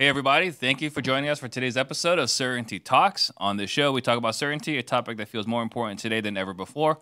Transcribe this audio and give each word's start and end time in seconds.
Hey, 0.00 0.08
everybody. 0.08 0.50
Thank 0.50 0.80
you 0.80 0.88
for 0.88 1.02
joining 1.02 1.28
us 1.28 1.40
for 1.40 1.48
today's 1.48 1.76
episode 1.76 2.18
of 2.18 2.30
Certainty 2.30 2.78
Talks. 2.78 3.30
On 3.36 3.58
this 3.58 3.68
show, 3.68 3.92
we 3.92 4.00
talk 4.00 4.16
about 4.16 4.34
certainty, 4.34 4.78
a 4.78 4.82
topic 4.82 5.18
that 5.18 5.28
feels 5.28 5.46
more 5.46 5.62
important 5.62 6.00
today 6.00 6.22
than 6.22 6.38
ever 6.38 6.54
before, 6.54 7.00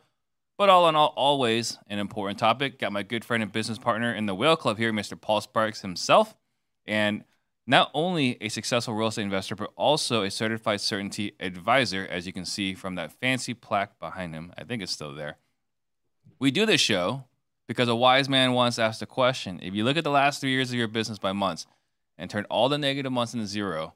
but 0.57 0.69
all 0.69 0.89
in 0.89 0.97
all, 0.97 1.15
always 1.15 1.79
an 1.87 2.01
important 2.01 2.41
topic. 2.41 2.77
Got 2.77 2.91
my 2.91 3.05
good 3.05 3.25
friend 3.25 3.41
and 3.41 3.53
business 3.53 3.79
partner 3.79 4.13
in 4.13 4.27
the 4.27 4.35
Whale 4.35 4.57
Club 4.57 4.79
here, 4.79 4.93
Mr. 4.93 5.17
Paul 5.21 5.41
Sparks 5.41 5.83
himself. 5.83 6.35
And 6.87 7.23
not 7.69 7.93
only 7.95 8.37
a 8.41 8.49
successful 8.49 8.95
real 8.95 9.07
estate 9.07 9.23
investor, 9.23 9.55
but 9.55 9.71
also 9.77 10.25
a 10.25 10.31
certified 10.33 10.81
certainty 10.81 11.37
advisor, 11.39 12.05
as 12.05 12.27
you 12.27 12.33
can 12.33 12.45
see 12.45 12.75
from 12.75 12.97
that 12.97 13.13
fancy 13.13 13.55
plaque 13.55 13.97
behind 14.01 14.35
him. 14.35 14.53
I 14.59 14.65
think 14.65 14.83
it's 14.83 14.91
still 14.91 15.15
there. 15.15 15.37
We 16.41 16.51
do 16.51 16.67
this 16.67 16.81
show 16.81 17.27
because 17.69 17.87
a 17.87 17.95
wise 17.95 18.29
man 18.29 18.55
once 18.55 18.77
asked 18.77 19.03
a 19.03 19.07
question. 19.07 19.61
If 19.63 19.73
you 19.73 19.85
look 19.85 19.97
at 19.97 20.03
the 20.03 20.11
last 20.11 20.41
three 20.41 20.51
years 20.51 20.71
of 20.71 20.75
your 20.75 20.89
business 20.89 21.21
by 21.21 21.31
months, 21.31 21.65
and 22.19 22.29
turn 22.29 22.45
all 22.51 22.69
the 22.69 22.79
negative 22.79 23.13
months 23.13 23.35
into 23.35 23.47
zero, 23.47 23.95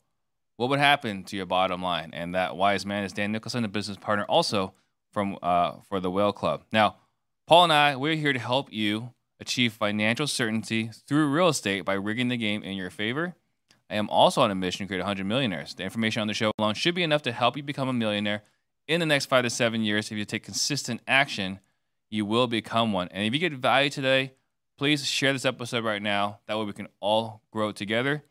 what 0.57 0.71
would 0.71 0.79
happen 0.79 1.25
to 1.25 1.37
your 1.37 1.47
bottom 1.47 1.83
line? 1.83 2.11
And 2.13 2.35
that 2.35 2.57
wise 2.57 2.87
man 2.87 3.05
is 3.05 3.13
Dan 3.13 3.33
Nicholson, 3.33 3.65
a 3.65 3.69
business 3.69 3.97
partner 3.97 4.25
also 4.25 4.75
from 5.11 5.39
uh, 5.43 5.73
for 5.89 6.01
the 6.01 6.11
Whale 6.11 6.33
Club. 6.33 6.65
Now, 6.73 6.97
Paul 7.47 7.65
and 7.65 7.73
I, 7.73 7.97
we're 7.97 8.17
here 8.17 8.33
to 8.33 8.39
help 8.39 8.73
you 8.73 9.13
achieve 9.41 9.73
financial 9.73 10.27
certainty 10.27 10.91
through 11.07 11.29
real 11.29 11.49
estate 11.49 11.85
by 11.85 11.95
rigging 11.95 12.29
the 12.29 12.37
game 12.37 12.63
in 12.63 12.77
your 12.77 12.91
favor. 12.91 13.35
I 13.91 13.97
am 13.97 14.09
also 14.09 14.41
on 14.41 14.51
a 14.51 14.55
mission 14.55 14.87
to 14.87 14.89
create 14.89 15.01
100 15.01 15.27
millionaires. 15.27 15.75
The 15.75 15.83
information 15.83 16.23
on 16.23 16.29
the 16.29 16.35
show 16.35 16.51
alone 16.59 16.75
should 16.75 16.95
be 16.95 17.03
enough 17.03 17.23
to 17.23 17.33
help 17.33 17.57
you 17.57 17.63
become 17.63 17.89
a 17.89 17.93
millionaire 17.93 18.43
in 18.89 19.01
the 19.01 19.07
next 19.07 19.27
five 19.27 19.45
to 19.45 19.51
seven 19.51 19.83
years. 19.83 20.11
If 20.11 20.17
you 20.17 20.25
take 20.25 20.45
consistent 20.45 21.03
action, 21.07 21.61
you 22.09 22.25
will 22.25 22.47
become 22.47 22.93
one. 22.93 23.09
And 23.11 23.27
if 23.27 23.35
you 23.35 23.39
get 23.39 23.53
value 23.53 23.91
today, 23.91 24.33
please 24.79 25.07
share 25.07 25.33
this 25.33 25.45
episode 25.45 25.85
right 25.85 26.03
now. 26.03 26.41
That 26.47 26.59
way 26.59 26.65
we 26.65 26.73
can 26.73 26.89
all 27.01 27.43
grow 27.51 27.73
together. 27.73 28.25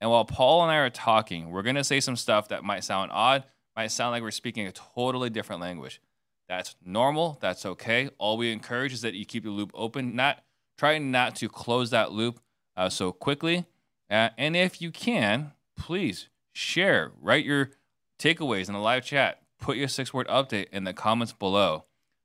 And 0.00 0.10
while 0.10 0.24
Paul 0.24 0.62
and 0.62 0.72
I 0.72 0.76
are 0.76 0.90
talking, 0.90 1.50
we're 1.50 1.62
going 1.62 1.76
to 1.76 1.84
say 1.84 2.00
some 2.00 2.16
stuff 2.16 2.48
that 2.48 2.64
might 2.64 2.84
sound 2.84 3.10
odd, 3.12 3.44
might 3.76 3.90
sound 3.90 4.12
like 4.12 4.22
we're 4.22 4.30
speaking 4.30 4.66
a 4.66 4.72
totally 4.72 5.30
different 5.30 5.60
language. 5.60 6.00
That's 6.48 6.74
normal. 6.84 7.38
That's 7.40 7.64
okay. 7.64 8.10
All 8.18 8.36
we 8.36 8.50
encourage 8.50 8.92
is 8.92 9.02
that 9.02 9.14
you 9.14 9.24
keep 9.24 9.44
the 9.44 9.50
loop 9.50 9.70
open, 9.74 10.16
not 10.16 10.42
try 10.78 10.98
not 10.98 11.36
to 11.36 11.48
close 11.48 11.90
that 11.90 12.12
loop 12.12 12.40
uh, 12.76 12.88
so 12.88 13.12
quickly. 13.12 13.66
Uh, 14.10 14.30
and 14.38 14.56
if 14.56 14.80
you 14.80 14.90
can, 14.90 15.52
please 15.76 16.28
share, 16.52 17.12
write 17.20 17.44
your 17.44 17.70
takeaways 18.18 18.68
in 18.68 18.74
the 18.74 18.80
live 18.80 19.04
chat, 19.04 19.42
put 19.60 19.76
your 19.76 19.88
six 19.88 20.12
word 20.12 20.26
update 20.28 20.68
in 20.72 20.84
the 20.84 20.92
comments 20.92 21.32
below. 21.32 21.84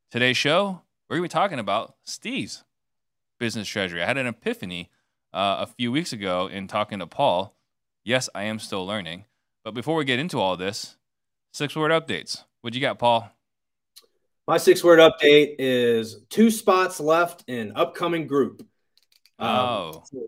Today's 0.09 0.37
show, 0.37 0.81
we're 1.09 1.17
going 1.17 1.29
to 1.29 1.33
be 1.33 1.39
talking 1.39 1.59
about 1.59 1.95
Steve's 2.03 2.63
business 3.39 3.67
treasury. 3.67 4.01
I 4.01 4.05
had 4.05 4.17
an 4.17 4.27
epiphany 4.27 4.89
uh, 5.33 5.57
a 5.59 5.67
few 5.67 5.91
weeks 5.91 6.13
ago 6.13 6.47
in 6.47 6.67
talking 6.67 6.99
to 6.99 7.07
Paul. 7.07 7.55
Yes, 8.03 8.29
I 8.35 8.43
am 8.43 8.59
still 8.59 8.85
learning. 8.85 9.25
But 9.63 9.73
before 9.73 9.95
we 9.95 10.05
get 10.05 10.19
into 10.19 10.39
all 10.39 10.57
this, 10.57 10.95
six 11.53 11.75
word 11.75 11.91
updates. 11.91 12.43
What 12.61 12.73
you 12.73 12.81
got, 12.81 12.99
Paul? 12.99 13.29
My 14.47 14.57
six 14.57 14.83
word 14.83 14.99
update 14.99 15.55
is 15.57 16.23
two 16.29 16.51
spots 16.51 16.99
left 16.99 17.43
in 17.47 17.73
upcoming 17.75 18.27
group. 18.27 18.61
Um, 19.39 19.49
oh. 19.49 20.03
Um, 20.13 20.27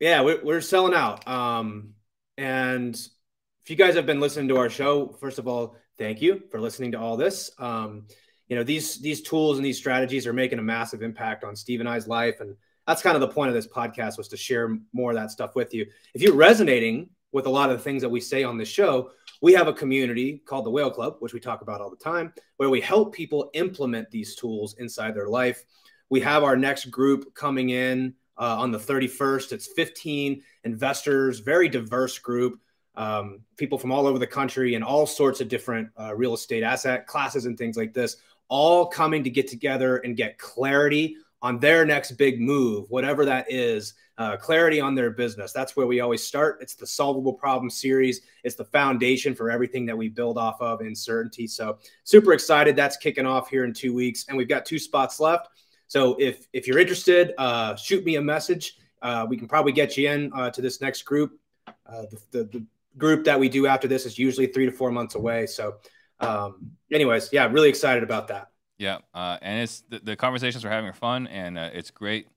yeah, 0.00 0.22
we're, 0.22 0.42
we're 0.42 0.60
selling 0.60 0.94
out. 0.94 1.26
Um, 1.28 1.94
and 2.36 2.94
if 2.94 3.70
you 3.70 3.76
guys 3.76 3.94
have 3.94 4.06
been 4.06 4.20
listening 4.20 4.48
to 4.48 4.56
our 4.56 4.68
show, 4.68 5.16
first 5.20 5.38
of 5.38 5.46
all, 5.46 5.76
thank 5.98 6.20
you 6.20 6.42
for 6.50 6.60
listening 6.60 6.92
to 6.92 6.98
all 6.98 7.16
this. 7.16 7.50
Um, 7.58 8.06
you 8.48 8.56
know 8.56 8.62
these 8.62 8.98
these 8.98 9.20
tools 9.22 9.58
and 9.58 9.64
these 9.64 9.78
strategies 9.78 10.26
are 10.26 10.32
making 10.32 10.58
a 10.58 10.62
massive 10.62 11.02
impact 11.02 11.44
on 11.44 11.54
Steve 11.54 11.80
and 11.80 11.88
I's 11.88 12.08
life, 12.08 12.40
and 12.40 12.56
that's 12.86 13.02
kind 13.02 13.14
of 13.14 13.20
the 13.20 13.28
point 13.28 13.48
of 13.48 13.54
this 13.54 13.66
podcast 13.66 14.16
was 14.16 14.28
to 14.28 14.36
share 14.36 14.78
more 14.92 15.10
of 15.10 15.16
that 15.16 15.30
stuff 15.30 15.54
with 15.54 15.74
you. 15.74 15.86
If 16.14 16.22
you're 16.22 16.34
resonating 16.34 17.10
with 17.32 17.46
a 17.46 17.50
lot 17.50 17.70
of 17.70 17.76
the 17.76 17.84
things 17.84 18.00
that 18.00 18.08
we 18.08 18.20
say 18.20 18.42
on 18.42 18.56
this 18.56 18.68
show, 18.68 19.10
we 19.42 19.52
have 19.52 19.68
a 19.68 19.72
community 19.72 20.42
called 20.46 20.64
the 20.64 20.70
Whale 20.70 20.90
Club, 20.90 21.16
which 21.18 21.34
we 21.34 21.40
talk 21.40 21.60
about 21.60 21.82
all 21.82 21.90
the 21.90 21.96
time, 21.96 22.32
where 22.56 22.70
we 22.70 22.80
help 22.80 23.14
people 23.14 23.50
implement 23.52 24.10
these 24.10 24.34
tools 24.34 24.74
inside 24.78 25.14
their 25.14 25.28
life. 25.28 25.64
We 26.08 26.20
have 26.20 26.42
our 26.42 26.56
next 26.56 26.86
group 26.86 27.34
coming 27.34 27.68
in 27.68 28.14
uh, 28.38 28.56
on 28.58 28.70
the 28.70 28.78
31st. 28.78 29.52
It's 29.52 29.66
15 29.76 30.42
investors, 30.64 31.40
very 31.40 31.68
diverse 31.68 32.18
group 32.18 32.58
um, 32.98 33.42
people 33.56 33.78
from 33.78 33.92
all 33.92 34.06
over 34.06 34.18
the 34.18 34.26
country 34.26 34.74
and 34.74 34.82
all 34.82 35.06
sorts 35.06 35.40
of 35.40 35.48
different 35.48 35.88
uh, 35.98 36.14
real 36.14 36.34
estate 36.34 36.64
asset 36.64 37.06
classes 37.06 37.46
and 37.46 37.56
things 37.56 37.76
like 37.76 37.94
this, 37.94 38.16
all 38.48 38.86
coming 38.86 39.24
to 39.24 39.30
get 39.30 39.48
together 39.48 39.98
and 39.98 40.16
get 40.16 40.38
clarity 40.38 41.16
on 41.40 41.60
their 41.60 41.84
next 41.84 42.12
big 42.12 42.40
move, 42.40 42.90
whatever 42.90 43.24
that 43.24 43.50
is, 43.50 43.94
uh, 44.18 44.36
clarity 44.36 44.80
on 44.80 44.94
their 44.96 45.10
business. 45.10 45.52
That's 45.52 45.76
where 45.76 45.86
we 45.86 46.00
always 46.00 46.22
start. 46.22 46.58
It's 46.60 46.74
the 46.74 46.86
solvable 46.86 47.32
problem 47.32 47.70
series. 47.70 48.22
It's 48.42 48.56
the 48.56 48.64
foundation 48.64 49.34
for 49.34 49.50
everything 49.50 49.86
that 49.86 49.96
we 49.96 50.08
build 50.08 50.36
off 50.36 50.60
of 50.60 50.80
in 50.80 50.96
certainty. 50.96 51.46
So 51.46 51.78
super 52.02 52.32
excited. 52.32 52.74
That's 52.74 52.96
kicking 52.96 53.26
off 53.26 53.48
here 53.48 53.64
in 53.64 53.72
two 53.72 53.94
weeks, 53.94 54.24
and 54.28 54.36
we've 54.36 54.48
got 54.48 54.66
two 54.66 54.78
spots 54.78 55.20
left. 55.20 55.48
So 55.86 56.16
if 56.18 56.48
if 56.52 56.66
you're 56.66 56.80
interested, 56.80 57.32
uh, 57.38 57.76
shoot 57.76 58.04
me 58.04 58.16
a 58.16 58.22
message. 58.22 58.76
Uh, 59.00 59.24
we 59.28 59.36
can 59.36 59.46
probably 59.46 59.72
get 59.72 59.96
you 59.96 60.10
in 60.10 60.32
uh, 60.34 60.50
to 60.50 60.60
this 60.60 60.80
next 60.80 61.02
group. 61.02 61.38
Uh, 61.68 62.02
the, 62.10 62.18
the, 62.32 62.44
the 62.44 62.66
group 62.96 63.24
that 63.24 63.38
we 63.38 63.48
do 63.48 63.68
after 63.68 63.86
this 63.86 64.04
is 64.04 64.18
usually 64.18 64.48
three 64.48 64.66
to 64.66 64.72
four 64.72 64.90
months 64.90 65.14
away. 65.14 65.46
So 65.46 65.76
um, 66.20 66.72
anyways, 66.92 67.30
yeah, 67.32 67.46
really 67.50 67.68
excited 67.68 68.02
about 68.02 68.28
that. 68.28 68.50
Yeah, 68.78 68.98
uh, 69.12 69.38
and 69.42 69.62
it's 69.62 69.82
the, 69.88 69.98
the, 69.98 70.16
conversations 70.16 70.64
we're 70.64 70.70
having 70.70 70.88
are 70.88 70.94
fun, 70.94 71.26
and 71.26 71.58
uh, 71.58 71.70
it's 71.72 71.90
great 71.90 72.28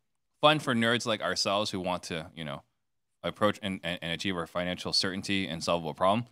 fun 0.42 0.58
for 0.60 0.74
nerds 0.74 1.06
like 1.06 1.22
ourselves 1.22 1.70
who 1.70 1.80
want 1.80 2.04
to, 2.04 2.28
you 2.36 2.44
know, 2.44 2.64
approach 3.24 3.60
and, 3.62 3.80
and, 3.84 4.00
and 4.02 4.12
achieve 4.12 4.36
our 4.36 4.48
financial 4.48 4.92
certainty 4.92 5.48
and 5.48 5.64
solve 5.64 5.86
a 5.86 5.94
problem. 5.94 6.26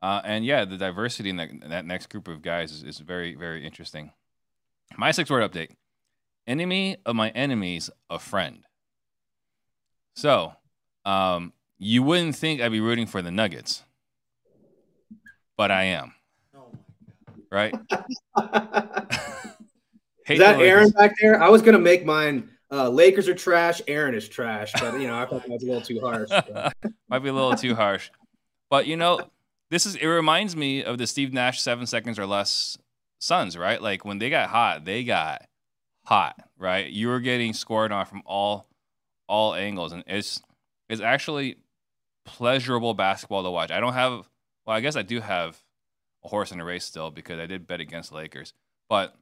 Uh, 0.00 0.20
and 0.24 0.44
yeah, 0.44 0.64
the 0.64 0.76
diversity 0.76 1.30
in 1.30 1.36
that, 1.36 1.50
that 1.68 1.84
next 1.84 2.08
group 2.08 2.28
of 2.28 2.42
guys 2.42 2.70
is, 2.70 2.84
is 2.84 2.98
very, 2.98 3.34
very 3.34 3.66
interesting. 3.66 4.12
My 4.96 5.10
six 5.10 5.28
word 5.28 5.50
update 5.50 5.70
enemy 6.46 6.96
of 7.04 7.16
my 7.16 7.30
enemies, 7.30 7.90
a 8.08 8.20
friend. 8.20 8.62
So, 10.14 10.52
um, 11.04 11.52
you 11.76 12.04
wouldn't 12.04 12.36
think 12.36 12.60
I'd 12.60 12.70
be 12.70 12.80
rooting 12.80 13.06
for 13.06 13.20
the 13.20 13.32
Nuggets, 13.32 13.82
but 15.56 15.72
I 15.72 15.84
am 15.84 16.14
right? 17.50 17.72
is 20.28 20.38
that 20.38 20.60
Aaron 20.60 20.90
back 20.90 21.14
there? 21.20 21.42
I 21.42 21.48
was 21.48 21.62
gonna 21.62 21.78
make 21.78 22.04
mine. 22.04 22.50
Uh, 22.70 22.88
Lakers 22.88 23.28
are 23.28 23.34
trash. 23.34 23.80
Aaron 23.86 24.14
is 24.14 24.28
trash, 24.28 24.72
but 24.80 25.00
you 25.00 25.06
know 25.06 25.16
I 25.16 25.26
thought 25.26 25.42
that 25.42 25.50
was 25.50 25.62
a 25.62 25.66
little 25.66 25.82
too 25.82 26.00
harsh. 26.00 26.30
Might 27.08 27.20
be 27.20 27.28
a 27.28 27.32
little 27.32 27.54
too 27.54 27.74
harsh, 27.74 28.10
but 28.70 28.86
you 28.86 28.96
know 28.96 29.20
this 29.70 29.86
is. 29.86 29.94
It 29.96 30.06
reminds 30.06 30.56
me 30.56 30.82
of 30.82 30.98
the 30.98 31.06
Steve 31.06 31.32
Nash 31.32 31.60
seven 31.60 31.86
seconds 31.86 32.18
or 32.18 32.26
less 32.26 32.76
Suns, 33.18 33.56
right? 33.56 33.80
Like 33.80 34.04
when 34.04 34.18
they 34.18 34.30
got 34.30 34.50
hot, 34.50 34.84
they 34.84 35.02
got 35.02 35.46
hot, 36.04 36.36
right? 36.58 36.86
You 36.86 37.08
were 37.08 37.20
getting 37.20 37.54
scored 37.54 37.92
on 37.92 38.04
from 38.06 38.22
all 38.26 38.66
all 39.26 39.54
angles, 39.54 39.92
and 39.92 40.04
it's 40.06 40.42
it's 40.88 41.00
actually 41.00 41.56
pleasurable 42.24 42.94
basketball 42.94 43.42
to 43.42 43.50
watch. 43.50 43.70
I 43.70 43.80
don't 43.80 43.94
have. 43.94 44.28
Well, 44.66 44.76
I 44.76 44.80
guess 44.80 44.96
I 44.96 45.02
do 45.02 45.20
have 45.20 45.60
a 46.26 46.28
horse 46.28 46.52
in 46.52 46.60
a 46.60 46.64
race 46.64 46.84
still 46.84 47.10
because 47.10 47.38
I 47.38 47.46
did 47.46 47.66
bet 47.66 47.80
against 47.80 48.12
Lakers. 48.12 48.52
But 48.88 49.14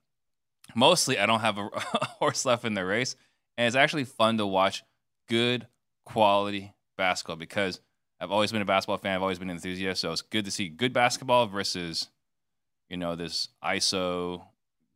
mostly, 0.75 1.19
I 1.19 1.27
don't 1.27 1.41
have 1.41 1.59
a, 1.59 1.67
a 1.95 2.05
horse 2.19 2.45
left 2.45 2.65
in 2.65 2.75
the 2.75 2.85
race, 2.85 3.15
and 3.57 3.67
it's 3.67 3.77
actually 3.77 4.05
fun 4.05 4.39
to 4.39 4.47
watch 4.47 4.83
good 5.29 5.69
quality 6.05 6.75
basketball 6.97 7.37
because 7.37 7.81
I've 8.21 8.33
always 8.33 8.53
been 8.53 8.63
a 8.63 8.67
basketball 8.67 8.99
fan. 8.99 9.15
I've 9.15 9.23
always 9.23 9.39
been 9.39 9.51
an 9.51 9.57
enthusiast, 9.57 10.01
so 10.01 10.13
it's 10.13 10.23
good 10.23 10.45
to 10.47 10.51
see 10.51 10.69
good 10.69 10.93
basketball 10.93 11.47
versus, 11.47 12.09
you 12.89 12.97
know, 12.97 13.15
this 13.15 13.49
ISO 13.63 14.43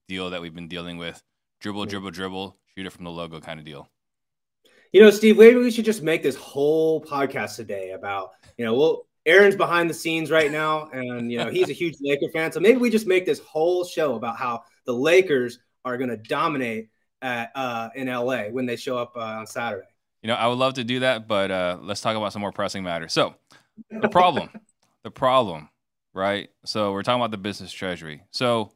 deal 0.09 0.31
that 0.31 0.41
we've 0.41 0.55
been 0.55 0.69
dealing 0.69 0.99
with, 0.99 1.23
dribble, 1.61 1.87
dribble, 1.87 2.11
dribble, 2.11 2.57
shoot 2.75 2.87
it 2.87 2.91
from 2.91 3.05
the 3.05 3.11
logo 3.11 3.41
kind 3.41 3.61
of 3.61 3.67
deal. 3.67 3.89
You 4.93 5.03
know, 5.03 5.11
Steve, 5.11 5.37
maybe 5.37 5.59
we 5.59 5.71
should 5.71 5.85
just 5.85 6.03
make 6.03 6.23
this 6.23 6.37
whole 6.37 7.05
podcast 7.05 7.57
today 7.57 7.91
about, 7.91 8.31
you 8.57 8.65
know, 8.65 8.73
we'll 8.73 9.08
Aaron's 9.29 9.55
behind 9.55 9.91
the 9.91 9.95
scenes 9.95 10.31
right 10.31 10.51
now, 10.51 10.89
and 10.89 11.31
you 11.31 11.37
know 11.39 11.51
he's 11.51 11.69
a 11.69 11.75
huge 11.75 11.97
Laker 12.01 12.29
fan. 12.33 12.51
So 12.51 12.61
maybe 12.61 12.79
we 12.79 12.89
just 12.89 13.07
make 13.07 13.27
this 13.27 13.39
whole 13.41 13.85
show 13.85 14.15
about 14.15 14.37
how 14.37 14.63
the 14.87 14.95
Lakers 14.95 15.59
are 15.85 15.99
going 15.99 16.11
to 16.11 16.17
dominate 16.17 16.89
at, 17.21 17.51
uh, 17.55 17.91
in 17.95 18.09
LA 18.09 18.45
when 18.45 18.65
they 18.65 18.77
show 18.77 18.97
up 18.97 19.13
uh, 19.17 19.21
on 19.21 19.47
Saturday. 19.47 19.87
You 20.23 20.29
know, 20.29 20.35
I 20.35 20.47
would 20.47 20.59
love 20.59 20.75
to 20.75 20.85
do 20.85 21.01
that, 21.01 21.29
but 21.29 21.51
uh, 21.51 21.79
let's 21.81 22.01
talk 22.01 22.17
about 22.17 22.33
some 22.33 22.41
more 22.41 22.53
pressing 22.53 22.83
matters. 22.83 23.13
So, 23.13 23.35
the 23.91 24.09
problem, 24.09 24.49
the 25.05 25.11
problem, 25.11 25.69
right? 26.15 26.49
So 26.65 26.93
we're 26.93 27.03
talking 27.03 27.21
about 27.21 27.31
the 27.31 27.39
business 27.39 27.71
treasury. 27.71 28.23
So, 28.31 28.73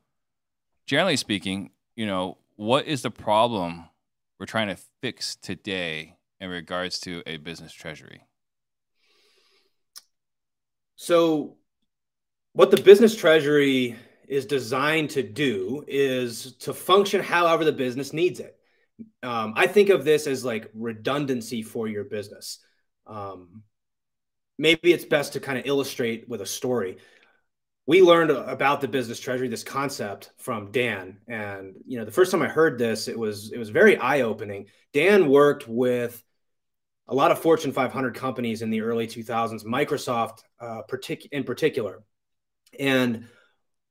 generally 0.87 1.17
speaking, 1.17 1.71
you 1.97 2.07
know, 2.07 2.37
what 2.57 2.87
is 2.87 3.03
the 3.03 3.11
problem 3.11 3.87
we're 4.39 4.47
trying 4.47 4.69
to 4.69 4.77
fix 5.01 5.35
today 5.35 6.17
in 6.41 6.51
regards 6.51 7.01
to 7.01 7.23
a 7.27 7.39
business 7.39 7.73
treasury? 7.73 8.27
So, 10.97 11.57
what 12.53 12.71
the 12.71 12.83
business 12.83 13.17
treasury 13.17 13.97
is 14.29 14.47
designed 14.47 15.11
to 15.11 15.23
do 15.23 15.85
is 15.87 16.55
to 16.57 16.73
function 16.73 17.23
however 17.23 17.65
the 17.65 17.73
business 17.73 18.13
needs 18.13 18.41
it. 18.41 18.57
Um, 19.23 19.55
I 19.57 19.67
think 19.67 19.89
of 19.89 20.05
this 20.05 20.27
as 20.27 20.45
like 20.45 20.71
redundancy 20.75 21.63
for 21.63 21.89
your 21.89 22.05
business. 22.05 22.59
Um, 23.07 23.63
maybe 24.59 24.93
it's 24.93 25.05
best 25.05 25.33
to 25.33 25.41
kind 25.41 25.59
of 25.59 25.67
illustrate 25.67 26.29
with 26.29 26.41
a 26.41 26.47
story. 26.47 26.99
We 27.87 28.01
learned 28.01 28.31
about 28.31 28.81
the 28.81 28.89
business 28.89 29.19
treasury, 29.19 29.49
this 29.49 29.65
concept 29.65 30.31
from 30.39 30.71
Dan. 30.71 31.19
And, 31.27 31.75
you 31.87 31.99
know, 31.99 32.05
the 32.05 32.13
first 32.13 32.31
time 32.31 32.43
I 32.43 32.49
heard 32.49 32.79
this, 32.79 33.09
it 33.09 33.19
was, 33.19 33.51
it 33.51 33.59
was 33.59 33.71
very 33.71 33.97
eye 33.97 34.21
opening. 34.21 34.67
Dan 34.93 35.29
worked 35.29 35.67
with 35.67 36.23
a 37.13 37.15
lot 37.15 37.31
of 37.31 37.39
Fortune 37.39 37.73
500 37.73 38.15
companies 38.15 38.63
in 38.63 38.71
the 38.71 38.81
early 38.81 39.07
2000s, 39.07 39.65
Microsoft 39.65 40.39
uh, 40.61 40.83
partic- 40.91 41.29
in 41.31 41.45
particular. 41.45 42.03
And 42.79 43.29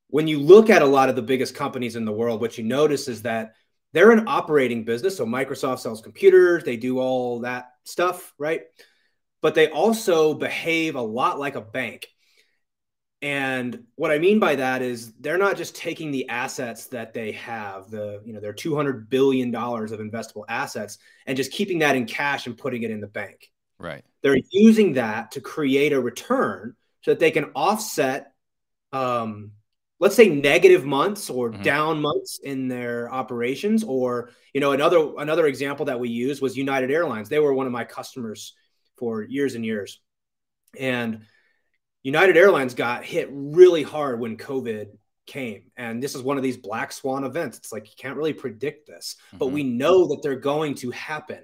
when 0.08 0.28
you 0.28 0.40
look 0.40 0.70
at 0.70 0.82
a 0.82 0.86
lot 0.86 1.10
of 1.10 1.16
the 1.16 1.22
biggest 1.22 1.56
companies 1.56 1.96
in 1.96 2.04
the 2.04 2.12
world, 2.12 2.42
what 2.42 2.58
you 2.58 2.64
notice 2.64 3.08
is 3.08 3.22
that 3.22 3.54
they're 3.94 4.12
an 4.12 4.28
operating 4.28 4.84
business. 4.84 5.16
So 5.16 5.26
Microsoft 5.26 5.80
sells 5.80 6.02
computers, 6.02 6.64
they 6.64 6.78
do 6.78 7.00
all 7.00 7.42
that 7.42 7.70
stuff, 7.86 8.34
right? 8.38 8.62
but 9.42 9.56
they 9.56 9.70
also 9.70 10.34
behave 10.34 10.96
a 10.96 11.02
lot 11.02 11.40
like 11.40 11.56
a 11.56 11.62
bank. 11.62 12.08
And 13.22 13.84
what 13.96 14.10
I 14.10 14.18
mean 14.18 14.40
by 14.40 14.56
that 14.56 14.82
is 14.82 15.14
they're 15.14 15.38
not 15.38 15.56
just 15.56 15.76
taking 15.76 16.10
the 16.12 16.28
assets 16.30 16.88
that 16.88 17.14
they 17.14 17.34
have, 17.34 17.92
the 17.92 18.22
you 18.26 18.34
know, 18.34 18.40
their 18.40 18.54
200 18.54 19.10
billion 19.10 19.52
dollars 19.52 19.92
of 19.92 20.00
investable 20.00 20.44
assets 20.50 20.98
and 21.28 21.38
just 21.38 21.52
keeping 21.52 21.80
that 21.80 21.96
in 21.96 22.06
cash 22.06 22.48
and 22.48 22.58
putting 22.58 22.82
it 22.82 22.90
in 22.90 23.00
the 23.00 23.08
bank. 23.08 23.52
Right. 23.78 24.04
They're 24.24 24.38
using 24.52 24.94
that 24.94 25.32
to 25.32 25.42
create 25.42 25.94
a 25.94 26.02
return 26.02 26.76
so 27.02 27.12
that 27.12 27.20
they 27.20 27.32
can 27.32 27.46
offset 27.56 28.34
um, 28.92 29.52
let's 30.00 30.16
say 30.16 30.28
negative 30.28 30.84
months 30.84 31.30
or 31.30 31.52
mm-hmm. 31.52 31.62
down 31.62 32.02
months 32.02 32.40
in 32.44 32.68
their 32.68 33.10
operations 33.14 33.84
or 33.84 34.32
you 34.54 34.60
know 34.60 34.74
another 34.74 35.14
another 35.20 35.46
example 35.46 35.86
that 35.86 36.00
we 36.00 36.10
used 36.10 36.42
was 36.42 36.58
United 36.58 36.92
Airlines. 36.92 37.30
They 37.30 37.40
were 37.40 37.54
one 37.54 37.68
of 37.68 37.72
my 37.72 37.86
customers 37.86 38.54
for 38.98 39.24
years 39.24 39.56
and 39.56 39.66
years. 39.66 40.02
And 40.80 41.26
United 42.04 42.38
Airlines 42.38 42.74
got 42.74 43.04
hit 43.04 43.30
really 43.32 43.84
hard 43.84 44.20
when 44.20 44.38
COVID 44.38 44.88
came. 45.28 45.64
And 45.78 46.02
this 46.02 46.16
is 46.16 46.22
one 46.22 46.38
of 46.38 46.44
these 46.44 46.58
black 46.58 46.92
swan 46.92 47.24
events. 47.24 47.58
It's 47.58 47.72
like 47.72 47.88
you 47.88 47.94
can't 47.98 48.18
really 48.18 48.34
predict 48.34 48.88
this, 48.88 49.16
mm-hmm. 49.28 49.38
but 49.38 49.48
we 49.48 49.64
know 49.64 50.08
that 50.08 50.22
they're 50.24 50.36
going 50.36 50.76
to 50.76 50.92
happen. 50.92 51.44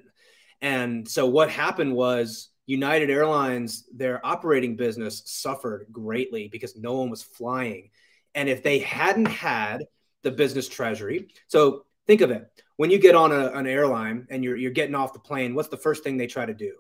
And 0.62 1.08
so 1.08 1.28
what 1.28 1.50
happened 1.50 1.94
was 1.94 2.50
United 2.66 3.10
Airlines, 3.10 3.86
their 3.96 4.26
operating 4.26 4.76
business 4.76 5.22
suffered 5.26 5.88
greatly 5.92 6.50
because 6.52 6.76
no 6.76 6.96
one 6.96 7.10
was 7.10 7.22
flying. 7.22 7.92
And 8.34 8.50
if 8.50 8.64
they 8.64 8.80
hadn't 8.80 9.28
had 9.28 9.86
the 10.24 10.32
business 10.32 10.68
treasury, 10.68 11.30
so 11.48 11.86
think 12.08 12.22
of 12.22 12.32
it 12.32 12.50
when 12.78 12.92
you 12.92 13.00
get 13.00 13.16
on 13.16 13.32
a, 13.32 13.52
an 13.52 13.68
airline 13.68 14.28
and 14.30 14.44
you're, 14.44 14.56
you're 14.56 14.72
getting 14.72 14.96
off 14.96 15.14
the 15.14 15.20
plane, 15.20 15.56
what's 15.56 15.70
the 15.70 15.78
first 15.78 16.04
thing 16.04 16.18
they 16.18 16.28
try 16.28 16.46
to 16.46 16.54
do? 16.54 16.76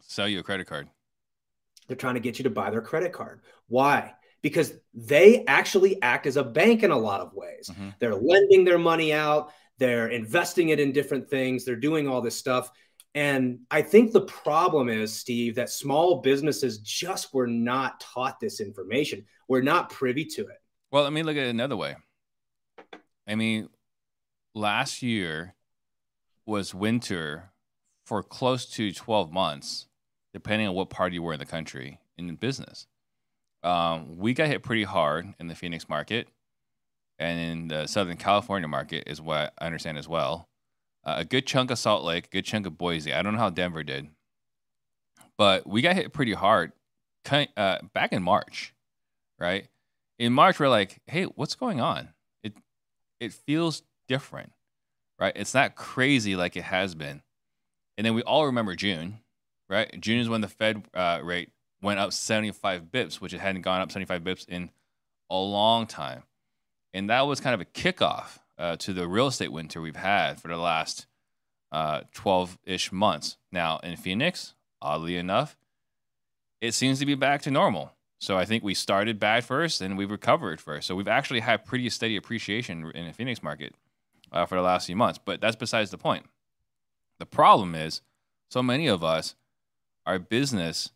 Sell 0.00 0.28
you 0.28 0.40
a 0.40 0.42
credit 0.42 0.66
card. 0.66 0.88
They're 1.86 1.96
trying 1.96 2.14
to 2.14 2.20
get 2.20 2.38
you 2.38 2.44
to 2.44 2.50
buy 2.50 2.70
their 2.70 2.82
credit 2.82 3.12
card. 3.12 3.40
Why? 3.68 4.14
Because 4.42 4.72
they 4.94 5.44
actually 5.46 6.00
act 6.02 6.26
as 6.26 6.36
a 6.36 6.44
bank 6.44 6.82
in 6.82 6.90
a 6.90 6.98
lot 6.98 7.20
of 7.20 7.32
ways. 7.34 7.70
Mm-hmm. 7.72 7.90
They're 7.98 8.14
lending 8.14 8.64
their 8.64 8.78
money 8.78 9.12
out, 9.12 9.52
they're 9.78 10.08
investing 10.08 10.70
it 10.70 10.80
in 10.80 10.92
different 10.92 11.28
things, 11.28 11.64
they're 11.64 11.76
doing 11.76 12.08
all 12.08 12.20
this 12.20 12.36
stuff. 12.36 12.70
And 13.14 13.60
I 13.70 13.80
think 13.80 14.12
the 14.12 14.20
problem 14.20 14.90
is, 14.90 15.12
Steve, 15.12 15.54
that 15.54 15.70
small 15.70 16.20
businesses 16.20 16.78
just 16.78 17.32
were 17.32 17.46
not 17.46 17.98
taught 17.98 18.40
this 18.40 18.60
information. 18.60 19.24
We're 19.48 19.62
not 19.62 19.88
privy 19.88 20.26
to 20.26 20.42
it. 20.42 20.60
Well, 20.90 21.02
let 21.02 21.14
me 21.14 21.22
look 21.22 21.36
at 21.36 21.44
it 21.44 21.50
another 21.50 21.76
way. 21.76 21.96
I 23.26 23.34
mean, 23.34 23.68
last 24.54 25.02
year 25.02 25.54
was 26.44 26.74
winter 26.74 27.52
for 28.04 28.22
close 28.22 28.66
to 28.66 28.92
12 28.92 29.32
months 29.32 29.86
depending 30.36 30.68
on 30.68 30.74
what 30.74 30.90
part 30.90 31.14
you 31.14 31.22
were 31.22 31.32
in 31.32 31.38
the 31.38 31.46
country 31.46 31.98
in 32.18 32.34
business. 32.36 32.86
Um, 33.62 34.18
we 34.18 34.34
got 34.34 34.48
hit 34.48 34.62
pretty 34.62 34.82
hard 34.82 35.32
in 35.40 35.48
the 35.48 35.54
Phoenix 35.54 35.88
market 35.88 36.28
and 37.18 37.40
in 37.40 37.68
the 37.68 37.86
Southern 37.86 38.18
California 38.18 38.68
market, 38.68 39.04
is 39.06 39.18
what 39.18 39.54
I 39.58 39.64
understand 39.64 39.96
as 39.96 40.06
well. 40.06 40.46
Uh, 41.02 41.14
a 41.16 41.24
good 41.24 41.46
chunk 41.46 41.70
of 41.70 41.78
Salt 41.78 42.04
Lake, 42.04 42.26
a 42.26 42.28
good 42.28 42.44
chunk 42.44 42.66
of 42.66 42.76
Boise. 42.76 43.14
I 43.14 43.22
don't 43.22 43.32
know 43.32 43.38
how 43.38 43.48
Denver 43.48 43.82
did, 43.82 44.10
but 45.38 45.66
we 45.66 45.80
got 45.80 45.96
hit 45.96 46.12
pretty 46.12 46.34
hard 46.34 46.72
uh, 47.56 47.78
back 47.94 48.12
in 48.12 48.22
March, 48.22 48.74
right? 49.38 49.68
In 50.18 50.34
March, 50.34 50.60
we're 50.60 50.68
like, 50.68 50.98
hey, 51.06 51.24
what's 51.24 51.54
going 51.54 51.80
on? 51.80 52.10
It 52.42 52.52
it 53.20 53.32
feels 53.32 53.84
different, 54.06 54.52
right? 55.18 55.32
It's 55.34 55.54
not 55.54 55.76
crazy 55.76 56.36
like 56.36 56.58
it 56.58 56.64
has 56.64 56.94
been. 56.94 57.22
And 57.96 58.04
then 58.04 58.12
we 58.12 58.20
all 58.20 58.44
remember 58.44 58.74
June, 58.74 59.20
right? 59.68 60.00
June 60.00 60.20
is 60.20 60.28
when 60.28 60.40
the 60.40 60.48
Fed 60.48 60.84
uh, 60.94 61.20
rate 61.22 61.50
went 61.82 61.98
up 61.98 62.12
75 62.12 62.84
bips, 62.84 63.16
which 63.16 63.34
it 63.34 63.40
hadn't 63.40 63.62
gone 63.62 63.80
up 63.80 63.90
75 63.90 64.22
bips 64.22 64.48
in 64.48 64.70
a 65.30 65.36
long 65.36 65.86
time. 65.86 66.22
And 66.94 67.10
that 67.10 67.22
was 67.22 67.40
kind 67.40 67.54
of 67.54 67.60
a 67.60 67.64
kickoff 67.64 68.38
uh, 68.58 68.76
to 68.76 68.92
the 68.92 69.06
real 69.06 69.26
estate 69.26 69.52
winter 69.52 69.80
we've 69.80 69.96
had 69.96 70.40
for 70.40 70.48
the 70.48 70.56
last 70.56 71.06
12 71.70 72.52
uh, 72.52 72.56
ish 72.64 72.92
months. 72.92 73.36
Now, 73.52 73.78
in 73.78 73.96
Phoenix, 73.96 74.54
oddly 74.80 75.16
enough, 75.16 75.56
it 76.60 76.72
seems 76.72 76.98
to 77.00 77.06
be 77.06 77.14
back 77.14 77.42
to 77.42 77.50
normal. 77.50 77.92
So 78.18 78.38
I 78.38 78.46
think 78.46 78.64
we 78.64 78.72
started 78.72 79.20
bad 79.20 79.44
first 79.44 79.80
and 79.80 79.98
we've 79.98 80.10
recovered 80.10 80.60
first. 80.60 80.86
So 80.86 80.94
we've 80.94 81.08
actually 81.08 81.40
had 81.40 81.64
pretty 81.64 81.90
steady 81.90 82.16
appreciation 82.16 82.90
in 82.94 83.06
the 83.06 83.12
Phoenix 83.12 83.42
market 83.42 83.74
uh, 84.32 84.46
for 84.46 84.54
the 84.54 84.62
last 84.62 84.86
few 84.86 84.96
months. 84.96 85.18
But 85.22 85.40
that's 85.40 85.56
besides 85.56 85.90
the 85.90 85.98
point. 85.98 86.24
The 87.18 87.26
problem 87.26 87.74
is, 87.74 88.00
so 88.48 88.62
many 88.62 88.86
of 88.86 89.02
us 89.02 89.34
our 90.06 90.18
business, 90.18 90.90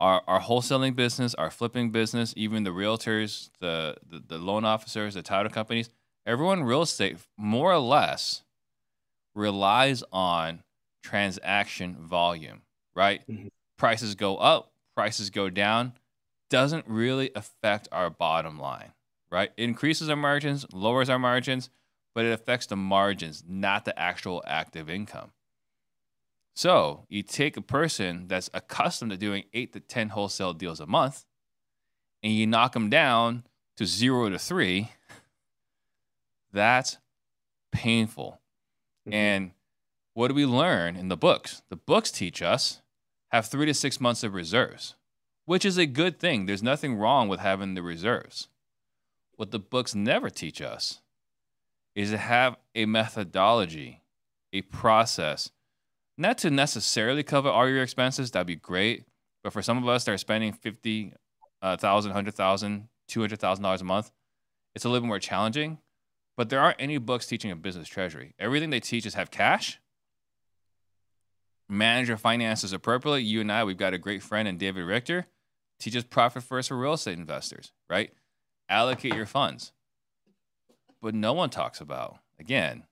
our, 0.00 0.22
our 0.26 0.40
wholesaling 0.40 0.96
business, 0.96 1.34
our 1.34 1.50
flipping 1.50 1.90
business, 1.90 2.34
even 2.36 2.64
the 2.64 2.70
realtors, 2.70 3.50
the, 3.60 3.96
the, 4.08 4.22
the 4.26 4.38
loan 4.38 4.64
officers, 4.64 5.14
the 5.14 5.22
title 5.22 5.50
companies, 5.50 5.90
everyone 6.26 6.64
real 6.64 6.82
estate 6.82 7.18
more 7.38 7.72
or 7.72 7.78
less 7.78 8.42
relies 9.34 10.02
on 10.12 10.62
transaction 11.02 11.96
volume, 12.00 12.62
right? 12.94 13.22
Mm-hmm. 13.28 13.48
Prices 13.78 14.14
go 14.14 14.36
up, 14.36 14.72
prices 14.94 15.30
go 15.30 15.48
down, 15.48 15.92
doesn't 16.50 16.84
really 16.86 17.30
affect 17.34 17.88
our 17.92 18.10
bottom 18.10 18.58
line, 18.58 18.92
right? 19.30 19.50
It 19.56 19.64
increases 19.64 20.10
our 20.10 20.16
margins, 20.16 20.66
lowers 20.72 21.08
our 21.08 21.18
margins, 21.18 21.70
but 22.14 22.24
it 22.24 22.32
affects 22.32 22.66
the 22.66 22.76
margins, 22.76 23.44
not 23.48 23.84
the 23.84 23.98
actual 23.98 24.42
active 24.46 24.90
income. 24.90 25.30
So 26.54 27.06
you 27.08 27.22
take 27.22 27.56
a 27.56 27.62
person 27.62 28.26
that's 28.28 28.50
accustomed 28.52 29.12
to 29.12 29.16
doing 29.16 29.44
eight 29.52 29.72
to 29.72 29.80
10 29.80 30.10
wholesale 30.10 30.52
deals 30.52 30.80
a 30.80 30.86
month 30.86 31.24
and 32.22 32.32
you 32.32 32.46
knock 32.46 32.72
them 32.72 32.90
down 32.90 33.44
to 33.76 33.86
zero 33.86 34.28
to 34.28 34.38
three. 34.38 34.92
That's 36.52 36.98
painful. 37.72 38.40
Mm-hmm. 39.06 39.14
And 39.14 39.50
what 40.14 40.28
do 40.28 40.34
we 40.34 40.46
learn 40.46 40.96
in 40.96 41.08
the 41.08 41.16
books? 41.16 41.62
The 41.68 41.76
books 41.76 42.10
teach 42.10 42.42
us 42.42 42.82
have 43.28 43.46
three 43.46 43.66
to 43.66 43.74
six 43.74 44.00
months 44.00 44.22
of 44.22 44.34
reserves, 44.34 44.96
which 45.44 45.64
is 45.64 45.78
a 45.78 45.86
good 45.86 46.18
thing. 46.18 46.46
There's 46.46 46.62
nothing 46.62 46.96
wrong 46.96 47.28
with 47.28 47.40
having 47.40 47.74
the 47.74 47.82
reserves. 47.82 48.48
What 49.36 49.52
the 49.52 49.58
books 49.58 49.94
never 49.94 50.28
teach 50.28 50.60
us 50.60 51.00
is 51.94 52.10
to 52.10 52.18
have 52.18 52.56
a 52.74 52.86
methodology, 52.86 54.02
a 54.52 54.62
process 54.62 55.50
not 56.20 56.38
to 56.38 56.50
necessarily 56.50 57.22
cover 57.22 57.48
all 57.48 57.68
your 57.68 57.82
expenses. 57.82 58.30
That'd 58.30 58.46
be 58.46 58.56
great. 58.56 59.04
But 59.42 59.52
for 59.52 59.62
some 59.62 59.78
of 59.78 59.88
us 59.88 60.04
that 60.04 60.12
are 60.12 60.18
spending 60.18 60.52
fifty 60.52 61.14
uh, 61.62 61.76
thousand, 61.76 62.12
hundred 62.12 62.34
thousand, 62.34 62.88
two 63.08 63.20
hundred 63.20 63.40
thousand 63.40 63.62
dollars 63.62 63.80
a 63.80 63.84
month, 63.84 64.12
it's 64.74 64.84
a 64.84 64.88
little 64.88 65.02
bit 65.02 65.08
more 65.08 65.18
challenging. 65.18 65.78
But 66.36 66.48
there 66.48 66.60
aren't 66.60 66.80
any 66.80 66.98
books 66.98 67.26
teaching 67.26 67.50
a 67.50 67.56
business 67.56 67.88
treasury. 67.88 68.34
Everything 68.38 68.70
they 68.70 68.80
teach 68.80 69.06
is 69.06 69.14
have 69.14 69.30
cash, 69.30 69.80
manage 71.68 72.08
your 72.08 72.16
finances 72.16 72.72
appropriately. 72.72 73.22
You 73.22 73.40
and 73.40 73.50
I, 73.50 73.64
we've 73.64 73.76
got 73.76 73.94
a 73.94 73.98
great 73.98 74.22
friend 74.22 74.46
in 74.46 74.58
David 74.58 74.84
Richter, 74.84 75.26
teaches 75.78 76.04
profit 76.04 76.42
first 76.42 76.68
for 76.68 76.78
real 76.78 76.94
estate 76.94 77.18
investors, 77.18 77.72
right? 77.88 78.12
Allocate 78.68 79.14
your 79.14 79.26
funds. 79.26 79.72
But 81.02 81.14
no 81.14 81.32
one 81.32 81.50
talks 81.50 81.80
about, 81.80 82.18
again, 82.38 82.84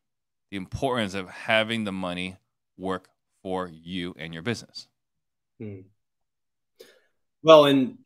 the 0.51 0.57
importance 0.57 1.13
of 1.13 1.29
having 1.29 1.85
the 1.85 1.93
money 1.93 2.37
work 2.79 3.11
for 3.49 3.71
you 3.73 4.14
and 4.19 4.35
your 4.35 4.43
business. 4.43 4.87
Hmm. 5.59 5.81
Well, 7.43 7.64
and 7.64 7.97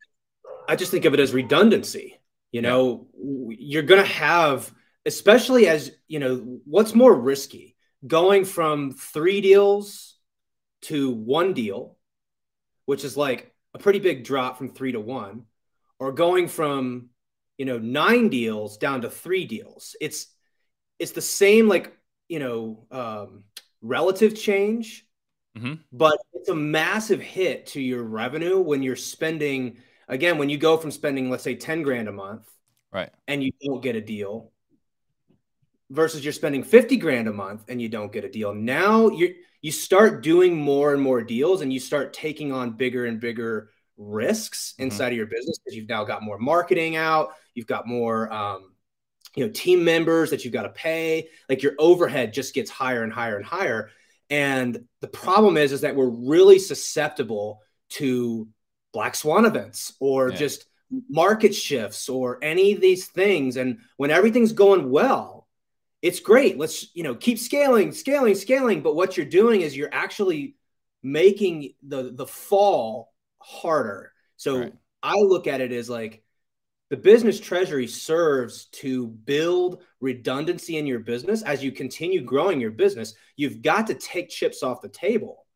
I 0.69 0.77
just 0.77 0.93
think 0.93 1.05
of 1.05 1.15
it 1.15 1.21
as 1.21 1.35
redundancy. 1.35 2.21
You 2.53 2.63
know, 2.63 3.09
yeah. 3.17 3.57
you're 3.59 3.83
going 3.83 4.01
to 4.01 4.09
have, 4.09 4.73
especially 5.05 5.67
as, 5.67 5.91
you 6.07 6.21
know, 6.21 6.61
what's 6.65 6.95
more 6.95 7.13
risky 7.13 7.77
going 8.07 8.45
from 8.45 8.93
three 8.93 9.41
deals 9.41 10.17
to 10.83 11.11
one 11.11 11.55
deal, 11.55 11.97
which 12.87 13.03
is 13.03 13.17
like 13.17 13.53
a 13.75 13.81
pretty 13.81 13.99
big 13.99 14.23
drop 14.23 14.59
from 14.59 14.69
three 14.69 14.93
to 14.93 15.01
one, 15.01 15.47
or 15.99 16.13
going 16.13 16.47
from, 16.47 17.09
you 17.59 17.65
know, 17.65 17.79
nine 17.79 18.29
deals 18.29 18.77
down 18.77 19.01
to 19.01 19.11
three 19.11 19.45
deals. 19.45 19.97
It's, 20.01 20.29
it's 21.01 21.13
the 21.13 21.21
same, 21.21 21.69
like, 21.69 21.93
you 22.29 22.39
know, 22.39 22.87
um, 22.93 23.43
relative 23.81 24.37
change, 24.37 25.05
mm-hmm. 25.57 25.75
but 25.93 26.19
it's 26.35 26.49
a 26.49 26.55
massive 26.55 27.21
hit 27.21 27.67
to 27.67 27.81
your 27.81 28.03
revenue 28.03 28.61
when 28.61 28.83
you're 28.83 28.97
spending 28.97 29.77
again 30.09 30.39
when 30.39 30.49
you 30.49 30.59
go 30.59 30.77
from 30.77 30.91
spending 30.91 31.31
let's 31.31 31.45
say 31.45 31.55
10 31.55 31.83
grand 31.83 32.09
a 32.09 32.13
month 32.13 32.49
right 32.93 33.11
and 33.29 33.43
you 33.43 33.53
don't 33.63 33.83
get 33.83 33.97
a 33.97 34.01
deal 34.01 34.51
versus 35.91 36.25
you're 36.25 36.33
spending 36.33 36.63
50 36.63 36.97
grand 36.97 37.29
a 37.29 37.33
month 37.33 37.65
and 37.69 37.81
you 37.81 37.89
don't 37.89 38.13
get 38.13 38.25
a 38.25 38.31
deal 38.31 38.55
now 38.55 39.09
you 39.09 39.35
you 39.61 39.71
start 39.71 40.23
doing 40.23 40.57
more 40.57 40.93
and 40.93 41.03
more 41.03 41.23
deals 41.23 41.61
and 41.61 41.73
you 41.73 41.79
start 41.79 42.13
taking 42.13 42.53
on 42.53 42.73
bigger 42.73 43.07
and 43.07 43.21
bigger 43.21 43.71
risks 43.97 44.73
mm-hmm. 44.73 44.85
inside 44.85 45.13
of 45.13 45.17
your 45.17 45.27
business 45.27 45.59
because 45.59 45.77
you've 45.77 45.89
now 45.89 46.05
got 46.05 46.23
more 46.23 46.39
marketing 46.39 46.97
out 46.97 47.35
you've 47.55 47.67
got 47.67 47.87
more 47.87 48.33
um, 48.33 48.73
you 49.37 49.45
know 49.45 49.53
team 49.53 49.85
members 49.85 50.31
that 50.31 50.45
you've 50.45 50.53
got 50.53 50.63
to 50.63 50.71
pay 50.71 51.29
like 51.49 51.63
your 51.63 51.75
overhead 51.79 52.33
just 52.33 52.55
gets 52.55 52.71
higher 52.71 53.03
and 53.03 53.13
higher 53.13 53.37
and 53.37 53.45
higher 53.45 53.91
and 54.33 54.87
the 55.03 55.09
problem 55.09 55.59
is 55.59 55.73
is 55.73 55.83
that 55.83 55.95
we're 55.95 56.09
really 56.09 56.59
susceptible 56.59 57.61
to 57.91 58.49
black 58.93 59.15
swan 59.15 59.45
events 59.45 59.95
or 60.01 60.31
yeah. 60.31 60.37
just 60.37 60.67
market 61.11 61.55
shifts 61.55 62.09
or 62.09 62.39
any 62.43 62.73
of 62.73 62.81
these 62.81 63.07
things 63.07 63.57
and 63.57 63.79
when 63.99 64.11
everything's 64.11 64.53
going 64.53 64.91
well 64.91 65.47
it's 66.01 66.19
great 66.19 66.59
let's 66.59 66.95
you 66.95 67.03
know 67.03 67.15
keep 67.15 67.39
scaling 67.39 67.93
scaling 67.93 68.35
scaling 68.35 68.83
but 68.83 68.97
what 68.97 69.17
you're 69.17 69.27
doing 69.27 69.61
is 69.61 69.77
you're 69.77 69.93
actually 69.93 70.57
making 71.03 71.75
the 71.87 72.11
the 72.15 72.27
fall 72.27 73.13
harder 73.39 74.13
so 74.37 74.61
right. 74.61 74.75
i 75.03 75.15
look 75.17 75.47
at 75.47 75.61
it 75.61 75.73
as 75.73 75.91
like 75.91 76.22
the 76.93 76.99
business 76.99 77.41
treasury 77.41 77.87
serves 77.87 78.67
to 78.67 79.07
build 79.07 79.83
redundancy 80.01 80.77
in 80.77 80.87
your 80.87 80.99
business. 80.99 81.41
As 81.41 81.65
you 81.65 81.73
continue 81.73 82.21
growing 82.21 82.61
your 82.61 82.71
business 82.71 83.15
you've 83.35 83.63
got 83.63 83.87
to 83.87 83.95
take 83.95 84.29
chips 84.29 84.63
off 84.63 84.83
the 84.83 84.91
table 84.91 85.47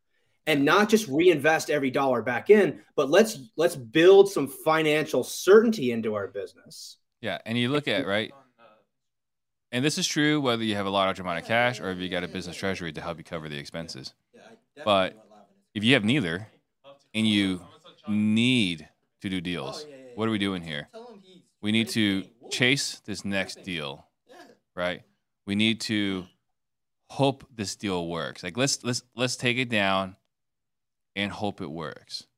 and 0.47 0.65
not 0.65 0.89
just 0.89 1.07
reinvest 1.09 1.69
every 1.69 1.91
dollar 1.91 2.23
back 2.23 2.49
in 2.49 2.81
but 2.95 3.11
let's 3.11 3.39
let's 3.55 3.77
build 3.77 4.31
some 4.31 4.49
financial 4.49 5.23
certainty 5.23 5.91
into 5.91 6.15
our 6.15 6.27
business. 6.27 6.97
Yeah 7.21 7.37
and 7.45 7.59
you 7.59 7.69
look 7.69 7.87
at 7.87 8.07
right 8.07 8.33
and 9.73 9.85
this 9.85 9.99
is 9.99 10.09
true 10.09 10.41
whether 10.41 10.65
you 10.65 10.75
have 10.77 10.87
a 10.87 10.91
large 10.91 11.21
amount 11.21 11.39
of 11.39 11.45
cash 11.45 11.81
or 11.81 11.91
if 11.91 11.99
you 11.99 12.09
got 12.09 12.25
a 12.25 12.29
business 12.29 12.57
treasury 12.57 12.95
to 12.95 13.03
help 13.03 13.19
you 13.19 13.25
cover 13.25 13.51
the 13.51 13.59
expenses. 13.59 14.15
But 14.87 15.23
if 15.75 15.85
you 15.85 15.93
have 15.93 16.05
neither 16.05 16.47
and 17.15 17.29
you 17.29 17.61
need 18.09 18.89
to 19.21 19.29
do 19.29 19.43
deals 19.43 19.85
what 20.15 20.27
are 20.27 20.31
we 20.31 20.39
doing 20.39 20.63
here 20.63 20.89
we 21.67 21.73
need 21.73 21.89
to 21.89 22.23
chase 22.49 23.03
this 23.07 23.25
next 23.25 23.65
deal, 23.65 24.07
right? 24.77 25.03
We 25.47 25.57
need 25.57 25.81
to 25.81 26.27
hope 27.11 27.45
this 27.53 27.75
deal 27.75 28.07
works. 28.07 28.45
Like 28.45 28.57
let's 28.57 28.85
let's 28.85 29.03
let's 29.17 29.35
take 29.35 29.59
it 29.59 29.69
down 29.69 30.15
and 31.17 31.33
hope 31.33 31.61
it 31.61 31.69
works. 31.69 32.29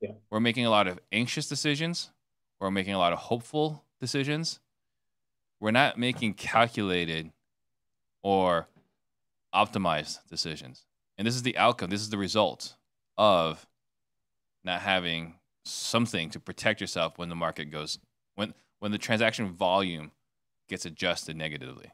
Yeah. 0.00 0.12
We're 0.30 0.38
making 0.38 0.66
a 0.66 0.70
lot 0.70 0.86
of 0.86 1.00
anxious 1.10 1.48
decisions. 1.48 2.12
We're 2.60 2.70
making 2.70 2.94
a 2.94 2.98
lot 2.98 3.12
of 3.12 3.18
hopeful 3.18 3.82
decisions. 4.00 4.60
We're 5.58 5.72
not 5.72 5.98
making 5.98 6.34
calculated 6.34 7.32
or 8.22 8.68
optimized 9.52 10.20
decisions. 10.28 10.86
And 11.18 11.26
this 11.26 11.34
is 11.34 11.42
the 11.42 11.58
outcome. 11.58 11.90
This 11.90 12.02
is 12.02 12.10
the 12.10 12.18
result 12.18 12.76
of 13.18 13.66
not 14.62 14.82
having 14.82 15.40
something 15.64 16.30
to 16.30 16.38
protect 16.38 16.80
yourself 16.80 17.18
when 17.18 17.28
the 17.28 17.34
market 17.34 17.72
goes 17.72 17.98
when 18.36 18.54
when 18.78 18.92
the 18.92 18.98
transaction 18.98 19.52
volume 19.52 20.12
gets 20.68 20.84
adjusted 20.84 21.36
negatively. 21.36 21.90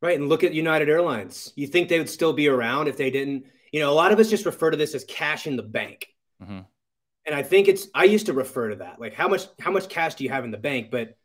Right. 0.00 0.18
And 0.18 0.28
look 0.28 0.44
at 0.44 0.54
United 0.54 0.88
Airlines. 0.88 1.52
You 1.56 1.66
think 1.66 1.88
they 1.88 1.98
would 1.98 2.08
still 2.08 2.32
be 2.32 2.48
around 2.48 2.86
if 2.86 2.96
they 2.96 3.10
didn't? 3.10 3.46
You 3.72 3.80
know, 3.80 3.90
a 3.90 3.94
lot 3.94 4.12
of 4.12 4.18
us 4.18 4.30
just 4.30 4.46
refer 4.46 4.70
to 4.70 4.76
this 4.76 4.94
as 4.94 5.04
cash 5.04 5.46
in 5.46 5.56
the 5.56 5.62
bank. 5.62 6.08
Mm-hmm. 6.42 6.60
And 7.26 7.34
I 7.34 7.42
think 7.42 7.68
it's, 7.68 7.88
I 7.94 8.04
used 8.04 8.26
to 8.26 8.32
refer 8.32 8.70
to 8.70 8.76
that 8.76 9.00
like 9.00 9.14
how 9.14 9.28
much, 9.28 9.46
how 9.60 9.70
much 9.70 9.88
cash 9.88 10.14
do 10.14 10.24
you 10.24 10.30
have 10.30 10.44
in 10.44 10.50
the 10.50 10.56
bank? 10.56 10.90
But, 10.90 11.16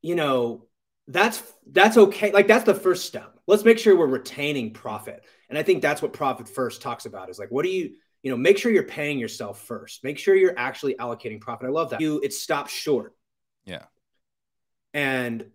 you 0.00 0.14
know, 0.14 0.66
that's, 1.08 1.42
that's 1.70 1.96
okay. 1.96 2.32
Like 2.32 2.46
that's 2.46 2.64
the 2.64 2.74
first 2.74 3.06
step. 3.06 3.38
Let's 3.46 3.64
make 3.64 3.78
sure 3.78 3.96
we're 3.96 4.06
retaining 4.06 4.72
profit. 4.72 5.24
And 5.48 5.58
I 5.58 5.64
think 5.64 5.82
that's 5.82 6.00
what 6.00 6.12
Profit 6.12 6.48
First 6.48 6.80
talks 6.80 7.06
about 7.06 7.28
is 7.28 7.38
like, 7.38 7.50
what 7.50 7.64
do 7.64 7.70
you, 7.70 7.96
you 8.22 8.30
know, 8.30 8.36
make 8.36 8.56
sure 8.58 8.70
you're 8.70 8.84
paying 8.84 9.18
yourself 9.18 9.60
first. 9.62 10.04
Make 10.04 10.18
sure 10.18 10.34
you're 10.34 10.58
actually 10.58 10.94
allocating 10.94 11.40
profit. 11.40 11.66
I 11.66 11.70
love 11.70 11.90
that. 11.90 12.00
You 12.00 12.20
it 12.22 12.32
stops 12.32 12.72
short. 12.72 13.14
Yeah. 13.64 13.84
And 14.94 15.46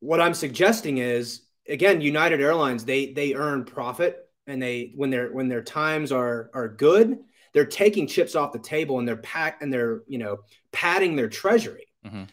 what 0.00 0.20
I'm 0.20 0.34
suggesting 0.34 0.98
is 0.98 1.42
again, 1.68 2.00
United 2.00 2.40
Airlines, 2.40 2.84
they 2.84 3.12
they 3.12 3.34
earn 3.34 3.64
profit 3.64 4.28
and 4.46 4.60
they 4.60 4.92
when 4.96 5.10
their 5.10 5.32
when 5.32 5.48
their 5.48 5.62
times 5.62 6.10
are 6.10 6.50
are 6.54 6.68
good, 6.68 7.18
they're 7.52 7.66
taking 7.66 8.06
chips 8.06 8.34
off 8.34 8.52
the 8.52 8.58
table 8.58 8.98
and 8.98 9.06
they're 9.06 9.16
pack 9.16 9.62
and 9.62 9.72
they're, 9.72 10.02
you 10.06 10.18
know, 10.18 10.38
padding 10.72 11.16
their 11.16 11.28
treasury. 11.28 11.86
Mm-hmm. 12.04 12.24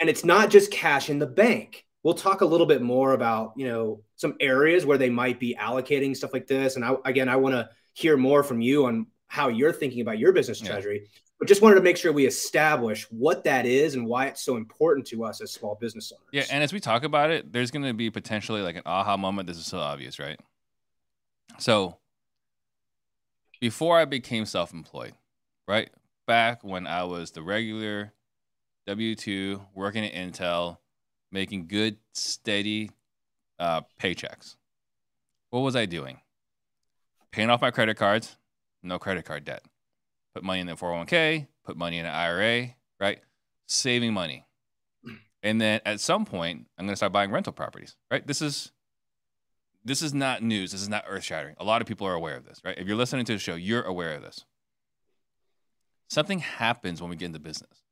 And 0.00 0.08
it's 0.08 0.24
not 0.24 0.50
just 0.50 0.70
cash 0.70 1.10
in 1.10 1.18
the 1.18 1.26
bank. 1.26 1.84
We'll 2.04 2.14
talk 2.14 2.40
a 2.40 2.46
little 2.46 2.66
bit 2.66 2.80
more 2.80 3.12
about, 3.12 3.54
you 3.56 3.66
know, 3.66 4.02
some 4.14 4.36
areas 4.40 4.86
where 4.86 4.98
they 4.98 5.10
might 5.10 5.40
be 5.40 5.56
allocating 5.58 6.16
stuff 6.16 6.32
like 6.32 6.46
this. 6.46 6.76
And 6.76 6.84
I, 6.84 6.94
again, 7.04 7.28
I 7.28 7.36
want 7.36 7.54
to 7.56 7.68
hear 7.94 8.16
more 8.16 8.44
from 8.44 8.60
you 8.60 8.86
on 8.86 9.08
how 9.28 9.48
you're 9.48 9.72
thinking 9.72 10.00
about 10.00 10.18
your 10.18 10.32
business 10.32 10.60
treasury. 10.60 11.02
Yeah. 11.02 11.08
But 11.38 11.46
just 11.46 11.62
wanted 11.62 11.76
to 11.76 11.82
make 11.82 11.96
sure 11.96 12.12
we 12.12 12.26
establish 12.26 13.04
what 13.10 13.44
that 13.44 13.64
is 13.64 13.94
and 13.94 14.06
why 14.06 14.26
it's 14.26 14.42
so 14.42 14.56
important 14.56 15.06
to 15.08 15.24
us 15.24 15.40
as 15.40 15.52
small 15.52 15.76
business 15.80 16.10
owners. 16.12 16.28
Yeah, 16.32 16.44
and 16.50 16.64
as 16.64 16.72
we 16.72 16.80
talk 16.80 17.04
about 17.04 17.30
it, 17.30 17.52
there's 17.52 17.70
going 17.70 17.84
to 17.84 17.94
be 17.94 18.10
potentially 18.10 18.60
like 18.60 18.74
an 18.74 18.82
aha 18.84 19.16
moment. 19.16 19.46
This 19.46 19.56
is 19.56 19.66
so 19.66 19.78
obvious, 19.78 20.18
right? 20.18 20.40
So, 21.58 21.98
before 23.60 23.98
I 23.98 24.04
became 24.04 24.46
self-employed, 24.46 25.14
right 25.68 25.90
back 26.26 26.64
when 26.64 26.86
I 26.86 27.04
was 27.04 27.30
the 27.30 27.42
regular 27.42 28.12
W 28.86 29.14
two 29.14 29.62
working 29.74 30.04
at 30.04 30.14
Intel, 30.14 30.78
making 31.30 31.68
good, 31.68 31.98
steady 32.14 32.90
uh, 33.60 33.82
paychecks, 34.00 34.56
what 35.50 35.60
was 35.60 35.76
I 35.76 35.86
doing? 35.86 36.18
Paying 37.30 37.50
off 37.50 37.60
my 37.60 37.70
credit 37.70 37.96
cards, 37.96 38.36
no 38.82 38.98
credit 38.98 39.24
card 39.24 39.44
debt. 39.44 39.62
Put 40.34 40.44
money 40.44 40.60
in 40.60 40.66
the 40.66 40.74
401k, 40.74 41.48
put 41.64 41.76
money 41.76 41.98
in 41.98 42.06
an 42.06 42.14
IRA, 42.14 42.74
right? 43.00 43.20
Saving 43.66 44.12
money. 44.12 44.46
And 45.42 45.60
then 45.60 45.80
at 45.86 46.00
some 46.00 46.24
point, 46.24 46.66
I'm 46.76 46.86
going 46.86 46.92
to 46.92 46.96
start 46.96 47.12
buying 47.12 47.30
rental 47.30 47.52
properties, 47.52 47.96
right? 48.10 48.26
This 48.26 48.42
is 48.42 48.72
this 49.84 50.02
is 50.02 50.12
not 50.12 50.42
news. 50.42 50.72
This 50.72 50.82
is 50.82 50.88
not 50.88 51.04
earth 51.08 51.24
shattering. 51.24 51.54
A 51.58 51.64
lot 51.64 51.80
of 51.80 51.88
people 51.88 52.06
are 52.06 52.14
aware 52.14 52.36
of 52.36 52.44
this, 52.44 52.60
right? 52.64 52.76
If 52.76 52.86
you're 52.86 52.96
listening 52.96 53.24
to 53.26 53.32
the 53.32 53.38
show, 53.38 53.54
you're 53.54 53.82
aware 53.82 54.14
of 54.14 54.22
this. 54.22 54.44
Something 56.08 56.40
happens 56.40 57.00
when 57.00 57.10
we 57.10 57.16
get 57.16 57.26
into 57.26 57.38
business. 57.38 57.82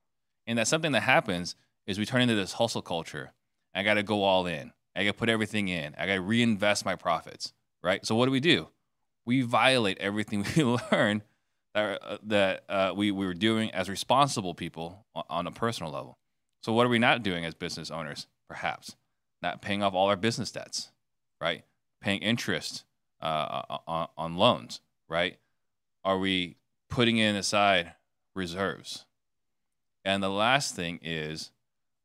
And 0.47 0.59
that 0.59 0.69
something 0.69 0.93
that 0.93 1.03
happens 1.03 1.55
is 1.87 1.99
we 1.99 2.05
turn 2.05 2.23
into 2.23 2.35
this 2.35 2.55
hustle 2.55 2.83
culture. 2.83 3.33
I 3.75 3.83
got 3.83 3.95
to 3.95 4.03
go 4.03 4.25
all 4.25 4.47
in. 4.47 4.73
I 4.95 5.05
got 5.05 5.13
to 5.13 5.19
put 5.19 5.29
everything 5.29 5.69
in. 5.69 5.95
I 5.97 6.07
got 6.07 6.15
to 6.15 6.21
reinvest 6.21 6.85
my 6.85 6.97
profits, 6.97 7.53
right? 7.83 8.05
So 8.05 8.15
what 8.15 8.27
do 8.27 8.33
we 8.33 8.41
do? 8.41 8.69
We 9.27 9.43
violate 9.43 9.99
everything 9.99 10.47
we 10.57 10.63
learn 10.91 11.23
that, 11.75 12.03
uh, 12.03 12.19
that 12.23 12.65
uh, 12.69 12.93
we, 12.97 13.11
we 13.11 13.27
were 13.27 13.35
doing 13.35 13.71
as 13.73 13.91
responsible 13.91 14.55
people 14.55 15.05
on 15.29 15.47
a 15.47 15.51
personal 15.51 15.93
level. 15.93 16.17
So, 16.63 16.73
what 16.73 16.87
are 16.87 16.89
we 16.89 16.99
not 16.99 17.23
doing 17.23 17.45
as 17.45 17.53
business 17.53 17.91
owners? 17.91 18.27
Perhaps 18.49 18.97
not 19.43 19.61
paying 19.61 19.83
off 19.83 19.93
all 19.95 20.09
our 20.09 20.17
business 20.17 20.51
debts, 20.51 20.91
right? 21.41 21.65
Paying 22.01 22.23
interest 22.23 22.85
uh, 23.21 23.63
on, 23.87 24.09
on 24.17 24.37
loans, 24.37 24.81
right? 25.09 25.37
Are 26.05 26.19
we 26.19 26.57
putting 26.89 27.19
in 27.19 27.37
aside 27.37 27.93
reserves? 28.35 29.05
And 30.05 30.23
the 30.23 30.31
last 30.31 30.75
thing 30.75 31.01
is, 31.03 31.51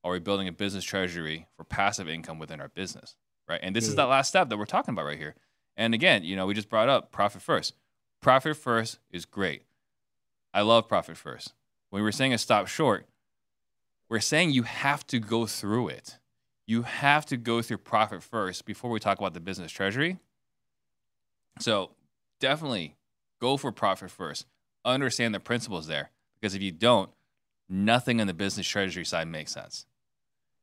are 0.04 0.12
we 0.12 0.20
building 0.20 0.48
a 0.48 0.51
business 0.51 0.84
treasury 0.84 1.48
for 1.56 1.63
passive 1.63 2.10
income 2.10 2.40
within 2.40 2.60
our 2.60 2.70
business, 2.70 3.16
right? 3.48 3.60
And 3.62 3.75
this 3.75 3.86
mm. 3.86 3.90
is 3.90 3.96
that 3.96 4.06
last 4.06 4.30
step 4.30 4.50
that 4.50 4.58
we're 4.58 4.66
talking 4.66 4.94
about 4.94 5.06
right 5.06 5.20
here. 5.20 5.36
And 5.78 5.94
again, 5.94 6.24
you 6.24 6.36
know, 6.36 6.46
we 6.46 6.54
just 6.54 6.70
brought 6.70 6.90
up 6.90 7.12
profit 7.12 7.42
first. 7.42 7.74
Profit 8.22 8.58
first 8.58 9.00
is 9.10 9.25
great. 9.25 9.63
I 10.54 10.62
love 10.62 10.88
profit 10.88 11.18
first. 11.18 11.54
When 11.90 12.04
we're 12.04 12.12
saying 12.12 12.34
a 12.34 12.38
stop 12.38 12.68
short, 12.68 13.08
we're 14.10 14.20
saying 14.20 14.51
you 14.51 14.63
have 14.63 15.08
to 15.08 15.20
go 15.20 15.46
through 15.46 15.90
it. 15.90 16.18
You 16.68 16.84
have 16.84 17.25
to 17.28 17.38
go 17.38 17.62
through 17.62 17.78
profit 17.80 18.22
first 18.22 18.66
before 18.66 18.92
we 18.92 19.00
talk 19.00 19.18
about 19.18 19.34
the 19.34 19.40
business 19.40 19.72
treasury. 19.72 20.20
So 21.60 21.92
definitely 22.40 22.96
go 23.40 23.58
for 23.58 23.72
profit 23.72 24.12
first. 24.12 24.46
Understand 24.86 25.34
the 25.34 25.40
principles 25.40 25.88
there. 25.88 26.12
Because 26.40 26.56
if 26.56 26.62
you 26.62 26.72
don't, 26.72 27.10
nothing 27.70 28.20
on 28.20 28.28
the 28.28 28.34
business 28.34 28.68
treasury 28.68 29.06
side 29.06 29.28
makes 29.28 29.51
sense. 29.51 29.86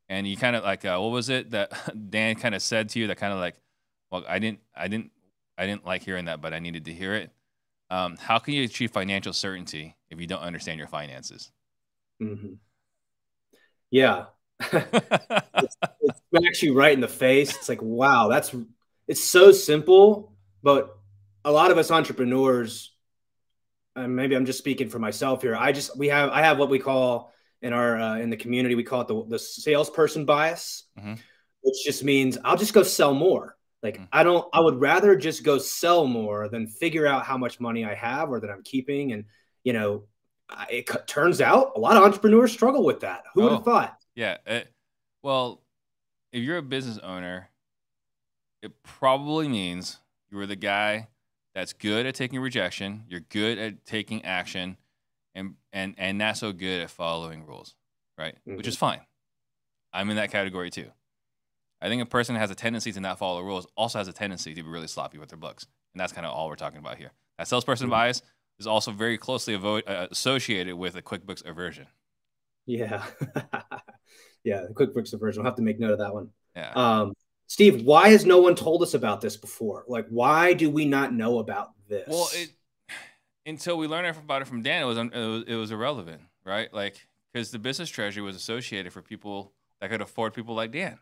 And 0.07 0.27
you 0.27 0.37
kind 0.37 0.55
of 0.55 0.63
like, 0.63 0.85
uh, 0.85 0.97
what 0.99 1.11
was 1.11 1.29
it 1.29 1.51
that 1.51 1.71
Dan 2.09 2.35
kind 2.35 2.55
of 2.55 2.61
said 2.61 2.89
to 2.89 2.99
you 2.99 3.07
that 3.07 3.17
kind 3.17 3.33
of 3.33 3.39
like, 3.39 3.55
well, 4.11 4.25
I 4.27 4.39
didn't, 4.39 4.59
I 4.75 4.87
didn't, 4.87 5.11
I 5.57 5.65
didn't 5.65 5.85
like 5.85 6.03
hearing 6.03 6.25
that, 6.25 6.41
but 6.41 6.53
I 6.53 6.59
needed 6.59 6.85
to 6.85 6.93
hear 6.93 7.15
it. 7.15 7.31
Um, 7.89 8.17
how 8.17 8.39
can 8.39 8.53
you 8.53 8.63
achieve 8.63 8.91
financial 8.91 9.33
certainty 9.33 9.95
if 10.09 10.19
you 10.21 10.27
don't 10.27 10.41
understand 10.41 10.77
your 10.77 10.87
finances? 10.87 11.51
Mm-hmm. 12.21 12.53
Yeah, 13.91 14.25
it's, 14.71 16.61
you 16.61 16.73
right 16.73 16.93
in 16.93 16.99
the 16.99 17.07
face. 17.07 17.55
It's 17.55 17.69
like, 17.69 17.81
wow, 17.81 18.27
that's 18.27 18.53
it's 19.07 19.23
so 19.23 19.51
simple, 19.51 20.33
but 20.61 20.95
a 21.45 21.51
lot 21.51 21.71
of 21.71 21.77
us 21.77 21.89
entrepreneurs, 21.89 22.93
and 23.95 24.15
maybe 24.15 24.35
I'm 24.35 24.45
just 24.45 24.59
speaking 24.59 24.89
for 24.89 24.99
myself 24.99 25.41
here. 25.41 25.55
I 25.55 25.71
just 25.71 25.97
we 25.97 26.09
have 26.09 26.29
I 26.29 26.41
have 26.41 26.59
what 26.59 26.69
we 26.69 26.77
call 26.77 27.33
in 27.61 27.73
our 27.73 27.99
uh, 27.99 28.17
in 28.17 28.29
the 28.29 28.37
community 28.37 28.75
we 28.75 28.83
call 28.83 29.01
it 29.01 29.07
the 29.07 29.25
the 29.25 29.39
salesperson 29.39 30.25
bias, 30.25 30.83
mm-hmm. 30.97 31.13
which 31.61 31.83
just 31.83 32.03
means 32.03 32.37
I'll 32.43 32.57
just 32.57 32.73
go 32.73 32.83
sell 32.83 33.13
more. 33.13 33.55
Like 33.81 33.95
mm-hmm. 33.95 34.05
I 34.11 34.23
don't 34.23 34.47
I 34.53 34.59
would 34.59 34.79
rather 34.79 35.15
just 35.15 35.43
go 35.43 35.57
sell 35.57 36.05
more 36.05 36.49
than 36.49 36.67
figure 36.67 37.07
out 37.07 37.25
how 37.25 37.37
much 37.37 37.59
money 37.59 37.85
I 37.85 37.95
have 37.95 38.29
or 38.29 38.39
that 38.39 38.49
I'm 38.49 38.63
keeping 38.63 39.13
and 39.13 39.25
you 39.63 39.73
know 39.73 40.03
it 40.69 40.89
turns 41.07 41.41
out 41.41 41.73
a 41.75 41.79
lot 41.79 41.97
of 41.97 42.03
entrepreneurs 42.03 42.51
struggle 42.51 42.83
with 42.83 43.01
that. 43.01 43.23
Who 43.33 43.41
oh, 43.41 43.43
would 43.43 43.53
have 43.53 43.63
thought? 43.63 43.97
Yeah. 44.15 44.37
It, 44.45 44.71
well, 45.21 45.61
if 46.31 46.43
you're 46.43 46.57
a 46.57 46.63
business 46.63 46.97
owner, 46.99 47.49
it 48.61 48.71
probably 48.83 49.47
means 49.47 49.99
you're 50.31 50.45
the 50.45 50.55
guy 50.55 51.07
that's 51.53 51.73
good 51.73 52.05
at 52.05 52.15
taking 52.15 52.39
rejection, 52.39 53.03
you're 53.07 53.21
good 53.21 53.57
at 53.57 53.85
taking 53.85 54.23
action, 54.25 54.77
and 55.35 55.55
and 55.73 55.95
and 55.97 56.17
not 56.17 56.37
so 56.37 56.51
good 56.51 56.81
at 56.81 56.89
following 56.89 57.45
rules, 57.45 57.75
right? 58.17 58.35
Mm-hmm. 58.47 58.57
Which 58.57 58.67
is 58.67 58.77
fine. 58.77 59.01
I'm 59.91 60.09
in 60.09 60.17
that 60.17 60.31
category 60.31 60.69
too. 60.69 60.91
I 61.81 61.87
think 61.87 62.01
a 62.01 62.05
person 62.05 62.35
has 62.35 62.51
a 62.51 62.55
tendency 62.55 62.91
to 62.91 62.99
not 62.99 63.19
follow 63.19 63.39
the 63.39 63.45
rules 63.45 63.67
also 63.77 63.99
has 63.99 64.07
a 64.07 64.13
tendency 64.13 64.53
to 64.53 64.63
be 64.63 64.69
really 64.69 64.87
sloppy 64.87 65.17
with 65.17 65.29
their 65.29 65.37
books, 65.37 65.65
and 65.93 65.99
that's 65.99 66.13
kind 66.13 66.25
of 66.25 66.33
all 66.33 66.49
we're 66.49 66.55
talking 66.55 66.79
about 66.79 66.97
here. 66.97 67.11
That 67.37 67.47
salesperson 67.47 67.85
mm-hmm. 67.85 67.91
bias 67.91 68.21
is 68.59 68.67
also 68.67 68.91
very 68.91 69.17
closely 69.17 69.57
avo- 69.57 69.87
uh, 69.87 70.07
associated 70.11 70.75
with 70.75 70.95
a 70.95 71.01
QuickBooks 71.01 71.45
aversion. 71.45 71.87
Yeah, 72.65 73.05
yeah, 74.43 74.65
the 74.67 74.73
QuickBooks 74.73 75.13
aversion. 75.13 75.41
We'll 75.41 75.51
have 75.51 75.57
to 75.57 75.61
make 75.61 75.79
note 75.79 75.91
of 75.91 75.99
that 75.99 76.13
one. 76.13 76.29
Yeah. 76.55 76.71
Um, 76.75 77.13
Steve, 77.47 77.83
why 77.83 78.09
has 78.09 78.25
no 78.25 78.39
one 78.39 78.55
told 78.55 78.83
us 78.83 78.93
about 78.93 79.21
this 79.21 79.37
before? 79.37 79.83
Like, 79.87 80.05
why 80.09 80.53
do 80.53 80.69
we 80.69 80.85
not 80.85 81.13
know 81.13 81.39
about 81.39 81.69
this? 81.87 82.07
Well, 82.07 82.29
it, 82.33 82.51
until 83.45 83.77
we 83.77 83.87
learned 83.87 84.15
about 84.15 84.43
it 84.43 84.47
from 84.47 84.61
Dan, 84.61 84.83
it 84.83 84.85
was, 84.85 84.97
it 84.97 85.11
was, 85.11 85.43
it 85.47 85.55
was 85.55 85.71
irrelevant, 85.71 86.21
right? 86.45 86.71
Like, 86.71 87.07
because 87.33 87.49
the 87.49 87.57
business 87.57 87.89
treasury 87.89 88.21
was 88.21 88.35
associated 88.35 88.93
for 88.93 89.01
people 89.01 89.53
that 89.81 89.89
could 89.89 90.01
afford 90.01 90.33
people 90.33 90.53
like 90.53 90.71
Dan, 90.71 90.99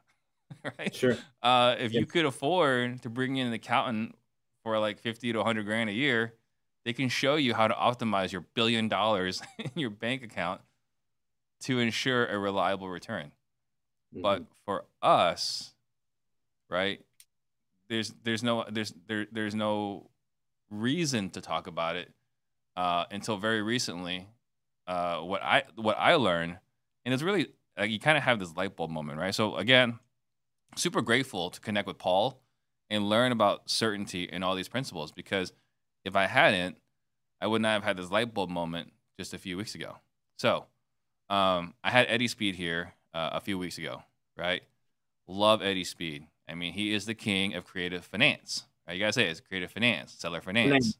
right? 0.79 0.93
Sure. 0.93 1.17
Uh, 1.41 1.75
if 1.79 1.93
yeah. 1.93 1.99
you 1.99 2.05
could 2.05 2.25
afford 2.25 3.01
to 3.03 3.09
bring 3.09 3.37
in 3.37 3.47
an 3.47 3.53
accountant 3.53 4.15
for 4.63 4.79
like 4.79 4.99
fifty 4.99 5.31
to 5.33 5.43
hundred 5.43 5.65
grand 5.65 5.89
a 5.89 5.93
year, 5.93 6.33
they 6.85 6.93
can 6.93 7.09
show 7.09 7.35
you 7.35 7.53
how 7.53 7.67
to 7.67 7.73
optimize 7.73 8.31
your 8.31 8.41
billion 8.53 8.87
dollars 8.87 9.41
in 9.59 9.71
your 9.75 9.89
bank 9.89 10.23
account 10.23 10.61
to 11.61 11.79
ensure 11.79 12.25
a 12.25 12.37
reliable 12.37 12.89
return. 12.89 13.31
Mm-hmm. 14.13 14.21
But 14.21 14.43
for 14.65 14.85
us, 15.01 15.73
right? 16.69 17.01
There's 17.89 18.13
there's 18.23 18.43
no 18.43 18.65
there's 18.69 18.93
there 19.07 19.27
there's 19.31 19.55
no 19.55 20.09
reason 20.69 21.29
to 21.31 21.41
talk 21.41 21.67
about 21.67 21.95
it 21.95 22.11
uh, 22.75 23.05
until 23.11 23.37
very 23.37 23.61
recently. 23.61 24.27
Uh, 24.85 25.19
what 25.19 25.41
I 25.43 25.63
what 25.75 25.97
I 25.97 26.15
learned, 26.15 26.57
and 27.05 27.13
it's 27.13 27.23
really 27.23 27.47
like 27.77 27.91
you 27.91 27.99
kind 27.99 28.17
of 28.17 28.23
have 28.23 28.39
this 28.39 28.55
light 28.55 28.75
bulb 28.75 28.91
moment, 28.91 29.19
right? 29.19 29.35
So 29.35 29.55
again, 29.55 29.99
super 30.75 31.01
grateful 31.01 31.49
to 31.49 31.59
connect 31.59 31.87
with 31.87 31.97
Paul 31.97 32.41
and 32.89 33.09
learn 33.09 33.31
about 33.31 33.69
certainty 33.69 34.29
and 34.31 34.43
all 34.43 34.55
these 34.55 34.67
principles 34.67 35.11
because 35.11 35.53
if 36.05 36.15
I 36.15 36.25
hadn't, 36.27 36.77
I 37.41 37.47
would 37.47 37.61
not 37.61 37.73
have 37.73 37.83
had 37.83 37.97
this 37.97 38.11
light 38.11 38.33
bulb 38.33 38.49
moment 38.49 38.93
just 39.17 39.33
a 39.33 39.37
few 39.37 39.57
weeks 39.57 39.75
ago. 39.75 39.97
So 40.37 40.65
um, 41.29 41.73
I 41.83 41.89
had 41.91 42.07
Eddie 42.09 42.27
Speed 42.27 42.55
here 42.55 42.93
uh, 43.13 43.31
a 43.33 43.41
few 43.41 43.57
weeks 43.57 43.77
ago, 43.77 44.03
right? 44.37 44.61
Love 45.27 45.61
Eddie 45.61 45.83
Speed. 45.83 46.27
I 46.47 46.55
mean, 46.55 46.73
he 46.73 46.93
is 46.93 47.05
the 47.05 47.13
king 47.13 47.53
of 47.53 47.65
creative 47.65 48.05
finance. 48.05 48.65
Right? 48.87 48.93
You 48.93 48.99
gotta 49.01 49.13
say 49.13 49.27
it's 49.27 49.41
creative 49.41 49.71
finance, 49.71 50.15
seller 50.17 50.39
finance, 50.39 50.97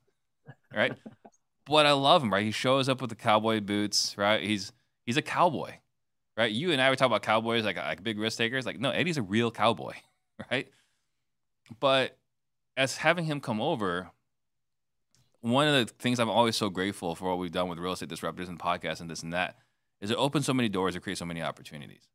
right? 0.75 0.93
but 1.65 1.86
I 1.86 1.93
love 1.93 2.21
him, 2.21 2.33
right? 2.33 2.43
He 2.43 2.51
shows 2.51 2.89
up 2.89 3.00
with 3.00 3.09
the 3.09 3.15
cowboy 3.15 3.62
boots, 3.62 4.17
right? 4.17 4.41
He's 4.41 4.74
he's 5.05 5.15
a 5.15 5.21
cowboy, 5.21 5.75
right? 6.38 6.51
You 6.51 6.72
and 6.72 6.82
I 6.82 6.89
would 6.89 7.00
talk 7.00 7.08
about 7.08 7.23
cowboys 7.23 7.65
like 7.65 7.78
like 7.78 8.04
big 8.04 8.19
risk 8.19 8.38
takers. 8.38 8.65
Like, 8.65 8.80
no, 8.80 8.91
Eddie's 8.91 9.17
a 9.17 9.21
real 9.21 9.52
cowboy, 9.52 9.93
right? 10.52 10.69
But 11.80 12.17
as 12.78 12.97
having 12.97 13.26
him 13.26 13.41
come 13.41 13.60
over, 13.60 14.12
one 15.41 15.67
of 15.67 15.73
the 15.73 15.93
things 15.93 16.19
I'm 16.19 16.30
always 16.30 16.56
so 16.56 16.69
grateful 16.69 17.15
for 17.15 17.30
what 17.30 17.39
we've 17.39 17.52
done 17.52 17.67
with 17.67 17.80
real 17.80 17.93
estate 17.93 18.10
disruptors 18.10 18.47
and 18.47 18.60
podcasts 18.60 19.02
and 19.02 19.10
this 19.10 19.23
and 19.23 19.34
that 19.34 19.58
is 20.00 20.12
it 20.12 20.17
opens 20.17 20.45
so 20.45 20.54
many 20.54 20.69
doors, 20.69 20.95
it 20.95 21.02
creates 21.02 21.19
so 21.19 21.26
many 21.26 21.41
opportunities. 21.41 22.08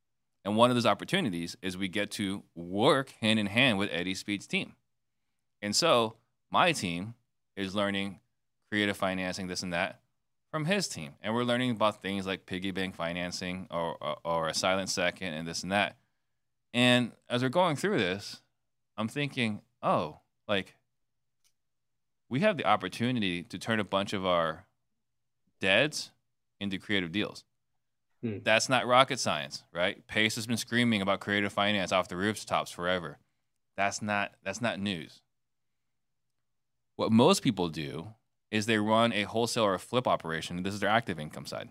And 0.45 0.57
one 0.57 0.71
of 0.71 0.77
those 0.77 0.87
opportunities 0.87 1.57
is 1.63 1.77
we 1.77 1.89
get 1.89 2.11
to 2.13 2.45
work 2.55 3.15
hand 3.21 3.39
in 3.39 3.47
hand 3.47 3.79
with 3.79 3.91
Eddie 3.93 4.15
Speed's 4.15 4.47
team. 4.47 4.75
And 5.61 5.75
so 5.75 6.17
my 6.51 6.73
team 6.73 7.15
is 7.57 7.75
learning 7.75 8.21
creative 8.71 8.97
financing, 8.97 9.49
this 9.49 9.63
and 9.63 9.73
that 9.73 10.02
from 10.53 10.67
his 10.67 10.87
team. 10.87 11.15
And 11.23 11.35
we're 11.35 11.45
learning 11.45 11.73
about 11.73 12.03
things 12.03 12.27
like 12.27 12.47
piggy 12.47 12.71
bank 12.71 12.95
financing 12.95 13.67
or, 13.71 13.97
or, 14.01 14.17
or 14.23 14.49
a 14.49 14.55
silent 14.55 14.91
second 14.91 15.33
and 15.33 15.49
this 15.49 15.65
and 15.65 15.73
that. 15.73 15.97
And 16.75 17.13
as 17.29 17.43
we're 17.43 17.49
going 17.49 17.75
through 17.75 17.99
this, 17.99 18.43
I'm 18.97 19.09
thinking, 19.09 19.63
oh, 19.83 20.21
like 20.47 20.77
we 22.29 22.41
have 22.41 22.59
the 22.59 22.67
opportunity 22.67 23.43
to 23.45 23.59
turn 23.59 23.81
a 23.81 23.85
bunch 23.85 24.13
of 24.13 24.25
our 24.25 24.67
deads 25.61 26.13
into 26.61 26.79
creative 26.79 27.13
deals. 27.13 27.45
Hmm. 28.23 28.39
That's 28.45 28.69
not 28.69 28.87
rocket 28.87 29.19
science, 29.19 29.65
right? 29.73 30.07
Pace 30.07 30.37
has 30.37 30.47
been 30.47 30.57
screaming 30.57 31.03
about 31.03 31.21
creative 31.21 31.53
finance 31.53 31.93
off 31.93 32.09
the 32.09 32.17
rooftops 32.17 32.71
forever. 32.71 33.19
That's 33.77 34.03
not 34.03 34.33
that's 34.45 34.61
not 34.61 34.79
news. 34.79 35.23
What 36.97 37.11
most 37.11 37.43
people 37.43 37.69
do 37.69 38.09
is 38.53 38.67
they 38.67 38.79
run 38.79 39.13
a 39.15 39.23
wholesale 39.23 39.65
or 39.65 39.75
a 39.75 39.79
flip 39.79 40.07
operation. 40.07 40.63
This 40.63 40.75
is 40.75 40.81
their 40.81 40.91
active 40.91 41.19
income 41.19 41.47
side. 41.47 41.71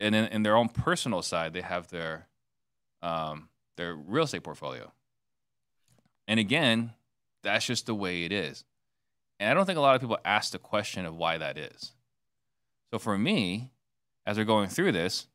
And 0.00 0.12
then 0.12 0.26
in 0.26 0.42
their 0.42 0.56
own 0.56 0.68
personal 0.68 1.22
side, 1.22 1.54
they 1.54 1.60
have 1.60 1.88
their 1.88 2.26
um, 3.00 3.48
their 3.76 3.94
real 3.94 4.24
estate 4.24 4.42
portfolio. 4.42 4.92
And 6.26 6.40
again, 6.40 6.92
that's 7.42 7.66
just 7.66 7.86
the 7.86 7.94
way 7.94 8.24
it 8.24 8.32
is. 8.32 8.64
And 9.38 9.48
I 9.48 9.54
don't 9.54 9.66
think 9.66 9.78
a 9.78 9.82
lot 9.82 9.94
of 9.94 10.00
people 10.00 10.18
ask 10.24 10.52
the 10.52 10.58
question 10.58 11.06
of 11.06 11.16
why 11.16 11.38
that 11.38 11.56
is. 11.56 11.92
So 12.90 12.98
for 12.98 13.16
me, 13.16 13.70
as 14.26 14.36
we're 14.36 14.44
going 14.44 14.68
through 14.68 14.92
this, 14.92 15.28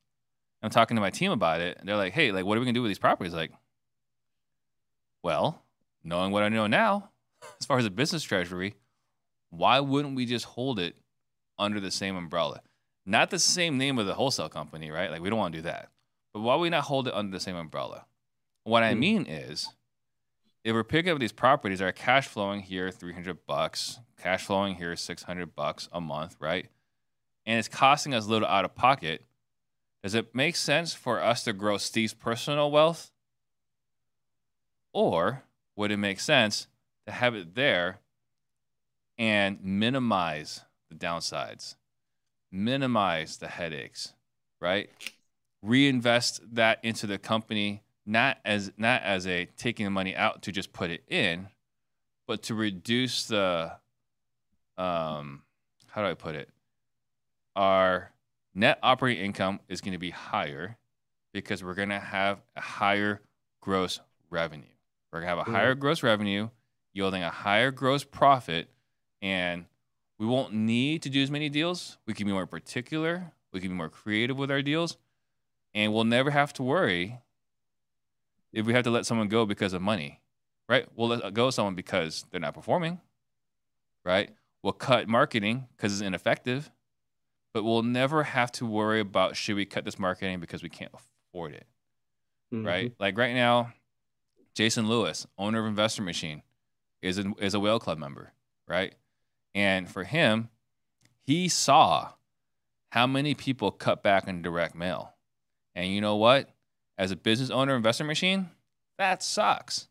I'm 0.62 0.70
talking 0.70 0.96
to 0.96 1.02
my 1.02 1.12
team 1.12 1.32
about 1.32 1.62
it, 1.62 1.78
and 1.78 1.88
they're 1.88 1.96
like, 1.96 2.14
"Hey, 2.14 2.34
like, 2.34 2.44
what 2.44 2.58
are 2.58 2.60
we 2.60 2.66
gonna 2.66 2.74
do 2.74 2.82
with 2.82 2.90
these 2.90 3.00
properties?" 3.00 3.34
Like, 3.34 3.52
well, 5.24 5.64
knowing 6.04 6.32
what 6.32 6.44
I 6.44 6.50
know 6.50 6.68
now, 6.68 7.12
as 7.62 7.66
far 7.66 7.78
as 7.78 7.86
a 7.86 7.90
business 7.92 8.24
treasury, 8.24 8.76
why 9.50 9.80
wouldn't 9.80 10.16
we 10.16 10.26
just 10.26 10.46
hold 10.46 10.80
it 10.80 10.96
under 11.58 11.80
the 11.80 11.92
same 11.92 12.16
umbrella? 12.16 12.62
Not 13.06 13.30
the 13.30 13.40
same 13.40 13.78
name 13.78 13.98
of 13.98 14.06
the 14.06 14.14
wholesale 14.14 14.50
company, 14.50 14.92
right? 14.92 15.10
Like, 15.10 15.22
we 15.22 15.30
don't 15.30 15.40
want 15.40 15.54
to 15.54 15.60
do 15.60 15.64
that. 15.64 15.90
But 16.34 16.42
why 16.42 16.56
would 16.56 16.62
we 16.62 16.70
not 16.70 16.84
hold 16.84 17.08
it 17.08 17.14
under 17.14 17.32
the 17.32 17.40
same 17.40 17.56
umbrella? 17.56 18.06
What 18.64 18.84
I 18.84 18.94
hmm. 18.94 19.00
mean 19.00 19.26
is, 19.26 19.70
if 20.64 20.74
we're 20.74 20.84
picking 20.84 21.12
up 21.12 21.20
these 21.20 21.32
properties, 21.32 21.80
that 21.80 21.86
are 21.86 21.92
cash 21.92 22.28
flowing 22.28 22.62
here 22.62 22.92
300 22.92 23.46
bucks, 23.48 24.00
cash 24.22 24.46
flowing 24.46 24.76
here 24.76 24.96
600 24.96 25.56
bucks 25.56 25.90
a 25.92 26.02
month, 26.02 26.36
right? 26.40 26.68
and 27.50 27.58
it's 27.58 27.68
costing 27.68 28.14
us 28.14 28.28
a 28.28 28.30
little 28.30 28.48
out 28.48 28.64
of 28.64 28.76
pocket, 28.76 29.26
does 30.04 30.14
it 30.14 30.36
make 30.36 30.56
sense 30.56 30.94
for 30.94 31.20
us 31.20 31.44
to 31.46 31.52
grow 31.52 31.78
Steve's 31.78 32.14
personal 32.14 32.70
wealth? 32.70 33.10
Or 34.94 35.42
would 35.76 35.90
it 35.90 35.98
make 35.98 36.20
sense 36.20 36.68
to 37.08 37.12
have 37.12 37.34
it 37.34 37.56
there 37.56 38.02
and 39.20 39.64
minimize 39.64 40.62
the 40.90 40.96
downsides, 40.96 41.76
minimize 42.52 43.38
the 43.38 43.48
headaches, 43.48 44.14
right? 44.60 44.90
Reinvest 45.62 46.42
that 46.56 46.80
into 46.84 47.06
the 47.06 47.20
company, 47.20 47.84
not 48.06 48.40
as 48.44 48.72
not 48.78 49.04
as 49.04 49.28
a 49.28 49.46
taking 49.58 49.84
the 49.84 49.92
money 49.92 50.16
out 50.16 50.42
to 50.44 50.52
just 50.52 50.74
put 50.74 50.90
it 50.90 51.04
in, 51.08 51.50
but 52.26 52.42
to 52.44 52.56
reduce 52.56 53.28
the 53.28 53.74
um 54.78 55.44
how 55.88 56.02
do 56.02 56.08
I 56.08 56.16
put 56.16 56.36
it? 56.36 56.50
our 57.60 58.12
net 58.56 58.80
operating 58.82 59.24
income 59.26 59.60
is 59.68 59.82
going 59.82 59.92
to 59.92 60.00
be 60.00 60.12
higher 60.12 60.78
because 61.34 61.62
we're 61.62 61.74
going 61.74 61.90
to 61.90 62.00
have 62.00 62.40
a 62.56 62.62
higher 62.62 63.22
gross 63.60 64.00
revenue. 64.30 64.64
We're 65.12 65.20
going 65.20 65.30
to 65.30 65.36
have 65.36 65.48
a 65.48 65.52
higher 65.52 65.76
gross 65.76 66.02
revenue 66.02 66.50
yielding 66.94 67.22
a 67.22 67.30
higher 67.30 67.72
gross 67.72 68.06
profit 68.06 68.70
and 69.22 69.66
we 70.18 70.26
won't 70.26 70.54
need 70.54 71.04
to 71.04 71.10
do 71.10 71.22
as 71.22 71.32
many 71.32 71.50
deals. 71.50 71.98
We 72.06 72.14
can 72.14 72.26
be 72.28 72.34
more 72.34 72.46
particular, 72.46 73.32
we 73.52 73.60
can 73.60 73.70
be 73.70 73.76
more 73.76 73.90
creative 73.90 74.38
with 74.38 74.52
our 74.52 74.62
deals, 74.62 74.98
and 75.74 75.94
we'll 75.94 76.04
never 76.04 76.32
have 76.32 76.54
to 76.54 76.64
worry 76.64 77.20
if 78.52 78.66
we 78.66 78.74
have 78.74 78.84
to 78.84 78.92
let 78.92 79.06
someone 79.06 79.28
go 79.28 79.46
because 79.46 79.74
of 79.74 79.82
money. 79.82 80.22
Right? 80.68 80.88
We'll 80.96 81.10
let 81.10 81.34
go 81.34 81.48
of 81.48 81.54
someone 81.54 81.76
because 81.76 82.26
they're 82.30 82.40
not 82.40 82.54
performing. 82.54 83.00
Right? 84.06 84.32
We'll 84.62 84.74
cut 84.74 85.08
marketing 85.08 85.68
because 85.76 85.94
it's 85.94 86.02
ineffective 86.06 86.72
but 87.54 87.64
we'll 87.64 87.84
never 87.84 88.24
have 88.24 88.52
to 88.54 88.66
worry 88.66 89.00
about 89.00 89.36
should 89.36 89.56
we 89.56 89.66
cut 89.66 89.86
this 89.86 90.00
marketing 90.00 90.40
because 90.40 90.64
we 90.64 90.70
can't 90.70 90.94
afford 90.94 91.54
it. 91.54 91.66
Mm-hmm. 92.54 92.66
Right? 92.66 92.94
Like 93.00 93.18
right 93.18 93.34
now, 93.34 93.74
Jason 94.54 94.88
Lewis, 94.88 95.28
owner 95.38 95.60
of 95.60 95.66
Investor 95.66 96.02
Machine, 96.02 96.44
is 97.02 97.18
a, 97.18 97.32
is 97.40 97.54
a 97.54 97.60
whale 97.60 97.80
club 97.80 97.98
member, 97.98 98.34
right? 98.68 98.94
And 99.60 99.90
for 99.90 100.06
him, 100.06 100.48
he 101.28 101.50
saw 101.50 102.14
how 102.92 103.06
many 103.06 103.36
people 103.36 103.72
cut 103.72 104.02
back 104.02 104.26
on 104.26 104.42
direct 104.42 104.74
mail. 104.74 105.16
And 105.76 105.94
you 105.94 106.00
know 106.00 106.16
what? 106.16 106.50
As 106.98 107.12
a 107.12 107.18
business 107.18 107.50
owner, 107.50 107.76
investor 107.76 108.06
machine, 108.06 108.52
that 108.98 109.22
sucks. 109.22 109.90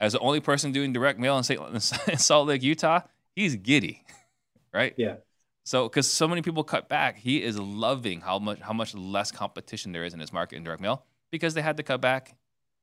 As 0.00 0.12
the 0.12 0.20
only 0.20 0.38
person 0.38 0.70
doing 0.70 0.92
direct 0.92 1.18
mail 1.18 1.36
in 1.36 1.80
Salt 1.80 2.46
Lake, 2.46 2.62
Utah, 2.62 3.00
he's 3.34 3.56
giddy, 3.56 4.04
right? 4.72 4.94
Yeah. 4.96 5.16
So, 5.64 5.88
because 5.88 6.08
so 6.08 6.28
many 6.28 6.40
people 6.40 6.62
cut 6.62 6.88
back, 6.88 7.18
he 7.18 7.42
is 7.42 7.58
loving 7.58 8.20
how 8.20 8.38
much 8.38 8.60
how 8.60 8.74
much 8.74 8.94
less 8.94 9.32
competition 9.32 9.90
there 9.90 10.04
is 10.04 10.14
in 10.14 10.20
his 10.20 10.32
market 10.32 10.54
in 10.54 10.62
direct 10.62 10.80
mail 10.80 11.04
because 11.32 11.54
they 11.54 11.62
had 11.62 11.78
to 11.78 11.82
cut 11.82 12.00
back, 12.00 12.36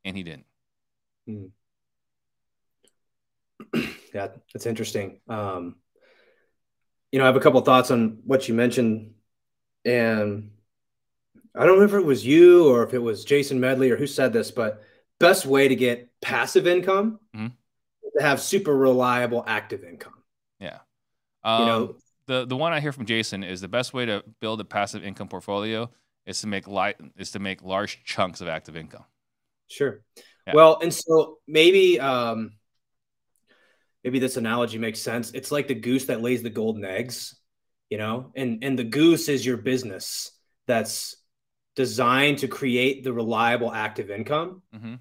and 0.04 0.18
he 0.18 0.24
didn't. 0.24 0.46
Hmm. 1.26 1.46
yeah, 4.14 4.28
that's 4.52 4.66
interesting. 4.66 5.22
Um, 5.30 5.76
you 7.12 7.20
know, 7.20 7.26
I 7.26 7.28
have 7.28 7.36
a 7.36 7.42
couple 7.42 7.62
thoughts 7.62 7.92
on 7.92 8.20
what 8.26 8.48
you 8.48 8.54
mentioned, 8.54 9.14
and 9.86 10.52
I 11.56 11.66
don't 11.66 11.80
know 11.80 11.86
if 11.86 11.94
it 11.94 12.06
was 12.06 12.26
you 12.26 12.70
or 12.70 12.84
if 12.84 12.94
it 12.94 13.00
was 13.00 13.26
Jason 13.26 13.60
Medley 13.60 13.92
or 13.92 13.98
who 13.98 14.08
said 14.08 14.32
this, 14.34 14.52
but 14.52 14.82
best 15.20 15.46
way 15.46 15.68
to 15.68 15.76
get 15.76 16.10
passive 16.22 16.68
income 16.68 17.20
mm-hmm. 17.36 17.48
to 18.18 18.24
have 18.24 18.42
super 18.42 18.76
reliable 18.76 19.44
active 19.46 19.84
income. 19.84 20.14
Yeah. 20.60 20.80
Um, 21.44 21.60
you 21.60 21.66
know, 21.66 21.96
the 22.28 22.46
the 22.46 22.56
one 22.56 22.72
I 22.72 22.80
hear 22.80 22.92
from 22.92 23.06
Jason 23.06 23.44
is 23.44 23.62
the 23.62 23.68
best 23.68 23.94
way 23.94 24.06
to 24.06 24.24
build 24.40 24.62
a 24.62 24.66
passive 24.66 25.04
income 25.04 25.28
portfolio 25.28 25.90
is 26.26 26.40
to 26.42 26.48
make 26.48 26.68
light 26.68 26.98
is 27.18 27.32
to 27.32 27.40
make 27.40 27.64
large 27.64 28.04
chunks 28.04 28.42
of 28.42 28.48
active 28.48 28.78
income. 28.78 29.04
Sure. 29.68 30.02
Yeah. 30.48 30.54
Well, 30.56 30.80
and 30.82 30.94
so 30.94 31.40
maybe 31.48 32.00
um, 32.00 32.54
maybe 34.04 34.20
this 34.20 34.38
analogy 34.38 34.78
makes 34.78 35.00
sense. 35.00 35.32
It's 35.32 35.52
like 35.52 35.68
the 35.68 35.76
goose 35.76 36.06
that 36.06 36.22
lays 36.22 36.44
the 36.44 36.50
golden 36.50 36.86
eggs, 36.86 37.36
you 37.90 37.98
know, 37.98 38.32
and 38.36 38.64
and 38.64 38.78
the 38.78 38.84
goose 38.84 39.30
is 39.30 39.46
your 39.46 39.58
business 39.58 40.32
that's 40.68 41.16
designed 41.76 42.40
to 42.40 42.48
create 42.48 43.04
the 43.04 43.14
reliable 43.14 43.72
active 43.72 44.10
income. 44.10 44.62
Mm-hmm. 44.76 44.96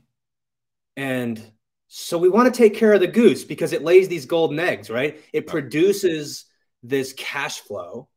And 0.96 1.52
so 1.88 2.18
we 2.18 2.28
want 2.28 2.52
to 2.52 2.56
take 2.56 2.74
care 2.74 2.92
of 2.92 3.00
the 3.00 3.06
goose 3.06 3.44
because 3.44 3.72
it 3.72 3.82
lays 3.82 4.08
these 4.08 4.26
golden 4.26 4.60
eggs, 4.60 4.90
right? 4.90 5.20
It 5.32 5.46
produces 5.46 6.44
this 6.82 7.12
cash 7.14 7.60
flow, 7.60 8.08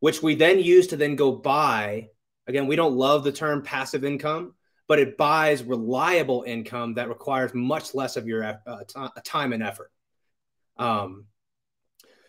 which 0.00 0.22
we 0.22 0.34
then 0.34 0.58
use 0.58 0.86
to 0.88 0.96
then 0.96 1.16
go 1.16 1.32
buy. 1.32 2.08
Again, 2.46 2.66
we 2.66 2.76
don't 2.76 2.96
love 2.96 3.24
the 3.24 3.32
term 3.32 3.62
passive 3.62 4.04
income, 4.04 4.54
but 4.88 4.98
it 4.98 5.18
buys 5.18 5.62
reliable 5.62 6.44
income 6.46 6.94
that 6.94 7.08
requires 7.08 7.52
much 7.52 7.94
less 7.94 8.16
of 8.16 8.26
your 8.26 8.44
uh, 8.44 8.84
t- 8.88 9.20
time 9.24 9.52
and 9.52 9.62
effort. 9.62 9.90
Um, 10.78 11.26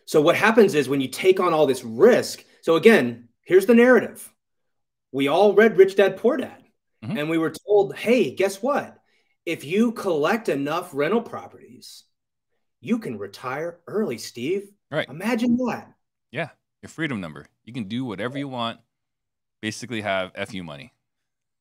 so 0.05 0.21
what 0.21 0.35
happens 0.35 0.73
is 0.73 0.87
when 0.87 1.01
you 1.01 1.09
take 1.09 1.39
on 1.39 1.53
all 1.53 1.67
this 1.67 1.83
risk. 1.83 2.43
So 2.61 2.75
again, 2.75 3.27
here's 3.43 3.65
the 3.65 3.75
narrative. 3.75 4.33
We 5.11 5.27
all 5.27 5.53
read 5.53 5.77
Rich 5.77 5.95
Dad 5.95 6.17
Poor 6.17 6.37
Dad, 6.37 6.63
mm-hmm. 7.03 7.17
and 7.17 7.29
we 7.29 7.37
were 7.37 7.53
told, 7.65 7.95
"Hey, 7.95 8.33
guess 8.33 8.61
what? 8.61 8.97
If 9.45 9.63
you 9.63 9.91
collect 9.91 10.49
enough 10.49 10.91
rental 10.93 11.21
properties, 11.21 12.03
you 12.81 12.99
can 12.99 13.17
retire 13.17 13.79
early, 13.87 14.17
Steve. 14.17 14.69
Right. 14.91 15.07
Imagine 15.09 15.57
that. 15.57 15.93
Yeah, 16.31 16.49
your 16.81 16.89
freedom 16.89 17.19
number. 17.19 17.47
You 17.65 17.73
can 17.73 17.85
do 17.85 18.05
whatever 18.05 18.37
you 18.37 18.47
want. 18.47 18.79
Basically, 19.61 20.01
have 20.01 20.31
fu 20.49 20.63
money. 20.63 20.93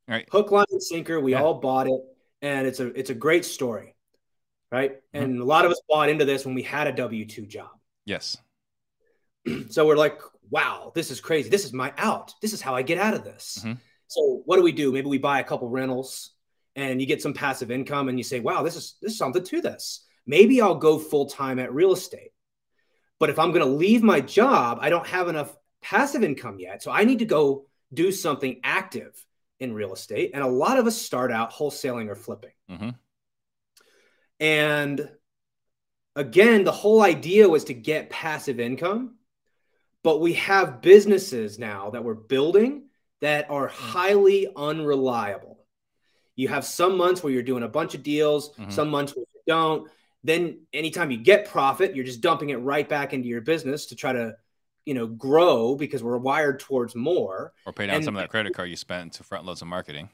Right. 0.07 0.29
Hook, 0.31 0.53
line, 0.53 0.67
and 0.71 0.83
sinker. 0.83 1.21
We 1.21 1.33
yeah. 1.33 1.43
all 1.43 1.55
bought 1.55 1.89
it, 1.89 2.01
and 2.43 2.67
it's 2.67 2.79
a 2.79 2.87
it's 2.99 3.11
a 3.11 3.15
great 3.15 3.45
story 3.45 3.96
right? 4.71 4.93
Mm-hmm. 4.93 5.25
And 5.25 5.41
a 5.41 5.45
lot 5.45 5.65
of 5.65 5.71
us 5.71 5.81
bought 5.89 6.09
into 6.09 6.25
this 6.25 6.45
when 6.45 6.55
we 6.55 6.63
had 6.63 6.87
a 6.87 6.93
W 6.93 7.25
2 7.25 7.47
job. 7.47 7.71
Yes. 8.05 8.37
so 9.71 9.87
we're 9.87 9.97
like, 9.97 10.21
wow, 10.51 10.93
this 10.95 11.11
is 11.11 11.21
crazy. 11.21 11.49
This 11.49 11.65
is 11.65 11.73
my 11.73 11.93
out. 11.99 12.35
This 12.41 12.53
is 12.53 12.61
how 12.61 12.75
I 12.75 12.83
get 12.83 12.99
out 12.99 13.15
of 13.15 13.25
this. 13.25 13.59
Mm-hmm. 13.61 13.75
So 14.09 14.43
what 14.45 14.57
do 14.57 14.63
we 14.63 14.73
do? 14.73 14.93
Maybe 14.93 15.09
we 15.09 15.19
buy 15.19 15.41
a 15.41 15.45
couple 15.45 15.69
rentals 15.69 16.33
and 16.77 17.01
you 17.01 17.07
get 17.07 17.23
some 17.23 17.35
passive 17.35 17.71
income 17.71 18.09
and 18.09 18.19
you 18.19 18.25
say, 18.25 18.41
wow, 18.41 18.63
this 18.63 18.77
is 18.77 18.97
this 19.03 19.13
is 19.13 19.19
something 19.19 19.43
to 19.43 19.61
this. 19.61 20.05
Maybe 20.27 20.61
I'll 20.61 20.77
go 20.77 20.99
full 20.99 21.27
time 21.27 21.59
at 21.59 21.73
real 21.73 21.93
estate. 21.93 22.33
But 23.19 23.31
if 23.31 23.39
I'm 23.39 23.53
going 23.53 23.65
to 23.65 23.73
leave 23.73 24.03
my 24.03 24.21
job, 24.21 24.79
I 24.81 24.91
don't 24.91 25.07
have 25.07 25.29
enough 25.29 25.57
passive 25.83 26.23
income 26.23 26.59
yet. 26.59 26.83
So 26.83 26.91
I 26.91 27.05
need 27.05 27.21
to 27.21 27.25
go 27.25 27.67
do 27.95 28.13
something 28.13 28.61
active 28.63 29.25
in 29.59 29.73
real 29.73 29.95
estate. 29.95 30.33
And 30.35 30.43
a 30.43 30.49
lot 30.49 30.79
of 30.79 30.87
us 30.87 30.97
start 30.97 31.33
out 31.33 31.53
wholesaling 31.53 32.09
or 32.09 32.15
flipping. 32.15 32.51
Mm-hmm. 32.71 32.91
And 34.41 35.09
again, 36.15 36.65
the 36.65 36.73
whole 36.73 37.03
idea 37.03 37.49
was 37.49 37.65
to 37.65 37.75
get 37.75 38.11
passive 38.11 38.61
income, 38.61 39.17
but 40.03 40.21
we 40.21 40.35
have 40.35 40.81
businesses 40.81 41.59
now 41.59 41.91
that 41.91 42.05
we're 42.05 42.15
building 42.15 42.85
that 43.21 43.51
are 43.51 43.67
highly 43.69 44.49
unreliable. 44.57 45.65
You 46.35 46.49
have 46.49 46.65
some 46.65 46.97
months 46.97 47.23
where 47.23 47.33
you're 47.33 47.43
doing 47.43 47.63
a 47.63 47.69
bunch 47.69 47.95
of 47.95 48.03
deals, 48.03 48.51
mm-hmm. 48.51 48.71
some 48.71 48.91
months 48.91 49.17
where 49.17 49.25
you 49.35 49.41
don't. 49.47 49.91
Then 50.23 50.67
anytime 50.73 51.11
you 51.11 51.17
get 51.17 51.49
profit, 51.49 51.95
you're 51.95 52.05
just 52.05 52.21
dumping 52.21 52.51
it 52.51 52.57
right 52.57 52.89
back 52.89 53.15
into 53.15 53.29
your 53.29 53.41
business 53.41 53.87
to 53.87 53.97
try 53.97 54.13
to, 54.13 54.35
you 54.85 54.93
know, 54.93 55.07
grow 55.07 55.77
because 55.77 56.03
we're 56.03 56.19
wired 56.19 56.61
towards 56.61 56.95
more. 56.95 57.53
Or 57.65 57.73
pay 57.73 57.87
down 57.87 57.97
and, 57.97 58.05
some 58.05 58.17
of 58.17 58.21
that 58.21 58.29
credit 58.29 58.55
card 58.55 58.69
you 58.69 58.77
spent 58.77 59.15
to 59.15 59.25
front 59.25 59.47
loads 59.47 59.63
of 59.63 59.69
marketing. 59.69 60.11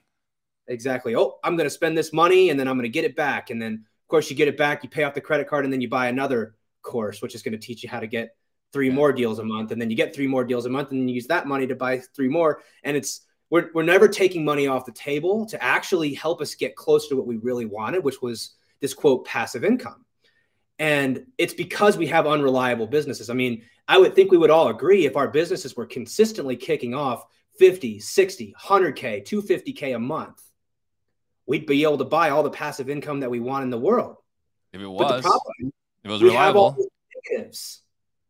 Exactly. 0.69 1.17
Oh, 1.17 1.39
I'm 1.43 1.57
going 1.57 1.67
to 1.67 1.71
spend 1.71 1.99
this 1.99 2.13
money 2.13 2.51
and 2.51 2.61
then 2.61 2.69
I'm 2.69 2.77
going 2.77 2.85
to 2.85 2.89
get 2.89 3.05
it 3.05 3.17
back. 3.17 3.51
And 3.51 3.61
then 3.61 3.85
course, 4.13 4.31
you 4.31 4.37
get 4.37 4.47
it 4.47 4.59
back, 4.59 4.85
you 4.85 4.91
pay 4.91 5.05
off 5.05 5.15
the 5.15 5.21
credit 5.21 5.49
card, 5.49 5.65
and 5.65 5.73
then 5.73 5.81
you 5.81 5.89
buy 5.89 6.09
another 6.09 6.55
course, 6.83 7.23
which 7.23 7.35
is 7.35 7.43
going 7.43 7.53
to 7.53 7.59
teach 7.59 7.83
you 7.83 7.89
how 7.89 7.99
to 7.99 8.07
get 8.07 8.37
three 8.73 8.91
more 8.91 9.11
deals 9.11 9.39
a 9.39 9.45
month. 9.45 9.73
And 9.73 9.81
then 9.81 9.89
you 9.89 9.97
get 9.97 10.15
three 10.15 10.27
more 10.27 10.45
deals 10.45 10.67
a 10.67 10.71
month, 10.71 10.91
and 10.91 11.01
then 11.01 11.09
you 11.09 11.15
use 11.15 11.27
that 11.29 11.47
money 11.47 11.67
to 11.67 11.75
buy 11.75 11.99
three 12.15 12.29
more. 12.29 12.61
And 12.85 12.95
it's 12.95 13.23
we're, 13.49 13.71
we're 13.75 13.83
never 13.83 14.09
taking 14.09 14.45
money 14.45 14.67
off 14.67 14.85
the 14.85 14.93
table 14.93 15.47
to 15.47 15.63
actually 15.63 16.13
help 16.13 16.43
us 16.43 16.55
get 16.55 16.77
closer 16.77 17.09
to 17.09 17.17
what 17.17 17.27
we 17.27 17.39
really 17.39 17.65
wanted, 17.65 18.05
which 18.05 18.21
was 18.21 18.55
this 18.81 18.93
quote 18.93 19.25
passive 19.25 19.65
income. 19.65 20.05
And 20.79 21.27
it's 21.39 21.55
because 21.55 21.97
we 21.97 22.09
have 22.09 22.27
unreliable 22.27 22.87
businesses. 22.87 23.31
I 23.31 23.35
mean, 23.35 23.63
I 23.89 23.97
would 23.97 24.15
think 24.15 24.31
we 24.31 24.39
would 24.39 24.51
all 24.51 24.69
agree 24.69 25.07
if 25.07 25.17
our 25.17 25.29
businesses 25.29 25.75
were 25.75 25.87
consistently 25.87 26.57
kicking 26.57 26.95
off 26.95 27.25
50, 27.59 28.01
60, 28.01 28.55
100K, 28.61 29.27
250K 29.27 29.97
a 29.97 29.99
month, 29.99 30.42
we'd 31.47 31.67
be 31.67 31.83
able 31.83 31.99
to 31.99 32.05
buy 32.05 32.31
all 32.31 32.43
the 32.43 32.51
passive 32.51 32.89
income 32.89 33.21
that 33.21 33.31
we 33.31 33.41
want 33.41 33.65
in 33.65 33.71
the 33.71 33.79
world. 33.79 34.17
If 34.73 34.81
it 34.81 34.87
was, 34.87 35.23
problem, 35.23 35.43
if 35.61 35.73
it 36.05 36.09
was 36.11 36.23
reliable. 36.23 36.77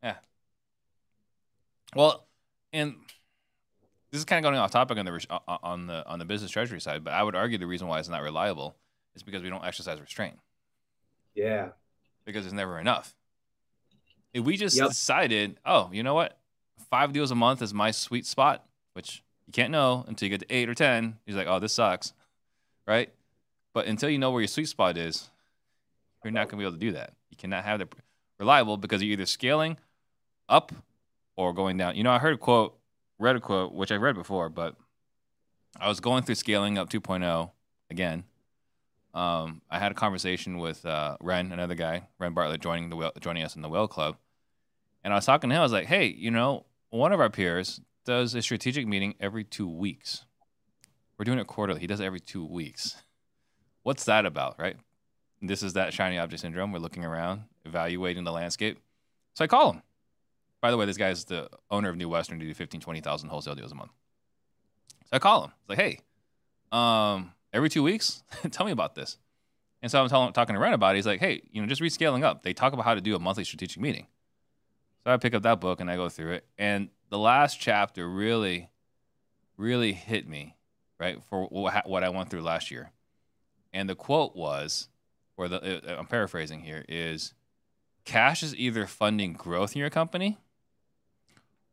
Yeah. 0.03 0.17
Well, 1.95 2.27
and 2.73 2.95
this 4.11 4.19
is 4.19 4.25
kind 4.25 4.45
of 4.45 4.51
going 4.51 4.59
off 4.59 4.71
topic 4.71 4.99
on 4.99 5.05
the 5.05 5.41
on 5.63 5.87
the 5.87 6.07
on 6.07 6.19
the 6.19 6.25
business 6.25 6.51
treasury 6.51 6.81
side, 6.81 7.05
but 7.05 7.13
I 7.13 7.23
would 7.23 7.35
argue 7.35 7.59
the 7.59 7.67
reason 7.67 7.87
why 7.87 7.99
it's 7.99 8.09
not 8.09 8.23
reliable 8.23 8.77
is 9.15 9.23
because 9.23 9.43
we 9.43 9.51
don't 9.51 9.65
exercise 9.65 10.01
restraint. 10.01 10.39
Yeah. 11.35 11.69
Because 12.25 12.45
it's 12.45 12.55
never 12.55 12.79
enough. 12.79 13.15
If 14.33 14.45
we 14.45 14.57
just 14.57 14.77
yep. 14.77 14.89
decided, 14.89 15.59
oh, 15.67 15.91
you 15.93 16.03
know 16.03 16.15
what, 16.15 16.39
five 16.91 17.13
deals 17.13 17.31
a 17.31 17.35
month 17.35 17.63
is 17.63 17.75
my 17.75 17.91
sweet 17.91 18.27
spot, 18.27 18.65
which 18.95 19.23
you 19.47 19.53
can't 19.53 19.71
know 19.71 20.05
until 20.09 20.27
you 20.27 20.31
get 20.37 20.49
to 20.49 20.55
eight 20.55 20.69
or 20.69 20.75
ten. 20.75 21.19
He's 21.27 21.37
like, 21.37 21.47
oh, 21.47 21.59
this 21.59 21.75
sucks 21.75 22.13
right? 22.87 23.13
But 23.75 23.87
until 23.87 24.11
you 24.11 24.19
know 24.19 24.31
where 24.31 24.41
your 24.41 24.49
sweet 24.49 24.69
spot 24.69 24.97
is, 24.97 25.31
you're 26.25 26.33
not 26.33 26.49
going 26.49 26.59
to 26.59 26.63
be 26.63 26.63
able 26.65 26.73
to 26.73 26.79
do 26.79 26.93
that. 26.93 27.15
You 27.31 27.37
cannot 27.37 27.65
have 27.65 27.79
the 27.81 27.89
reliable 28.39 28.77
because 28.77 29.03
you're 29.03 29.13
either 29.13 29.27
scaling 29.27 29.77
up 30.49 30.73
or 31.37 31.53
going 31.53 31.77
down. 31.77 31.97
You 31.97 32.05
know, 32.05 32.11
I 32.11 32.19
heard 32.19 32.35
a 32.35 32.39
quote, 32.39 32.79
read 33.19 33.37
a 33.37 33.41
quote, 33.41 33.73
which 33.73 33.91
I 33.91 33.97
read 33.97 34.15
before, 34.15 34.49
but 34.49 34.77
I 35.79 35.89
was 35.89 36.01
going 36.01 36.23
through 36.23 36.35
scaling 36.37 36.79
up 36.79 36.91
2.0 36.91 37.51
again. 37.91 38.25
Um, 39.15 39.63
I 39.71 39.79
had 39.79 39.93
a 39.93 39.95
conversation 39.95 40.59
with 40.59 40.85
uh, 40.87 41.17
Ren, 41.21 41.53
another 41.53 41.75
guy, 41.75 42.09
Ren 42.19 42.33
Bartlett, 42.33 42.61
joining 42.61 42.89
the 42.89 43.13
joining 43.21 43.43
us 43.43 43.57
in 43.57 43.63
the 43.63 43.69
Whale 43.69 43.89
Club, 43.89 44.17
and 45.05 45.13
I 45.13 45.17
was 45.17 45.27
talking 45.27 45.51
to 45.51 45.57
him. 45.57 45.61
I 45.61 45.63
was 45.63 45.73
like, 45.73 45.87
"Hey, 45.87 46.07
you 46.07 46.31
know, 46.31 46.65
one 46.89 47.13
of 47.13 47.21
our 47.21 47.29
peers 47.29 47.81
does 48.05 48.35
a 48.35 48.43
strategic 48.43 48.87
meeting 48.87 49.15
every 49.21 49.45
two 49.45 49.69
weeks. 49.69 50.25
We're 51.23 51.27
doing 51.27 51.39
it 51.39 51.47
quarterly. 51.47 51.79
He 51.79 51.87
does 51.87 52.01
it 52.01 52.05
every 52.05 52.19
two 52.19 52.45
weeks. 52.45 52.97
What's 53.85 54.07
that 54.07 54.27
about, 54.27 54.59
right? 54.59 54.77
This 55.41 55.63
is 55.63 55.75
that 55.75 55.95
shiny 55.95 56.19
object 56.19 56.43
syndrome. 56.43 56.73
We're 56.73 56.81
looking 56.81 57.05
around, 57.05 57.43
evaluating 57.65 58.25
the 58.25 58.33
landscape. 58.33 58.81
So 59.35 59.45
I 59.45 59.47
call 59.47 59.75
him. 59.75 59.83
By 60.61 60.73
the 60.73 60.77
way, 60.77 60.85
this 60.85 60.97
guy 60.97 61.11
is 61.11 61.25
the 61.27 61.49
owner 61.71 61.91
of 61.91 61.97
New 61.97 62.09
Western 62.09 62.41
to 62.41 62.45
do 62.45 62.53
15, 62.53 62.81
20,000 62.81 63.29
wholesale 63.29 63.55
deals 63.55 63.71
a 63.71 63.77
month. 63.77 63.93
So 65.05 65.11
I 65.13 65.21
call 65.21 65.45
him. 65.45 65.53
It's 65.61 65.69
like, 65.69 65.79
hey, 65.79 66.01
um, 66.73 67.31
every 67.53 67.69
two 67.69 67.85
weeks, 67.85 68.25
tell 68.51 68.67
me 68.67 68.73
about 68.73 68.97
this. 68.97 69.17
And 69.81 69.93
so 69.93 70.03
I'm 70.03 70.33
talking 70.33 70.57
to 70.57 70.61
Ren 70.61 70.73
about 70.73 70.97
it. 70.97 70.99
He's 70.99 71.07
like, 71.07 71.21
hey, 71.21 71.43
you 71.53 71.63
know, 71.63 71.69
just 71.69 71.81
rescaling 71.81 72.25
up. 72.25 72.43
They 72.43 72.53
talk 72.53 72.73
about 72.73 72.85
how 72.85 72.95
to 72.95 73.01
do 73.01 73.15
a 73.15 73.21
monthly 73.21 73.45
strategic 73.45 73.81
meeting. 73.81 74.09
So 75.05 75.13
I 75.13 75.19
pick 75.19 75.35
up 75.35 75.45
that 75.45 75.61
book 75.61 75.81
and 75.81 75.89
I 75.89 75.95
go 75.95 76.09
through 76.09 76.33
it. 76.33 76.47
And 76.59 76.89
the 77.11 77.19
last 77.19 77.61
chapter 77.61 78.11
really, 78.11 78.71
really 79.57 79.93
hit 79.93 80.27
me 80.27 80.57
right, 81.03 81.19
for 81.29 81.47
what 81.47 82.05
I 82.05 82.09
went 82.11 82.31
through 82.31 82.43
last 82.43 82.71
year. 82.71 82.93
And 83.73 83.89
the 83.89 83.97
quote 83.97 84.37
was, 84.37 84.89
or 85.37 85.49
the, 85.49 85.59
uh, 85.61 85.99
I'm 85.99 86.07
paraphrasing 86.07 86.61
here, 86.61 86.85
is 86.89 87.35
cash 88.05 88.43
is 88.45 88.55
either 88.55 88.87
funding 88.87 89.33
growth 89.33 89.75
in 89.75 89.81
your 89.81 89.91
company 89.91 90.39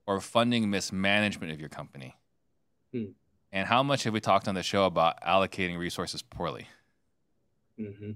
or 0.08 0.20
funding 0.20 0.72
mismanagement 0.72 1.54
of 1.54 1.60
your 1.60 1.70
company. 1.70 2.18
Hmm. 2.92 3.12
And 3.52 3.68
how 3.68 3.84
much 3.84 4.04
have 4.04 4.14
we 4.14 4.20
talked 4.20 4.48
on 4.48 4.56
the 4.56 4.64
show 4.64 4.86
about 4.86 5.22
allocating 5.22 5.78
resources 5.78 6.24
poorly? 6.24 6.68
Mm-hmm. 7.80 8.12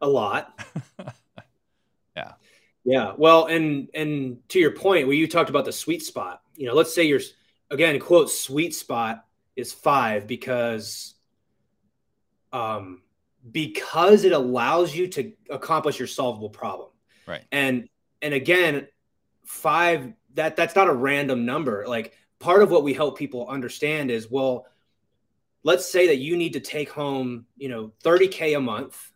A 0.00 0.08
lot. 0.08 0.58
yeah. 2.16 2.32
Yeah. 2.84 3.12
Well, 3.16 3.46
and 3.46 3.88
and 3.94 4.38
to 4.48 4.58
your 4.58 4.72
point, 4.72 5.06
where 5.06 5.16
you 5.16 5.26
talked 5.28 5.50
about 5.50 5.64
the 5.64 5.72
sweet 5.72 6.02
spot, 6.02 6.42
you 6.56 6.66
know, 6.66 6.74
let's 6.74 6.94
say 6.94 7.04
you're 7.04 7.20
again 7.70 7.98
quote 7.98 8.30
sweet 8.30 8.74
spot 8.74 9.24
is 9.56 9.72
five 9.72 10.26
because 10.26 11.14
um 12.52 13.02
because 13.50 14.24
it 14.24 14.32
allows 14.32 14.94
you 14.94 15.08
to 15.08 15.32
accomplish 15.50 15.98
your 15.98 16.06
solvable 16.06 16.50
problem. 16.50 16.90
Right. 17.26 17.44
And 17.50 17.88
and 18.20 18.34
again, 18.34 18.86
five 19.44 20.12
that 20.34 20.56
that's 20.56 20.76
not 20.76 20.88
a 20.88 20.92
random 20.92 21.44
number. 21.44 21.84
Like 21.86 22.14
part 22.38 22.62
of 22.62 22.70
what 22.70 22.84
we 22.84 22.94
help 22.94 23.18
people 23.18 23.48
understand 23.48 24.10
is 24.10 24.30
well, 24.30 24.66
let's 25.64 25.90
say 25.90 26.08
that 26.08 26.18
you 26.18 26.36
need 26.36 26.52
to 26.52 26.60
take 26.60 26.90
home, 26.90 27.46
you 27.56 27.68
know, 27.68 27.92
30k 28.04 28.56
a 28.56 28.60
month 28.60 29.12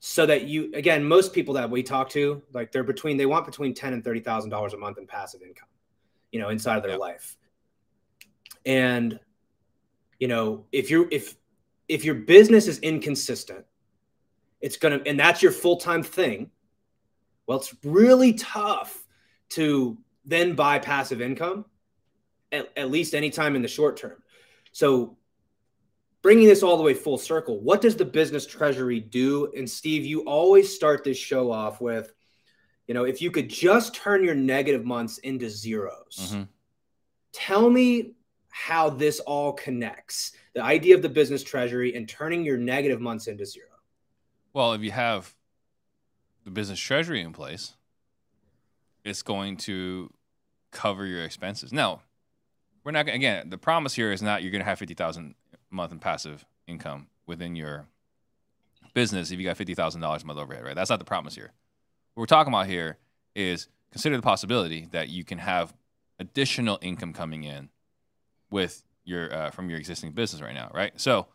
so 0.00 0.26
that 0.26 0.44
you 0.44 0.70
again 0.74 1.04
most 1.04 1.32
people 1.32 1.54
that 1.54 1.68
we 1.68 1.82
talk 1.82 2.08
to 2.08 2.42
like 2.52 2.70
they're 2.70 2.84
between 2.84 3.16
they 3.16 3.26
want 3.26 3.44
between 3.44 3.74
10 3.74 3.92
and 3.92 4.04
30 4.04 4.20
thousand 4.20 4.50
dollars 4.50 4.72
a 4.72 4.76
month 4.76 4.96
in 4.98 5.06
passive 5.06 5.42
income 5.42 5.68
you 6.30 6.38
know 6.38 6.50
inside 6.50 6.76
of 6.76 6.84
their 6.84 6.96
life 6.96 7.36
and 8.64 9.18
you 10.18 10.28
know 10.28 10.64
if 10.72 10.90
you're 10.90 11.08
if 11.10 11.36
if 11.88 12.04
your 12.04 12.14
business 12.14 12.66
is 12.66 12.78
inconsistent 12.80 13.64
it's 14.60 14.76
gonna 14.76 15.00
and 15.06 15.18
that's 15.18 15.42
your 15.42 15.52
full-time 15.52 16.02
thing 16.02 16.50
well 17.46 17.58
it's 17.58 17.74
really 17.84 18.32
tough 18.34 19.04
to 19.48 19.96
then 20.24 20.54
buy 20.54 20.78
passive 20.78 21.20
income 21.20 21.64
at, 22.52 22.70
at 22.76 22.90
least 22.90 23.14
anytime 23.14 23.56
in 23.56 23.62
the 23.62 23.68
short 23.68 23.96
term 23.96 24.22
so 24.72 25.16
bringing 26.22 26.46
this 26.48 26.62
all 26.62 26.76
the 26.76 26.82
way 26.82 26.94
full 26.94 27.18
circle, 27.18 27.60
what 27.60 27.80
does 27.80 27.96
the 27.96 28.04
business 28.04 28.46
treasury 28.46 29.00
do? 29.00 29.50
And 29.56 29.68
Steve, 29.68 30.04
you 30.04 30.22
always 30.22 30.74
start 30.74 31.04
this 31.04 31.16
show 31.16 31.50
off 31.50 31.80
with, 31.80 32.12
you 32.86 32.94
know, 32.94 33.04
if 33.04 33.22
you 33.22 33.30
could 33.30 33.48
just 33.48 33.94
turn 33.94 34.24
your 34.24 34.34
negative 34.34 34.84
months 34.84 35.18
into 35.18 35.48
zeros. 35.48 36.18
Mm-hmm. 36.20 36.42
Tell 37.32 37.70
me 37.70 38.14
how 38.58 38.90
this 38.90 39.20
all 39.20 39.52
connects 39.52 40.32
the 40.52 40.62
idea 40.62 40.96
of 40.96 41.00
the 41.00 41.08
business 41.08 41.44
treasury 41.44 41.94
and 41.94 42.08
turning 42.08 42.44
your 42.44 42.56
negative 42.56 43.00
months 43.00 43.28
into 43.28 43.46
zero. 43.46 43.68
Well, 44.52 44.72
if 44.72 44.82
you 44.82 44.90
have 44.90 45.32
the 46.44 46.50
business 46.50 46.80
treasury 46.80 47.20
in 47.20 47.32
place, 47.32 47.74
it's 49.04 49.22
going 49.22 49.58
to 49.58 50.12
cover 50.72 51.06
your 51.06 51.22
expenses. 51.22 51.72
Now, 51.72 52.02
we're 52.82 52.90
not 52.90 53.08
again. 53.08 53.48
The 53.48 53.58
promise 53.58 53.94
here 53.94 54.10
is 54.10 54.22
not 54.22 54.42
you're 54.42 54.50
going 54.50 54.64
to 54.64 54.68
have 54.68 54.80
fifty 54.80 54.94
thousand 54.94 55.36
a 55.52 55.74
month 55.74 55.92
in 55.92 56.00
passive 56.00 56.44
income 56.66 57.06
within 57.28 57.54
your 57.54 57.86
business 58.92 59.30
if 59.30 59.38
you 59.38 59.44
got 59.44 59.56
fifty 59.56 59.74
thousand 59.74 60.00
dollars 60.00 60.24
a 60.24 60.26
month 60.26 60.40
overhead, 60.40 60.64
right? 60.64 60.74
That's 60.74 60.90
not 60.90 60.98
the 60.98 61.04
promise 61.04 61.36
here. 61.36 61.52
What 62.14 62.22
we're 62.22 62.26
talking 62.26 62.52
about 62.52 62.66
here 62.66 62.98
is 63.36 63.68
consider 63.92 64.16
the 64.16 64.22
possibility 64.22 64.88
that 64.90 65.10
you 65.10 65.22
can 65.22 65.38
have 65.38 65.72
additional 66.18 66.80
income 66.82 67.12
coming 67.12 67.44
in 67.44 67.68
with 68.50 68.82
your 69.04 69.32
uh, 69.32 69.50
from 69.50 69.70
your 69.70 69.78
existing 69.78 70.12
business 70.12 70.42
right 70.42 70.54
now, 70.54 70.70
right? 70.74 70.92
So, 70.96 71.26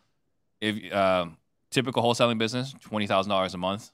if 0.60 0.92
um, 0.92 1.36
typical 1.70 2.02
wholesaling 2.02 2.38
business, 2.38 2.74
twenty 2.80 3.06
thousand 3.06 3.30
dollars 3.30 3.54
a 3.54 3.58
month, 3.58 3.90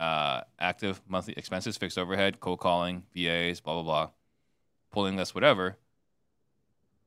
uh, 0.00 0.42
active 0.58 1.00
monthly 1.08 1.34
expenses, 1.36 1.76
fixed 1.76 1.98
overhead, 1.98 2.40
cold 2.40 2.60
calling, 2.60 3.04
VAs, 3.14 3.60
blah 3.60 3.74
blah 3.74 3.82
blah, 3.82 4.10
pulling 4.90 5.16
list, 5.16 5.34
whatever. 5.34 5.76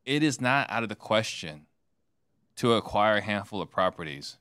It 0.05 0.23
is 0.23 0.39
not 0.39 0.71
out 0.71 0.83
of 0.83 0.89
the 0.89 0.95
question 0.95 1.65
to 2.55 2.73
acquire 2.73 3.17
a 3.17 3.21
handful 3.21 3.61
of 3.61 3.69
properties 3.69 4.37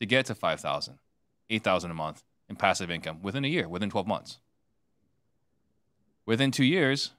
to 0.00 0.06
get 0.06 0.26
to 0.26 0.34
5000 0.34 0.98
8000 1.50 1.90
a 1.90 1.94
month 1.94 2.22
in 2.48 2.56
passive 2.56 2.90
income 2.90 3.20
within 3.22 3.44
a 3.44 3.48
year 3.48 3.68
within 3.68 3.90
12 3.90 4.06
months 4.06 4.38
within 6.26 6.50
two 6.50 6.64
years 6.64 7.12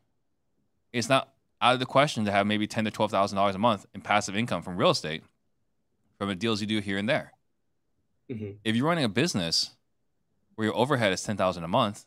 it's 0.92 1.08
not 1.08 1.34
out 1.62 1.74
of 1.74 1.80
the 1.80 1.86
question 1.86 2.26
to 2.26 2.32
have 2.32 2.48
maybe 2.48 2.68
ten 2.68 2.86
to 2.86 2.92
twelve 2.92 3.12
thousand 3.12 3.36
dollars 3.36 3.56
a 3.56 3.60
month 3.60 3.86
in 3.94 4.02
passive 4.02 4.36
income 4.36 4.62
from 4.62 4.78
real 4.78 4.90
estate 4.90 5.24
from 6.18 6.30
the 6.30 6.36
deals 6.36 6.62
you 6.62 6.68
do 6.68 6.80
here 6.80 6.98
and 6.98 7.08
there 7.08 7.34
mm-hmm. 8.30 8.52
if 8.64 8.76
you're 8.76 8.88
running 8.88 9.04
a 9.04 9.10
business 9.10 9.72
where 10.56 10.66
your 10.66 10.76
overhead 10.76 11.14
is 11.14 11.24
ten 11.24 11.38
thousand 11.38 11.64
a 11.64 11.68
month 11.68 12.06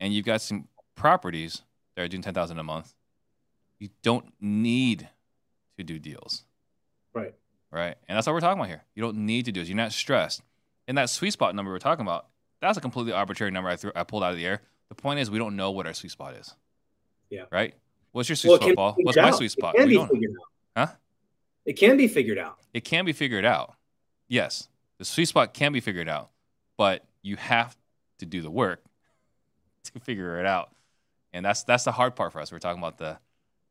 and 0.00 0.12
you've 0.12 0.26
got 0.26 0.40
some 0.40 0.68
properties 0.94 1.62
that 1.94 2.02
are 2.02 2.08
doing 2.08 2.22
ten 2.22 2.34
thousand 2.34 2.58
a 2.58 2.62
month 2.62 2.94
you 3.78 3.88
don't 4.02 4.32
need 4.40 5.08
to 5.76 5.84
do 5.84 5.98
deals 5.98 6.44
Right. 7.16 7.34
Right. 7.72 7.96
And 8.08 8.16
that's 8.16 8.26
what 8.26 8.34
we're 8.34 8.40
talking 8.40 8.60
about 8.60 8.68
here. 8.68 8.84
You 8.94 9.02
don't 9.02 9.16
need 9.16 9.46
to 9.46 9.52
do 9.52 9.62
it. 9.62 9.66
You're 9.66 9.76
not 9.76 9.92
stressed. 9.92 10.42
And 10.86 10.98
that 10.98 11.10
sweet 11.10 11.32
spot 11.32 11.54
number 11.54 11.72
we're 11.72 11.78
talking 11.78 12.04
about, 12.04 12.26
that's 12.60 12.78
a 12.78 12.80
completely 12.80 13.12
arbitrary 13.12 13.50
number 13.50 13.70
I 13.70 13.76
threw 13.76 13.90
I 13.96 14.04
pulled 14.04 14.22
out 14.22 14.32
of 14.32 14.36
the 14.36 14.46
air. 14.46 14.62
The 14.90 14.94
point 14.94 15.18
is 15.18 15.30
we 15.30 15.38
don't 15.38 15.56
know 15.56 15.70
what 15.70 15.86
our 15.86 15.94
sweet 15.94 16.12
spot 16.12 16.34
is. 16.34 16.54
Yeah. 17.30 17.44
Right? 17.50 17.74
What's 18.16 18.30
your 18.30 18.36
sweet 18.36 18.48
well, 18.48 18.60
spot, 18.60 18.76
Paul? 18.76 18.96
What's 19.02 19.18
my 19.18 19.30
sweet 19.30 19.50
spot? 19.50 19.74
It 19.74 19.80
can 19.80 19.88
be 19.90 20.06
figured 20.06 20.30
out. 20.40 20.88
Huh? 20.88 20.94
It 21.66 21.72
can 21.74 21.96
be 21.98 22.08
figured 22.08 22.38
out. 22.38 22.56
It 22.72 22.82
can 22.82 23.04
be 23.04 23.12
figured 23.12 23.44
out. 23.44 23.74
Yes. 24.26 24.68
The 24.96 25.04
sweet 25.04 25.28
spot 25.28 25.52
can 25.52 25.70
be 25.72 25.80
figured 25.80 26.08
out, 26.08 26.30
but 26.78 27.04
you 27.20 27.36
have 27.36 27.76
to 28.20 28.24
do 28.24 28.40
the 28.40 28.50
work 28.50 28.82
to 29.84 30.00
figure 30.00 30.40
it 30.40 30.46
out. 30.46 30.70
And 31.34 31.44
that's 31.44 31.64
that's 31.64 31.84
the 31.84 31.92
hard 31.92 32.16
part 32.16 32.32
for 32.32 32.40
us. 32.40 32.50
We're 32.50 32.58
talking 32.58 32.82
about 32.82 32.96
the 32.96 33.18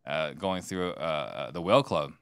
uh, 0.05 0.34
going 0.34 0.62
through 0.62 0.91
uh, 0.91 1.47
uh, 1.47 1.51
the 1.51 1.62
whale 1.62 1.81
club 1.81 2.13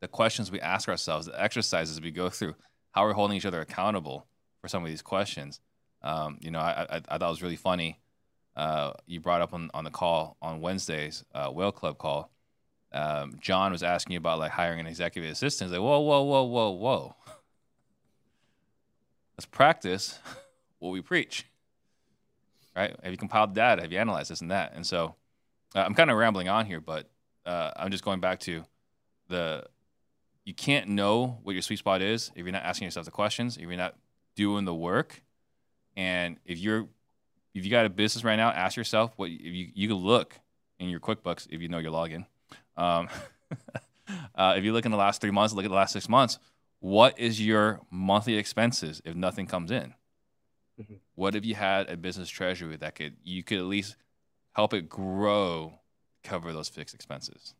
the 0.00 0.08
questions 0.08 0.50
we 0.50 0.60
ask 0.60 0.90
ourselves, 0.90 1.24
the 1.24 1.42
exercises 1.42 1.98
we 1.98 2.10
go 2.10 2.28
through, 2.28 2.54
how 2.92 3.04
we're 3.04 3.14
holding 3.14 3.38
each 3.38 3.46
other 3.46 3.62
accountable 3.62 4.26
for 4.60 4.68
some 4.68 4.82
of 4.82 4.90
these 4.90 5.00
questions. 5.00 5.62
Um, 6.02 6.36
you 6.42 6.50
know, 6.50 6.58
I, 6.58 6.86
I, 6.90 6.96
I, 6.96 7.16
thought 7.16 7.22
it 7.22 7.30
was 7.30 7.42
really 7.42 7.56
funny. 7.56 7.98
Uh, 8.56 8.92
you 9.06 9.20
brought 9.20 9.40
up 9.40 9.52
on, 9.52 9.70
on 9.74 9.84
the 9.84 9.90
call 9.90 10.36
on 10.40 10.60
Wednesdays, 10.60 11.24
uh, 11.34 11.48
Whale 11.48 11.72
Club 11.72 11.98
call. 11.98 12.30
Um, 12.92 13.36
John 13.40 13.72
was 13.72 13.82
asking 13.82 14.12
you 14.12 14.18
about 14.18 14.38
like 14.38 14.52
hiring 14.52 14.78
an 14.78 14.86
executive 14.86 15.30
assistant. 15.30 15.70
He's 15.70 15.78
like, 15.78 15.84
whoa, 15.84 15.98
whoa, 16.00 16.22
whoa, 16.22 16.44
whoa, 16.44 16.70
whoa. 16.70 17.16
Let's 19.36 19.46
practice 19.46 20.20
what 20.78 20.90
we 20.90 21.00
preach. 21.00 21.46
Right? 22.76 22.96
Have 23.02 23.12
you 23.12 23.18
compiled 23.18 23.54
data? 23.54 23.82
Have 23.82 23.92
you 23.92 23.98
analyzed 23.98 24.30
this 24.30 24.40
and 24.40 24.50
that? 24.50 24.72
And 24.74 24.86
so 24.86 25.16
uh, 25.74 25.80
I'm 25.80 25.94
kind 25.94 26.10
of 26.10 26.16
rambling 26.16 26.48
on 26.48 26.66
here, 26.66 26.80
but 26.80 27.08
uh, 27.44 27.72
I'm 27.76 27.90
just 27.90 28.04
going 28.04 28.20
back 28.20 28.40
to 28.40 28.64
the 29.28 29.64
you 30.44 30.54
can't 30.54 30.88
know 30.88 31.38
what 31.42 31.52
your 31.52 31.62
sweet 31.62 31.78
spot 31.78 32.02
is 32.02 32.30
if 32.34 32.44
you're 32.44 32.52
not 32.52 32.64
asking 32.64 32.84
yourself 32.84 33.06
the 33.06 33.10
questions, 33.10 33.56
if 33.56 33.62
you're 33.62 33.76
not 33.76 33.94
doing 34.36 34.64
the 34.64 34.74
work. 34.74 35.22
And 35.96 36.38
if 36.44 36.58
you're 36.58 36.88
if 37.54 37.64
you 37.64 37.70
got 37.70 37.86
a 37.86 37.90
business 37.90 38.24
right 38.24 38.36
now, 38.36 38.50
ask 38.50 38.76
yourself 38.76 39.12
what 39.16 39.30
if 39.30 39.40
you 39.40 39.68
you 39.74 39.88
can 39.88 39.96
look 39.96 40.38
in 40.78 40.88
your 40.88 41.00
QuickBooks 41.00 41.46
if 41.50 41.60
you 41.60 41.68
know 41.68 41.78
your 41.78 41.92
login. 41.92 42.26
Um, 42.76 43.08
uh, 44.34 44.54
if 44.56 44.64
you 44.64 44.72
look 44.72 44.84
in 44.84 44.90
the 44.90 44.98
last 44.98 45.20
three 45.20 45.30
months, 45.30 45.54
look 45.54 45.64
at 45.64 45.70
the 45.70 45.76
last 45.76 45.92
six 45.92 46.08
months. 46.08 46.38
What 46.80 47.18
is 47.18 47.40
your 47.40 47.80
monthly 47.90 48.34
expenses 48.34 49.00
if 49.04 49.14
nothing 49.14 49.46
comes 49.46 49.70
in? 49.70 49.94
Mm-hmm. 50.80 50.94
What 51.14 51.36
if 51.36 51.44
you 51.44 51.54
had 51.54 51.88
a 51.88 51.96
business 51.96 52.28
treasury 52.28 52.76
that 52.76 52.96
could 52.96 53.16
you 53.22 53.42
could 53.42 53.58
at 53.58 53.64
least 53.64 53.96
help 54.52 54.74
it 54.74 54.88
grow, 54.88 55.78
cover 56.24 56.52
those 56.52 56.68
fixed 56.68 56.94
expenses? 56.94 57.54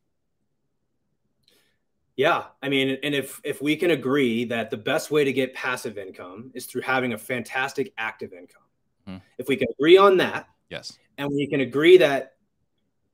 Yeah, 2.16 2.44
I 2.62 2.68
mean, 2.68 2.98
and 3.02 3.14
if 3.14 3.40
if 3.44 3.62
we 3.62 3.76
can 3.76 3.90
agree 3.90 4.44
that 4.46 4.70
the 4.70 4.76
best 4.76 5.10
way 5.10 5.24
to 5.24 5.32
get 5.32 5.54
passive 5.54 5.98
income 5.98 6.50
is 6.54 6.66
through 6.66 6.82
having 6.82 7.12
a 7.12 7.18
fantastic 7.18 7.92
active 7.96 8.32
income, 8.32 8.62
hmm. 9.06 9.16
if 9.38 9.48
we 9.48 9.56
can 9.56 9.68
agree 9.78 9.96
on 9.96 10.16
that, 10.18 10.48
yes, 10.70 10.98
and 11.18 11.30
we 11.30 11.46
can 11.46 11.60
agree 11.60 11.96
that 11.98 12.34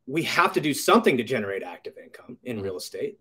we 0.07 0.23
have 0.25 0.53
to 0.55 0.61
do 0.61 0.75
something 0.75 1.17
to 1.17 1.23
generate 1.23 1.63
active 1.63 1.95
income 2.03 2.39
in 2.45 2.59
hmm. 2.59 2.65
real 2.65 2.77
estate. 2.77 3.19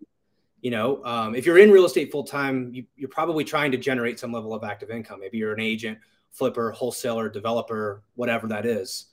You 0.60 0.70
know, 0.70 1.02
um, 1.04 1.34
if 1.34 1.46
you're 1.46 1.58
in 1.58 1.70
real 1.70 1.86
estate 1.86 2.12
full 2.12 2.24
time, 2.24 2.70
you, 2.74 2.84
you're 2.96 3.08
probably 3.08 3.44
trying 3.44 3.72
to 3.72 3.78
generate 3.78 4.20
some 4.20 4.30
level 4.30 4.52
of 4.52 4.62
active 4.62 4.90
income. 4.90 5.20
Maybe 5.20 5.38
you're 5.38 5.54
an 5.54 5.60
agent, 5.60 5.98
flipper, 6.32 6.70
wholesaler, 6.72 7.30
developer, 7.30 8.02
whatever 8.14 8.46
that 8.48 8.66
is. 8.66 9.06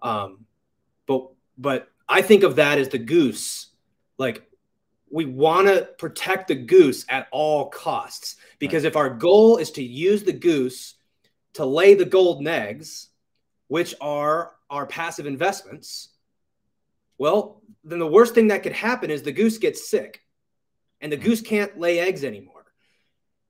Um, 0.00 0.46
but 1.06 1.28
but 1.58 1.88
I 2.08 2.22
think 2.22 2.42
of 2.42 2.56
that 2.56 2.78
as 2.78 2.88
the 2.88 2.98
goose. 2.98 3.68
Like 4.18 4.48
we 5.10 5.26
want 5.26 5.68
to 5.68 5.88
protect 5.98 6.48
the 6.48 6.54
goose 6.54 7.04
at 7.08 7.28
all 7.30 7.68
costs 7.68 8.36
because 8.58 8.84
right. 8.84 8.88
if 8.88 8.96
our 8.96 9.10
goal 9.10 9.58
is 9.58 9.70
to 9.72 9.82
use 9.82 10.22
the 10.22 10.32
goose 10.32 10.93
to 11.54 11.64
lay 11.64 11.94
the 11.94 12.04
golden 12.04 12.46
eggs, 12.46 13.08
which 13.68 13.94
are 14.00 14.52
our 14.70 14.86
passive 14.86 15.26
investments, 15.26 16.10
well, 17.18 17.62
then 17.84 17.98
the 17.98 18.06
worst 18.06 18.34
thing 18.34 18.48
that 18.48 18.62
could 18.62 18.72
happen 18.72 19.10
is 19.10 19.22
the 19.22 19.32
goose 19.32 19.58
gets 19.58 19.88
sick 19.88 20.20
and 21.00 21.12
the 21.12 21.16
hmm. 21.16 21.24
goose 21.24 21.40
can't 21.40 21.78
lay 21.78 22.00
eggs 22.00 22.24
anymore. 22.24 22.64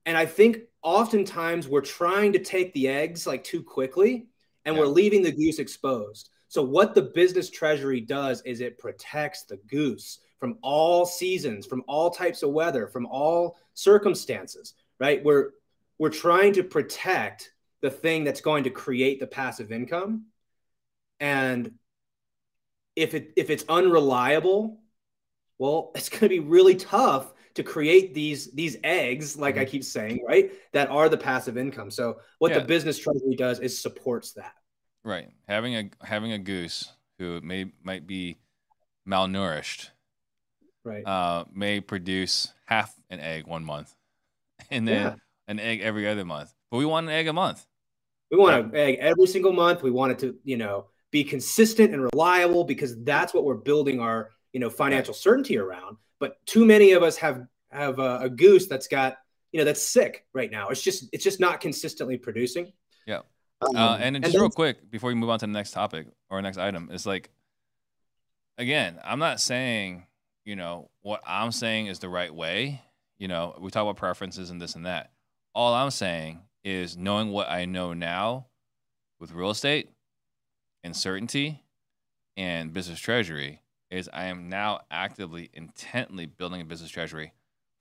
And 0.06 0.16
I 0.16 0.26
think 0.26 0.58
oftentimes 0.82 1.66
we're 1.66 1.80
trying 1.80 2.34
to 2.34 2.38
take 2.38 2.74
the 2.74 2.88
eggs 2.88 3.26
like 3.26 3.42
too 3.42 3.62
quickly 3.62 4.28
and 4.64 4.74
Yeah. 4.74 4.82
we're 4.82 4.88
leaving 4.88 5.22
the 5.22 5.32
goose 5.32 5.58
exposed. 5.58 6.30
So 6.48 6.62
what 6.62 6.94
the 6.94 7.02
business 7.02 7.50
treasury 7.50 8.00
does 8.00 8.42
is 8.42 8.60
it 8.60 8.78
protects 8.78 9.44
the 9.44 9.56
goose 9.56 10.20
from 10.38 10.58
all 10.62 11.06
seasons, 11.06 11.66
from 11.66 11.82
all 11.88 12.10
types 12.10 12.42
of 12.42 12.50
weather, 12.50 12.86
from 12.86 13.06
all 13.06 13.56
circumstances, 13.72 14.74
right? 15.00 15.24
We're 15.24 15.50
we're 15.98 16.10
trying 16.10 16.52
to 16.54 16.64
protect 16.64 17.53
the 17.84 17.90
thing 17.90 18.24
that's 18.24 18.40
going 18.40 18.64
to 18.64 18.70
create 18.70 19.20
the 19.20 19.26
passive 19.26 19.70
income. 19.70 20.24
And 21.20 21.72
if 22.96 23.12
it 23.12 23.34
if 23.36 23.50
it's 23.50 23.62
unreliable, 23.68 24.80
well, 25.58 25.92
it's 25.94 26.08
going 26.08 26.20
to 26.22 26.28
be 26.30 26.40
really 26.40 26.76
tough 26.76 27.34
to 27.56 27.62
create 27.62 28.14
these 28.14 28.50
these 28.52 28.78
eggs, 28.82 29.36
like 29.36 29.58
I 29.58 29.66
keep 29.66 29.84
saying, 29.84 30.24
right? 30.26 30.50
That 30.72 30.88
are 30.88 31.10
the 31.10 31.18
passive 31.18 31.58
income. 31.58 31.90
So 31.90 32.20
what 32.38 32.52
Yeah. 32.52 32.60
the 32.60 32.64
business 32.64 32.98
treasury 32.98 33.36
does 33.36 33.60
is 33.60 33.78
supports 33.78 34.32
that. 34.32 34.54
Right. 35.04 35.28
Having 35.46 35.76
a 35.76 35.90
having 36.06 36.32
a 36.32 36.38
goose 36.38 36.90
who 37.18 37.42
may 37.42 37.70
might 37.82 38.06
be 38.06 38.38
malnourished 39.06 39.90
Right. 40.84 41.06
uh, 41.06 41.44
may 41.52 41.80
produce 41.80 42.54
half 42.64 42.94
an 43.10 43.20
egg 43.20 43.46
one 43.46 43.64
month, 43.64 43.94
and 44.70 44.88
then 44.88 45.02
Yeah. 45.02 45.14
an 45.48 45.60
egg 45.60 45.82
every 45.82 46.08
other 46.08 46.24
month. 46.24 46.54
But 46.70 46.78
we 46.78 46.86
want 46.86 47.06
an 47.06 47.12
egg 47.12 47.28
a 47.28 47.32
month. 47.32 47.66
We 48.30 48.38
want 48.38 48.72
to 48.72 48.78
egg 48.78 48.98
every 49.00 49.26
single 49.26 49.52
month. 49.52 49.82
We 49.82 49.90
want 49.90 50.12
it 50.12 50.18
to, 50.20 50.36
you 50.44 50.56
know, 50.56 50.86
be 51.10 51.22
consistent 51.22 51.92
and 51.92 52.02
reliable 52.02 52.64
because 52.64 53.00
that's 53.04 53.32
what 53.32 53.44
we're 53.44 53.54
building 53.54 54.00
our, 54.00 54.30
you 54.52 54.60
know, 54.60 54.70
financial 54.70 55.14
certainty 55.14 55.58
around. 55.58 55.96
But 56.18 56.44
too 56.46 56.64
many 56.64 56.92
of 56.92 57.02
us 57.02 57.16
have 57.18 57.46
have 57.70 57.98
a, 57.98 58.18
a 58.22 58.30
goose 58.30 58.66
that's 58.66 58.88
got, 58.88 59.18
you 59.52 59.58
know, 59.58 59.64
that's 59.64 59.82
sick 59.82 60.26
right 60.32 60.50
now. 60.50 60.68
It's 60.68 60.82
just 60.82 61.08
it's 61.12 61.22
just 61.22 61.38
not 61.38 61.60
consistently 61.60 62.16
producing. 62.16 62.72
Yeah. 63.06 63.20
Um, 63.60 63.76
Uh, 63.76 63.96
and 64.00 64.22
just 64.24 64.36
real 64.36 64.50
quick 64.50 64.90
before 64.90 65.08
we 65.08 65.14
move 65.14 65.30
on 65.30 65.38
to 65.38 65.46
the 65.46 65.52
next 65.52 65.70
topic 65.70 66.08
or 66.30 66.42
next 66.42 66.58
item, 66.58 66.90
is 66.92 67.06
like, 67.06 67.30
again, 68.58 68.98
I'm 69.04 69.18
not 69.18 69.40
saying, 69.40 70.06
you 70.44 70.56
know, 70.56 70.90
what 71.02 71.22
I'm 71.26 71.52
saying 71.52 71.86
is 71.86 71.98
the 72.00 72.08
right 72.08 72.34
way. 72.34 72.82
You 73.18 73.28
know, 73.28 73.56
we 73.60 73.70
talk 73.70 73.82
about 73.82 73.96
preferences 73.96 74.50
and 74.50 74.60
this 74.60 74.74
and 74.74 74.86
that. 74.86 75.12
All 75.54 75.72
I'm 75.72 75.90
saying 75.90 76.40
is 76.64 76.96
knowing 76.96 77.30
what 77.30 77.48
I 77.50 77.66
know 77.66 77.92
now 77.92 78.46
with 79.20 79.32
real 79.32 79.50
estate 79.50 79.90
and 80.82 80.96
certainty 80.96 81.62
and 82.36 82.72
business 82.72 82.98
treasury 82.98 83.60
is 83.90 84.08
I 84.12 84.24
am 84.24 84.48
now 84.48 84.80
actively, 84.90 85.50
intently 85.52 86.26
building 86.26 86.60
a 86.60 86.64
business 86.64 86.90
treasury 86.90 87.32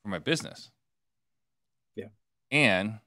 for 0.04 0.10
my 0.10 0.20
business. 0.20 0.70
Yeah. 1.96 2.10
And 2.52 3.00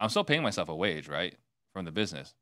I'm 0.00 0.08
still 0.10 0.24
paying 0.24 0.42
myself 0.42 0.68
a 0.68 0.74
wage, 0.76 1.08
right, 1.08 1.34
from 1.72 1.84
the 1.84 1.92
business. 1.92 2.34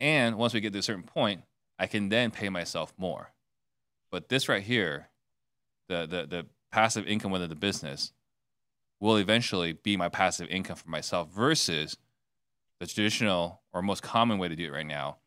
And 0.00 0.36
once 0.36 0.54
we 0.54 0.60
get 0.60 0.72
to 0.72 0.78
a 0.78 0.82
certain 0.82 1.04
point, 1.04 1.42
I 1.78 1.86
can 1.86 2.08
then 2.08 2.30
pay 2.30 2.48
myself 2.48 2.92
more. 2.96 3.32
But 4.10 4.28
this 4.28 4.48
right 4.48 4.62
here, 4.62 5.08
the 5.88 6.06
the 6.06 6.26
the 6.26 6.46
passive 6.70 7.06
income 7.06 7.30
within 7.30 7.48
the 7.48 7.56
business, 7.56 8.12
will 9.00 9.16
eventually 9.16 9.72
be 9.72 9.96
my 9.96 10.08
passive 10.08 10.48
income 10.48 10.76
for 10.76 10.88
myself 10.88 11.28
versus 11.30 11.96
the 12.80 12.86
traditional 12.86 13.62
or 13.72 13.82
most 13.82 14.02
common 14.02 14.38
way 14.38 14.48
to 14.48 14.56
do 14.56 14.66
it 14.66 14.72
right 14.72 14.86
now 14.86 15.18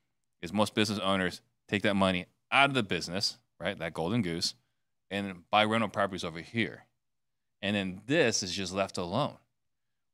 is 0.41 0.51
most 0.51 0.73
business 0.75 0.99
owners 0.99 1.41
take 1.67 1.83
that 1.83 1.95
money 1.95 2.25
out 2.51 2.69
of 2.69 2.73
the 2.73 2.83
business, 2.83 3.37
right, 3.59 3.77
that 3.79 3.93
golden 3.93 4.21
goose, 4.21 4.55
and 5.09 5.49
buy 5.49 5.63
rental 5.63 5.89
properties 5.89 6.23
over 6.23 6.39
here. 6.39 6.85
And 7.61 7.75
then 7.75 8.01
this 8.07 8.43
is 8.43 8.51
just 8.51 8.73
left 8.73 8.97
alone. 8.97 9.37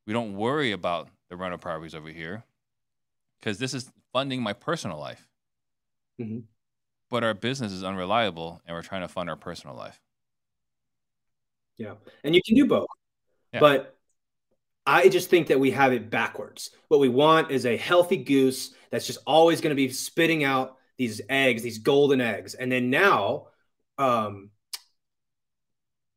We 0.05 0.13
don't 0.13 0.35
worry 0.35 0.71
about 0.71 1.09
the 1.29 1.37
rental 1.37 1.57
properties 1.57 1.95
over 1.95 2.09
here 2.09 2.43
because 3.39 3.57
this 3.57 3.73
is 3.73 3.91
funding 4.13 4.41
my 4.41 4.53
personal 4.53 4.97
life. 4.99 5.27
Mhm. 6.19 6.43
But 7.09 7.23
our 7.23 7.33
business 7.33 7.71
is 7.71 7.83
unreliable 7.83 8.61
and 8.65 8.75
we're 8.75 8.81
trying 8.81 9.01
to 9.01 9.07
fund 9.07 9.29
our 9.29 9.35
personal 9.35 9.75
life. 9.75 10.01
Yeah. 11.77 11.95
And 12.23 12.35
you 12.35 12.41
can 12.43 12.55
do 12.55 12.65
both. 12.65 12.87
But 13.59 13.97
I 14.85 15.09
just 15.09 15.29
think 15.29 15.47
that 15.47 15.59
we 15.59 15.71
have 15.71 15.91
it 15.91 16.09
backwards. 16.09 16.71
What 16.87 16.99
we 16.99 17.09
want 17.09 17.51
is 17.51 17.65
a 17.65 17.75
healthy 17.75 18.17
goose 18.17 18.73
that's 18.89 19.05
just 19.05 19.19
always 19.27 19.59
going 19.59 19.71
to 19.71 19.75
be 19.75 19.89
spitting 19.89 20.43
out 20.43 20.77
these 20.97 21.21
eggs, 21.29 21.61
these 21.61 21.79
golden 21.79 22.21
eggs. 22.21 22.53
And 22.53 22.71
then 22.71 22.89
now 22.89 23.47
um, 23.97 24.49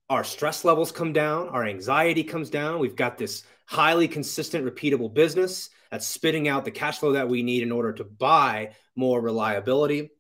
our 0.09 0.25
stress 0.25 0.65
levels 0.65 0.93
come 0.93 1.13
down, 1.13 1.49
our 1.49 1.65
anxiety 1.65 2.25
comes 2.25 2.51
down. 2.51 2.79
We've 2.79 2.97
got 2.97 3.19
this 3.19 3.45
highly 3.67 4.09
consistent, 4.09 4.65
repeatable 4.65 5.13
business 5.13 5.71
that's 5.91 6.07
spitting 6.07 6.49
out 6.49 6.65
the 6.65 6.71
cash 6.71 6.99
flow 6.99 7.13
that 7.13 7.29
we 7.29 7.43
need 7.43 7.63
in 7.63 7.73
order 7.73 7.93
to 7.93 8.05
buy 8.05 8.73
more 8.97 9.21
reliability. 9.21 10.11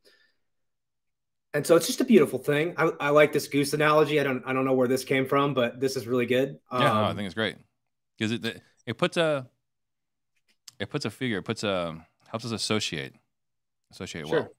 And 1.52 1.66
so 1.66 1.74
it's 1.74 1.86
just 1.86 2.00
a 2.00 2.04
beautiful 2.04 2.38
thing. 2.38 2.74
I, 2.76 2.92
I 3.00 3.10
like 3.10 3.32
this 3.32 3.48
goose 3.48 3.72
analogy. 3.72 4.20
I 4.20 4.22
don't 4.24 4.42
I 4.46 4.52
don't 4.52 4.64
know 4.64 4.74
where 4.74 4.88
this 4.88 5.04
came 5.04 5.26
from, 5.26 5.52
but 5.54 5.80
this 5.80 5.96
is 5.96 6.06
really 6.06 6.26
good. 6.26 6.58
Yeah, 6.76 6.90
no, 6.92 7.04
I 7.04 7.10
Um, 7.10 7.16
think 7.16 7.26
it's 7.26 7.34
great 7.34 7.56
because 8.18 8.32
it, 8.32 8.44
it 8.44 8.62
it 8.86 8.98
puts 8.98 9.16
a 9.16 9.48
it 10.78 10.90
puts 10.90 11.04
a 11.04 11.10
figure, 11.10 11.38
it 11.38 11.44
puts 11.44 11.62
a 11.62 12.04
helps 12.28 12.44
us 12.44 12.52
associate 12.52 13.14
associate 13.92 14.26
Sure. 14.26 14.28
well. 14.28 14.54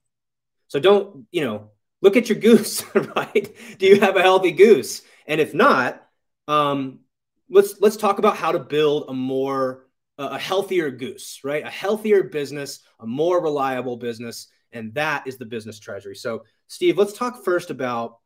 So 0.68 0.80
don't, 0.80 1.28
you 1.32 1.42
know, 1.44 1.72
look 2.02 2.18
at 2.18 2.30
your 2.30 2.40
goose, 2.40 2.84
right? 2.96 3.56
Do 3.80 3.88
you 3.88 4.00
have 4.02 4.16
a 4.16 4.22
healthy 4.22 4.52
goose? 4.52 5.02
And 5.28 5.42
if 5.42 5.54
not, 5.54 6.04
um, 6.48 7.02
let's 7.50 7.80
let's 7.82 7.98
talk 7.98 8.20
about 8.20 8.38
how 8.38 8.52
to 8.52 8.60
build 8.60 9.06
a 9.10 9.14
more 9.14 9.88
a 10.18 10.38
healthier 10.40 10.92
goose, 10.92 11.42
right? 11.44 11.66
A 11.66 11.70
healthier 11.70 12.24
business, 12.24 12.82
a 13.00 13.08
more 13.08 13.42
reliable 13.42 13.98
business, 13.98 14.48
and 14.72 14.94
that 14.96 15.28
is 15.28 15.38
the 15.38 15.46
business 15.46 15.80
treasury. 15.80 16.16
So, 16.16 16.44
Steve, 16.72 16.98
let's 16.98 17.12
talk 17.12 17.44
first 17.44 17.70
about 17.70 18.20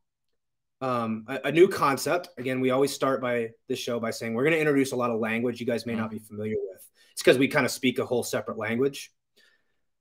um, 0.79 1.25
a, 1.27 1.45
a 1.45 1.51
new 1.51 1.67
concept. 1.67 2.29
Again, 2.37 2.59
we 2.59 2.69
always 2.69 2.93
start 2.93 3.19
by 3.19 3.49
this 3.67 3.79
show 3.79 3.99
by 3.99 4.11
saying 4.11 4.35
we're 4.35 4.43
going 4.43 4.53
to 4.53 4.59
introduce 4.59 4.91
a 4.91 4.95
lot 4.95 5.09
of 5.09 5.19
language 5.19 5.59
you 5.59 5.65
guys 5.65 5.87
may 5.87 5.95
not 5.95 6.11
be 6.11 6.19
familiar 6.19 6.53
with. 6.69 6.87
It's 7.13 7.23
because 7.23 7.39
we 7.39 7.47
kind 7.47 7.65
of 7.65 7.71
speak 7.71 7.97
a 7.97 8.05
whole 8.05 8.21
separate 8.21 8.59
language. 8.59 9.11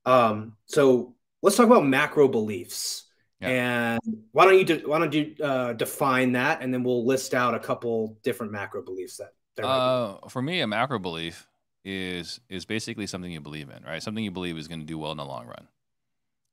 Um, 0.05 0.59
so 0.67 1.15
let's 1.41 1.57
talk 1.57 1.65
about 1.65 1.87
macro 1.87 2.29
beliefs. 2.29 3.05
Yeah. 3.41 3.49
And 3.49 4.01
why 4.33 4.45
don't 4.45 4.59
you 4.59 4.65
de- 4.67 4.87
why 4.87 4.99
don't 4.99 5.15
you 5.15 5.35
uh, 5.43 5.73
define 5.73 6.33
that, 6.33 6.61
and 6.61 6.73
then 6.73 6.85
we'll 6.85 7.07
list 7.07 7.33
out 7.33 7.55
a 7.55 7.59
couple 7.59 8.19
different 8.23 8.53
macro 8.53 8.83
beliefs 8.83 9.17
that. 9.17 9.31
there 9.57 9.65
might 9.65 9.75
be. 9.75 10.19
Uh, 10.23 10.29
for 10.29 10.43
me, 10.43 10.61
a 10.61 10.67
macro 10.67 10.99
belief 10.99 11.49
is 11.83 12.41
is 12.51 12.67
basically 12.67 13.07
something 13.07 13.33
you 13.33 13.41
believe 13.41 13.71
in, 13.71 13.83
right? 13.85 14.03
Something 14.03 14.23
you 14.23 14.31
believe 14.31 14.59
is 14.59 14.69
going 14.69 14.81
to 14.81 14.87
do 14.87 14.99
well 14.99 15.13
in 15.13 15.17
the 15.17 15.25
long 15.25 15.47
run. 15.47 15.67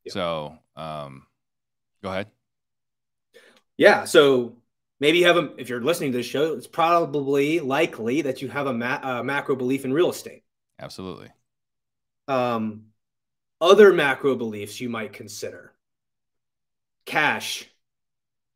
Yeah. 0.06 0.14
So, 0.14 0.58
um, 0.78 1.28
go 2.04 2.10
ahead. 2.10 2.28
Yeah. 3.78 4.06
So 4.06 4.58
maybe 5.00 5.20
you 5.20 5.26
have 5.26 5.38
a, 5.38 5.54
if 5.58 5.70
you're 5.70 5.84
listening 5.84 6.12
to 6.12 6.18
this 6.18 6.28
show, 6.28 6.54
it's 6.54 6.68
probably 6.68 7.60
likely 7.60 8.22
that 8.24 8.42
you 8.42 8.48
have 8.50 8.68
a, 8.68 8.74
ma- 8.74 9.20
a 9.20 9.24
macro 9.24 9.56
belief 9.56 9.86
in 9.86 9.94
real 9.94 10.10
estate. 10.10 10.44
Absolutely. 10.80 11.30
Um, 12.28 12.84
other 13.60 13.94
macro 13.94 14.36
beliefs 14.36 14.80
you 14.80 14.90
might 14.90 15.14
consider 15.14 15.74
cash, 17.06 17.68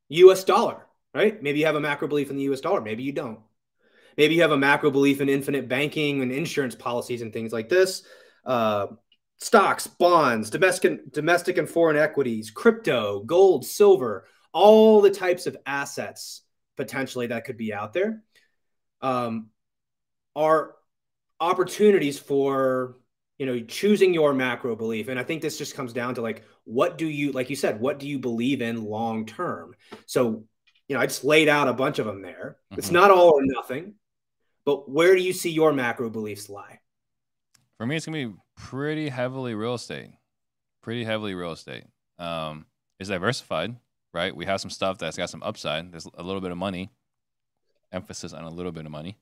US 0.10 0.44
dollar, 0.44 0.86
right? 1.14 1.42
Maybe 1.42 1.60
you 1.60 1.66
have 1.66 1.76
a 1.76 1.82
macro 1.82 2.08
belief 2.08 2.30
in 2.30 2.38
the 2.38 2.44
US 2.44 2.62
dollar. 2.62 2.82
Maybe 2.82 3.04
you 3.04 3.12
don't. 3.12 3.40
Maybe 4.18 4.36
you 4.36 4.42
have 4.44 4.52
a 4.52 4.58
macro 4.58 4.92
belief 4.92 5.22
in 5.22 5.30
infinite 5.30 5.68
banking 5.68 6.22
and 6.22 6.32
insurance 6.32 6.76
policies 6.76 7.22
and 7.22 7.34
things 7.34 7.52
like 7.52 7.70
this. 7.70 8.04
Uh, 8.46 8.88
stocks, 9.38 9.88
bonds, 9.88 10.50
domestic, 10.50 11.12
domestic 11.12 11.58
and 11.58 11.70
foreign 11.70 11.98
equities, 11.98 12.52
crypto, 12.52 13.22
gold, 13.22 13.66
silver, 13.66 14.28
all 14.54 15.02
the 15.02 15.12
types 15.12 15.48
of 15.48 15.58
assets 15.66 16.42
potentially 16.78 17.28
that 17.28 17.46
could 17.46 17.58
be 17.58 17.74
out 17.74 17.94
there 17.94 18.22
um, 19.02 19.48
are 20.36 20.76
opportunities 21.40 22.18
for 22.18 22.98
you 23.38 23.46
know 23.46 23.60
choosing 23.60 24.14
your 24.14 24.34
macro 24.34 24.76
belief. 24.76 25.10
And 25.10 25.20
i 25.20 25.24
think 25.24 25.42
this 25.42 25.58
just 25.58 25.76
comes 25.76 25.92
down 25.92 26.16
to 26.16 26.22
like 26.22 26.44
what 26.64 26.98
do 26.98 27.08
you 27.08 27.34
like 27.34 27.50
you 27.50 27.56
said 27.56 27.80
what 27.80 28.00
do 28.00 28.08
you 28.08 28.20
believe 28.20 28.62
in 28.62 28.84
long 28.84 29.26
term? 29.26 29.76
So 30.06 30.46
you 30.88 30.96
know 30.96 31.02
i 31.02 31.06
just 31.06 31.24
laid 31.26 31.50
out 31.50 31.68
a 31.68 31.74
bunch 31.74 32.00
of 32.00 32.06
them 32.06 32.22
there. 32.22 32.58
It's 32.78 32.90
Mhm. 32.90 32.94
not 32.94 33.12
all 33.12 33.34
or 33.34 33.44
nothing 33.44 33.96
but 34.66 34.90
where 34.90 35.16
do 35.16 35.22
you 35.22 35.32
see 35.32 35.52
your 35.52 35.72
macro 35.74 36.10
beliefs 36.10 36.50
lie? 36.50 36.80
For 37.78 37.86
me, 37.86 37.98
it's 37.98 38.06
gonna 38.08 38.30
be 38.30 38.36
pretty 38.56 39.10
heavily 39.10 39.54
real 39.56 39.76
estate. 39.76 40.12
Pretty 40.82 41.04
heavily 41.04 41.34
real 41.34 41.52
estate. 41.52 41.84
Um, 42.20 42.66
it's 43.00 43.10
diversified, 43.10 43.76
right? 44.14 44.36
We 44.36 44.46
have 44.46 44.62
some 44.62 44.70
stuff 44.70 44.98
that's 44.98 45.18
got 45.18 45.30
some 45.30 45.44
upside. 45.44 45.92
There's 45.92 46.08
a 46.16 46.24
little 46.24 46.42
bit 46.42 46.52
of 46.52 46.58
money. 46.58 46.92
Emphasis 47.92 48.34
on 48.34 48.44
a 48.44 48.50
little 48.50 48.72
bit 48.72 48.86
of 48.86 48.92
money 48.92 49.18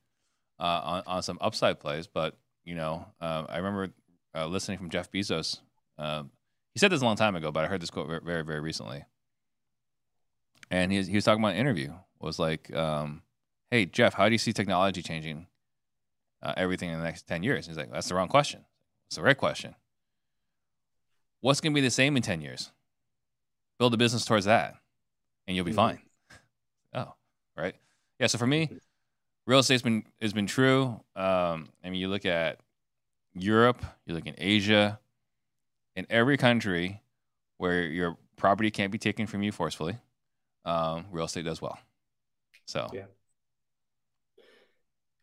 uh, 0.58 0.80
on 0.84 1.02
on 1.06 1.22
some 1.22 1.38
upside 1.40 1.80
plays. 1.80 2.06
But 2.06 2.36
you 2.64 2.74
know, 2.74 3.06
uh, 3.20 3.44
I 3.48 3.58
remember 3.58 3.90
uh, 4.34 4.46
listening 4.46 4.78
from 4.78 4.90
Jeff 4.90 5.10
Bezos. 5.10 5.60
Um, 5.98 6.30
he 6.72 6.80
said 6.80 6.90
this 6.90 7.02
a 7.02 7.04
long 7.04 7.16
time 7.16 7.36
ago, 7.36 7.52
but 7.52 7.64
I 7.64 7.68
heard 7.68 7.80
this 7.80 7.90
quote 7.90 8.08
very, 8.08 8.42
very, 8.42 8.60
recently. 8.60 9.04
And 10.70 10.90
he, 10.90 11.00
he 11.02 11.14
was 11.14 11.24
talking 11.24 11.42
about 11.42 11.52
an 11.54 11.60
interview. 11.60 11.92
Was 12.20 12.38
like, 12.38 12.74
um, 12.74 13.22
"Hey 13.70 13.86
Jeff, 13.86 14.14
how 14.14 14.28
do 14.28 14.32
you 14.32 14.38
see 14.38 14.52
technology 14.52 15.02
changing 15.02 15.46
uh, 16.42 16.52
everything 16.56 16.90
in 16.90 16.98
the 16.98 17.04
next 17.04 17.26
10 17.26 17.42
years? 17.42 17.66
He's 17.66 17.76
like, 17.76 17.90
that's 17.92 18.08
the 18.08 18.14
wrong 18.14 18.28
question. 18.28 18.64
It's 19.08 19.16
the 19.16 19.22
right 19.22 19.36
question. 19.36 19.74
what's 21.40 21.60
going 21.60 21.72
to 21.72 21.74
be 21.74 21.80
the 21.80 21.90
same 21.90 22.16
in 22.16 22.22
10 22.22 22.40
years? 22.40 22.70
Build 23.78 23.92
a 23.92 23.96
business 23.96 24.24
towards 24.24 24.46
that 24.46 24.76
and 25.46 25.56
you'll 25.56 25.64
be 25.64 25.72
mm-hmm. 25.72 25.76
fine. 25.76 25.98
Oh, 26.96 27.12
right. 27.56 27.74
Yeah. 28.20 28.28
So 28.28 28.38
for 28.38 28.46
me, 28.46 28.70
real 29.48 29.58
estate's 29.58 29.82
been 29.82 30.04
has 30.22 30.32
been 30.32 30.46
true. 30.46 31.00
Um, 31.16 31.70
I 31.82 31.90
mean, 31.90 31.94
you 31.94 32.06
look 32.06 32.24
at 32.24 32.60
Europe, 33.34 33.84
you 34.06 34.14
look 34.14 34.26
in 34.26 34.36
Asia, 34.38 35.00
in 35.96 36.06
every 36.08 36.36
country 36.36 37.02
where 37.58 37.82
your 37.82 38.16
property 38.36 38.70
can't 38.70 38.92
be 38.92 38.98
taken 38.98 39.26
from 39.26 39.42
you 39.42 39.50
forcefully, 39.50 39.98
um, 40.64 41.06
real 41.10 41.24
estate 41.24 41.44
does 41.44 41.60
well. 41.60 41.78
So 42.66 42.88
yeah. 42.92 43.06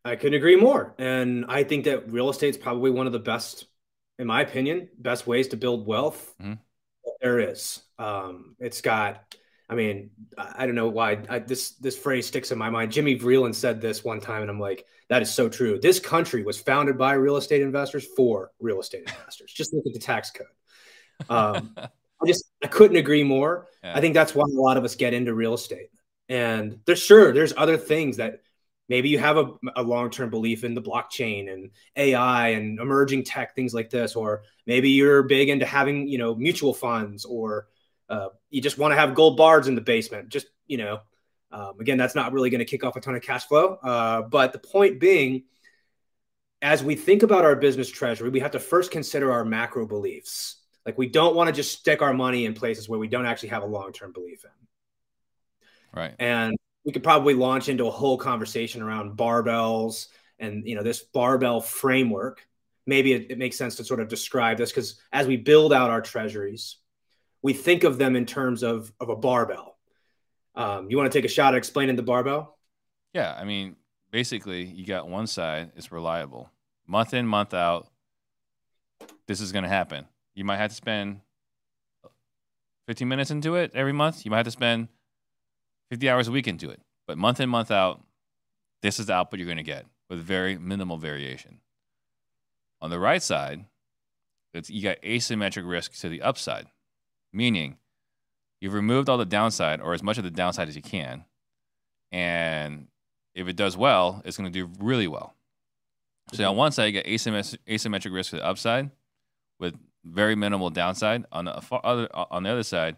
I 0.04 0.16
couldn't 0.16 0.36
agree 0.36 0.56
more. 0.56 0.94
And 0.98 1.46
I 1.48 1.64
think 1.64 1.86
that 1.86 2.12
real 2.12 2.30
estate 2.30 2.50
is 2.50 2.58
probably 2.58 2.92
one 2.92 3.08
of 3.08 3.14
the 3.14 3.20
best, 3.20 3.66
in 4.22 4.28
my 4.28 4.42
opinion, 4.42 4.88
best 5.00 5.26
ways 5.26 5.48
to 5.48 5.58
build 5.58 5.88
wealth 5.88 6.36
mm-hmm. 6.40 6.54
there 7.22 7.40
is. 7.40 7.82
Um, 7.98 8.56
it's 8.60 8.80
got, 8.80 9.36
I 9.68 9.74
mean, 9.74 10.12
I 10.38 10.68
don't 10.68 10.76
know 10.76 10.90
why 10.90 11.24
I, 11.28 11.40
this 11.40 11.72
this 11.72 11.98
phrase 11.98 12.28
sticks 12.28 12.52
in 12.52 12.60
my 12.60 12.70
mind. 12.70 12.92
Jimmy 12.92 13.18
Vreeland 13.18 13.56
said 13.56 13.82
this 13.82 14.04
one 14.04 14.22
time, 14.22 14.44
and 14.44 14.52
I'm 14.52 14.60
like, 14.60 14.86
that 15.10 15.24
is 15.24 15.34
so 15.34 15.50
true. 15.50 15.80
This 15.80 16.00
country 16.00 16.44
was 16.44 16.62
founded 16.62 17.00
by 17.00 17.14
real 17.14 17.38
estate 17.38 17.64
investors 17.64 18.06
for 18.16 18.52
real 18.60 18.80
estate 18.80 19.08
investors. 19.08 19.52
Just 19.52 19.74
look 19.74 19.88
at 19.88 19.94
the 19.94 20.00
tax 20.00 20.30
code. 20.30 20.48
Um, 21.28 21.76
I 21.78 22.28
just 22.28 22.46
I 22.64 22.68
couldn't 22.68 22.98
agree 22.98 23.24
more. 23.24 23.70
Yeah. 23.84 23.98
I 23.98 24.02
think 24.02 24.14
that's 24.14 24.36
why 24.36 24.44
a 24.44 24.62
lot 24.62 24.78
of 24.78 24.84
us 24.84 24.96
get 24.96 25.16
into 25.16 25.34
real 25.34 25.56
estate. 25.56 25.90
And 26.30 26.80
there's 26.86 27.02
sure 27.02 27.34
there's 27.34 27.54
other 27.58 27.78
things 27.78 28.18
that 28.18 28.42
maybe 28.92 29.08
you 29.08 29.18
have 29.18 29.38
a, 29.38 29.54
a 29.78 29.82
long-term 29.82 30.30
belief 30.30 30.66
in 30.66 30.74
the 30.74 30.82
blockchain 30.82 31.52
and 31.52 31.72
AI 31.96 32.50
and 32.50 32.78
emerging 32.78 33.24
tech 33.24 33.56
things 33.56 33.74
like 33.74 33.90
this, 33.90 34.18
or 34.18 34.44
maybe 34.66 34.90
you're 34.90 35.24
big 35.24 35.48
into 35.48 35.66
having 35.66 36.10
you 36.10 36.18
know 36.18 36.36
mutual 36.36 36.74
funds, 36.74 37.24
or 37.24 37.68
uh, 38.10 38.28
you 38.50 38.62
just 38.62 38.78
want 38.78 38.92
to 38.92 38.98
have 38.98 39.16
gold 39.16 39.38
bars 39.38 39.70
in 39.70 39.76
the 39.76 39.82
basement. 39.82 40.28
Just 40.28 40.48
you 40.68 40.78
know, 40.78 41.00
um, 41.54 41.80
again, 41.80 41.98
that's 41.98 42.16
not 42.16 42.34
really 42.34 42.50
going 42.50 42.60
to 42.60 42.66
kick 42.66 42.84
off 42.84 42.98
a 42.98 43.00
ton 43.00 43.16
of 43.16 43.22
cash 43.22 43.46
flow. 43.46 43.76
Uh, 43.76 44.24
but 44.24 44.52
the 44.52 44.60
point 44.60 45.00
being, 45.00 45.44
as 46.62 46.84
we 46.84 46.96
think 46.96 47.24
about 47.24 47.46
our 47.46 47.56
business 47.56 47.90
treasury, 47.90 48.30
we 48.30 48.42
have 48.42 48.52
to 48.52 48.60
first 48.60 48.92
consider 48.92 49.32
our 49.32 49.46
macro 49.46 49.88
beliefs. 49.88 50.58
Like 50.86 50.98
we 50.98 51.08
don't 51.08 51.34
want 51.34 51.48
to 51.48 51.54
just 51.54 51.80
stick 51.80 52.02
our 52.02 52.14
money 52.14 52.46
in 52.46 52.54
places 52.56 52.90
where 52.90 53.00
we 53.00 53.08
don't 53.08 53.26
actually 53.26 53.50
have 53.50 53.64
a 53.64 53.68
long-term 53.68 54.12
belief 54.12 54.44
in. 54.44 54.68
Right. 55.94 56.16
And 56.20 56.58
we 56.86 56.92
could 56.92 57.04
probably 57.04 57.34
launch 57.34 57.70
into 57.70 57.88
a 57.88 57.92
whole 57.92 58.18
conversation 58.18 58.82
around 58.82 59.18
barbells 59.18 60.08
and 60.40 60.68
you 60.68 60.76
know 60.76 60.84
this 60.84 61.02
barbell 61.02 61.62
framework. 61.62 62.46
Maybe 62.88 63.14
it, 63.14 63.28
it 63.30 63.38
makes 63.38 63.58
sense 63.58 63.76
to 63.76 63.84
sort 63.84 64.00
of 64.00 64.08
describe 64.08 64.58
this 64.58 64.72
because 64.72 65.00
as 65.12 65.28
we 65.28 65.38
build 65.38 65.72
out 65.72 65.90
our 65.90 66.02
treasuries, 66.02 66.78
we 67.42 67.54
think 67.54 67.84
of 67.84 67.98
them 67.98 68.16
in 68.16 68.26
terms 68.26 68.64
of 68.64 68.92
of 69.00 69.10
a 69.10 69.16
barbell. 69.16 69.78
Um, 70.56 70.90
you 70.90 70.98
want 70.98 71.12
to 71.12 71.18
take 71.18 71.26
a 71.26 71.34
shot 71.34 71.54
at 71.54 71.58
explaining 71.58 71.96
the 71.96 72.04
barbell? 72.04 72.58
Yeah, 73.14 73.36
I 73.38 73.46
mean, 73.46 73.76
basically, 74.12 74.66
you 74.66 74.86
got 74.86 75.08
one 75.08 75.28
side 75.28 75.72
it's 75.76 75.92
reliable, 75.92 76.50
month 76.88 77.14
in, 77.14 77.28
month 77.28 77.54
out. 77.54 77.88
This 79.28 79.40
is 79.40 79.52
going 79.52 79.64
to 79.64 79.70
happen 79.70 80.06
you 80.34 80.44
might 80.44 80.58
have 80.58 80.70
to 80.70 80.76
spend 80.76 81.22
15 82.88 83.08
minutes 83.08 83.32
into 83.32 83.56
it 83.56 83.72
every 83.74 83.94
month. 83.94 84.26
You 84.26 84.32
might 84.32 84.38
have 84.38 84.46
to 84.48 84.52
spend 84.52 84.88
50 85.92 86.10
hours 86.10 86.30
a 86.30 86.32
week 86.32 86.48
into 86.48 86.70
it. 86.70 86.80
But 87.06 87.18
month 87.18 87.42
in, 87.42 87.50
month 87.50 87.70
out, 87.70 88.02
this 88.82 88.98
is 88.98 89.08
the 89.08 89.14
output 89.14 89.40
you're 89.40 89.46
going 89.46 89.58
to 89.58 89.64
get 89.64 89.86
with 90.10 90.20
very 90.20 90.58
minimal 90.58 90.98
variation. 90.98 91.60
On 92.82 92.90
the 92.90 92.98
right 92.98 93.22
side, 93.22 93.66
it's, 94.54 94.70
you 94.70 94.82
got 94.82 95.02
asymmetric 95.02 95.70
risk 95.70 95.94
to 96.00 96.08
the 96.08 96.22
upside, 96.22 96.68
meaning 97.34 97.76
you've 98.62 98.74
removed 98.74 99.10
all 99.10 99.18
the 99.18 99.26
downside 99.26 99.82
or 99.82 99.94
as 99.94 100.02
much 100.02 100.18
of 100.18 100.24
the 100.24 100.32
downside 100.32 100.70
as 100.70 100.78
you 100.78 100.82
can. 100.82 101.26
And 102.10 102.88
if 103.36 103.50
it 103.50 103.58
does 103.58 103.76
well, 103.76 104.22
it's 104.24 104.38
going 104.38 104.52
to 104.52 104.58
do 104.58 104.72
really 104.80 105.10
well. 105.10 105.36
So 106.32 106.50
on 106.50 106.56
one 106.56 106.72
side, 106.72 106.86
you 106.86 106.92
get 106.94 107.06
asymmetric, 107.06 108.14
risk 108.14 108.30
to 108.30 108.38
the 108.38 108.46
upside 108.46 108.92
with 109.60 109.76
very 110.06 110.36
minimal 110.36 110.70
downside. 110.70 111.26
On 111.34 111.44
the 111.44 111.62
other 111.84 112.08
on 112.14 112.44
the 112.44 112.50
other 112.50 112.64
side, 112.64 112.96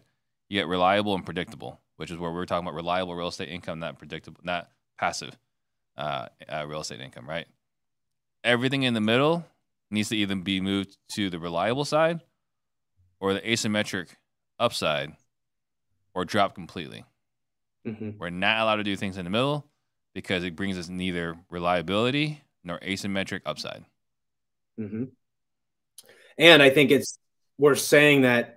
you 0.48 0.60
get 0.60 0.68
reliable 0.68 1.16
and 1.16 1.24
predictable, 1.24 1.80
which 1.96 2.10
is 2.10 2.18
where 2.18 2.32
we're 2.32 2.46
talking 2.46 2.66
about 2.66 2.74
reliable 2.74 3.14
real 3.14 3.28
estate 3.28 3.48
income, 3.48 3.78
not 3.78 3.98
predictable, 3.98 4.40
not 4.44 4.68
passive 4.98 5.36
uh, 5.96 6.26
uh, 6.48 6.66
real 6.66 6.80
estate 6.80 7.00
income, 7.00 7.28
right? 7.28 7.46
Everything 8.42 8.82
in 8.82 8.94
the 8.94 9.00
middle 9.00 9.44
needs 9.90 10.08
to 10.08 10.16
either 10.16 10.34
be 10.36 10.60
moved 10.60 10.96
to 11.14 11.30
the 11.30 11.38
reliable 11.38 11.84
side 11.84 12.20
or 13.20 13.32
the 13.32 13.40
asymmetric 13.40 14.08
upside 14.58 15.12
or 16.14 16.24
drop 16.24 16.54
completely. 16.54 17.04
Mm-hmm. 17.86 18.10
We're 18.18 18.30
not 18.30 18.60
allowed 18.60 18.76
to 18.76 18.84
do 18.84 18.96
things 18.96 19.16
in 19.16 19.24
the 19.24 19.30
middle 19.30 19.66
because 20.14 20.44
it 20.44 20.56
brings 20.56 20.78
us 20.78 20.88
neither 20.88 21.36
reliability 21.50 22.42
nor 22.62 22.78
asymmetric 22.80 23.42
upside. 23.44 23.84
Mm-hmm. 24.80 25.04
And 26.38 26.62
I 26.62 26.70
think 26.70 26.90
it's 26.90 27.18
worth 27.58 27.80
saying 27.80 28.22
that, 28.22 28.53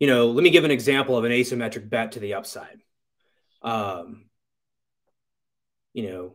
you 0.00 0.06
know, 0.06 0.28
let 0.28 0.42
me 0.42 0.50
give 0.50 0.64
an 0.64 0.70
example 0.70 1.16
of 1.16 1.24
an 1.24 1.30
asymmetric 1.30 1.88
bet 1.88 2.12
to 2.12 2.20
the 2.20 2.34
upside. 2.34 2.80
Um, 3.62 4.24
you 5.92 6.10
know, 6.10 6.32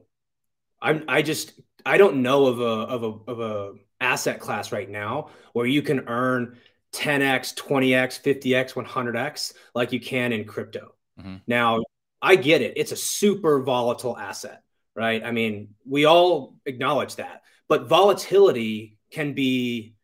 I'm 0.82 1.04
I 1.08 1.24
just 1.24 1.60
I 1.86 1.98
don't 1.98 2.22
know 2.22 2.46
of 2.46 2.62
a 2.62 2.64
of 2.64 3.04
a 3.04 3.32
of 3.32 3.40
a 3.40 3.74
asset 4.00 4.40
class 4.40 4.72
right 4.72 4.90
now 4.90 5.30
where 5.54 5.66
you 5.66 5.82
can 5.82 6.08
earn 6.08 6.58
10x, 6.94 7.56
20x, 7.56 8.22
50x, 8.22 8.74
100x 8.74 9.54
like 9.74 9.92
you 9.92 10.00
can 10.00 10.32
in 10.32 10.46
crypto. 10.46 10.94
Mm-hmm. 11.20 11.38
Now, 11.48 11.82
I 12.22 12.36
get 12.36 12.62
it. 12.62 12.74
It's 12.78 12.92
a 12.92 12.98
super 12.98 13.62
volatile 13.62 14.18
asset, 14.18 14.62
right? 14.96 15.24
I 15.24 15.32
mean, 15.32 15.70
we 15.90 16.06
all 16.06 16.56
acknowledge 16.66 17.16
that. 17.16 17.42
But 17.68 17.88
volatility 17.88 19.00
can 19.12 19.34
be 19.34 19.96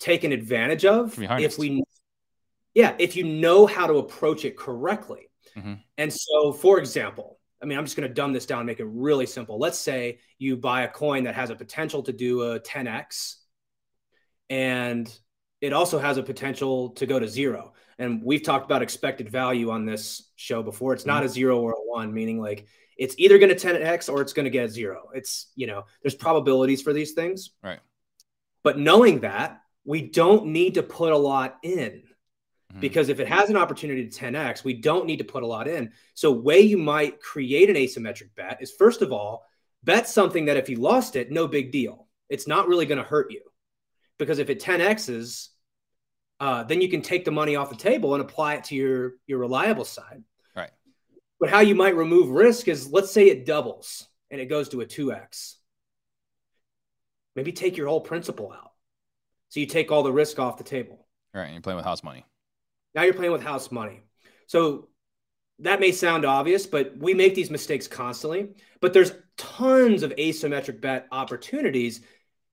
taken 0.00 0.32
advantage 0.32 0.84
of 0.84 1.16
if 1.18 1.58
we 1.58 1.83
yeah 2.74 2.94
if 2.98 3.16
you 3.16 3.24
know 3.24 3.66
how 3.66 3.86
to 3.86 3.94
approach 3.94 4.44
it 4.44 4.56
correctly. 4.56 5.30
Mm-hmm. 5.56 5.74
and 5.98 6.12
so 6.12 6.52
for 6.52 6.80
example 6.80 7.38
i 7.62 7.66
mean 7.66 7.78
i'm 7.78 7.84
just 7.84 7.96
going 7.96 8.08
to 8.08 8.12
dumb 8.12 8.32
this 8.32 8.44
down 8.44 8.60
and 8.60 8.66
make 8.66 8.80
it 8.80 8.88
really 8.88 9.26
simple. 9.26 9.58
Let's 9.58 9.78
say 9.78 10.18
you 10.38 10.56
buy 10.56 10.82
a 10.82 10.88
coin 10.88 11.24
that 11.24 11.36
has 11.36 11.50
a 11.50 11.54
potential 11.54 12.02
to 12.02 12.12
do 12.12 12.42
a 12.42 12.60
10x 12.60 13.36
and 14.50 15.12
it 15.60 15.72
also 15.72 15.98
has 15.98 16.18
a 16.18 16.22
potential 16.22 16.90
to 16.90 17.06
go 17.06 17.18
to 17.18 17.28
zero. 17.28 17.72
And 17.98 18.22
we've 18.22 18.42
talked 18.42 18.66
about 18.66 18.82
expected 18.82 19.30
value 19.30 19.70
on 19.70 19.86
this 19.86 20.30
show 20.36 20.62
before. 20.62 20.92
It's 20.92 21.06
not 21.06 21.18
mm-hmm. 21.18 21.26
a 21.26 21.28
zero 21.30 21.60
or 21.60 21.72
a 21.72 21.82
one 21.84 22.12
meaning 22.12 22.40
like 22.40 22.66
it's 22.98 23.14
either 23.18 23.38
going 23.38 23.56
to 23.56 23.66
10x 23.66 24.12
or 24.12 24.20
it's 24.20 24.32
going 24.32 24.44
to 24.44 24.50
get 24.50 24.70
zero. 24.70 25.08
It's 25.14 25.52
you 25.54 25.66
know 25.66 25.84
there's 26.02 26.14
probabilities 26.14 26.82
for 26.82 26.92
these 26.92 27.12
things. 27.12 27.50
Right. 27.62 27.80
But 28.62 28.78
knowing 28.78 29.20
that 29.20 29.60
we 29.84 30.02
don't 30.02 30.46
need 30.46 30.74
to 30.74 30.82
put 30.82 31.12
a 31.12 31.18
lot 31.18 31.58
in. 31.62 32.02
Because 32.80 33.08
if 33.08 33.20
it 33.20 33.28
has 33.28 33.50
an 33.50 33.56
opportunity 33.56 34.08
to 34.08 34.20
10x, 34.24 34.64
we 34.64 34.74
don't 34.74 35.06
need 35.06 35.18
to 35.18 35.24
put 35.24 35.42
a 35.42 35.46
lot 35.46 35.68
in. 35.68 35.92
So, 36.14 36.32
way 36.32 36.60
you 36.60 36.78
might 36.78 37.20
create 37.20 37.70
an 37.70 37.76
asymmetric 37.76 38.34
bet 38.34 38.58
is 38.60 38.72
first 38.72 39.02
of 39.02 39.12
all, 39.12 39.44
bet 39.84 40.08
something 40.08 40.46
that 40.46 40.56
if 40.56 40.68
you 40.68 40.76
lost 40.76 41.16
it, 41.16 41.30
no 41.30 41.46
big 41.46 41.70
deal. 41.70 42.08
It's 42.28 42.48
not 42.48 42.66
really 42.66 42.86
going 42.86 42.98
to 42.98 43.04
hurt 43.04 43.30
you 43.30 43.42
because 44.18 44.38
if 44.38 44.50
it 44.50 44.60
10x's, 44.60 45.50
uh, 46.40 46.64
then 46.64 46.80
you 46.80 46.88
can 46.88 47.02
take 47.02 47.24
the 47.24 47.30
money 47.30 47.54
off 47.54 47.70
the 47.70 47.76
table 47.76 48.14
and 48.14 48.22
apply 48.22 48.54
it 48.54 48.64
to 48.64 48.74
your 48.74 49.12
your 49.26 49.38
reliable 49.38 49.84
side. 49.84 50.22
Right. 50.56 50.70
But 51.38 51.50
how 51.50 51.60
you 51.60 51.74
might 51.74 51.96
remove 51.96 52.30
risk 52.30 52.68
is 52.68 52.90
let's 52.90 53.12
say 53.12 53.28
it 53.28 53.46
doubles 53.46 54.08
and 54.30 54.40
it 54.40 54.46
goes 54.46 54.68
to 54.70 54.80
a 54.80 54.86
2x. 54.86 55.54
Maybe 57.36 57.52
take 57.52 57.76
your 57.76 57.88
whole 57.88 58.00
principal 58.00 58.52
out 58.52 58.72
so 59.48 59.60
you 59.60 59.66
take 59.66 59.92
all 59.92 60.02
the 60.02 60.12
risk 60.12 60.38
off 60.38 60.56
the 60.56 60.64
table. 60.64 61.06
Right. 61.32 61.44
And 61.44 61.52
you're 61.52 61.62
playing 61.62 61.76
with 61.76 61.84
house 61.84 62.02
money. 62.02 62.24
Now 62.94 63.02
you're 63.02 63.14
playing 63.14 63.32
with 63.32 63.42
house 63.42 63.70
money. 63.70 64.04
So 64.46 64.88
that 65.60 65.80
may 65.80 65.92
sound 65.92 66.24
obvious, 66.24 66.66
but 66.66 66.96
we 66.98 67.14
make 67.14 67.34
these 67.34 67.50
mistakes 67.50 67.86
constantly. 67.86 68.50
But 68.80 68.92
there's 68.92 69.12
tons 69.36 70.02
of 70.02 70.12
asymmetric 70.16 70.80
bet 70.80 71.06
opportunities 71.10 72.00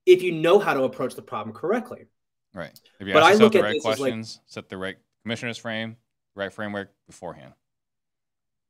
if 0.06 0.22
you 0.22 0.32
know 0.32 0.58
how 0.58 0.74
to 0.74 0.84
approach 0.84 1.14
the 1.14 1.22
problem 1.22 1.54
correctly. 1.54 2.06
Right. 2.54 2.78
If 3.00 3.06
you 3.06 3.12
but 3.12 3.22
I 3.22 3.34
look 3.34 3.52
the 3.52 3.62
right 3.62 3.80
questions, 3.80 4.38
like, 4.38 4.50
set 4.50 4.68
the 4.68 4.76
right 4.76 4.96
commissioner's 5.22 5.58
frame, 5.58 5.96
right 6.34 6.52
framework 6.52 6.90
beforehand. 7.06 7.54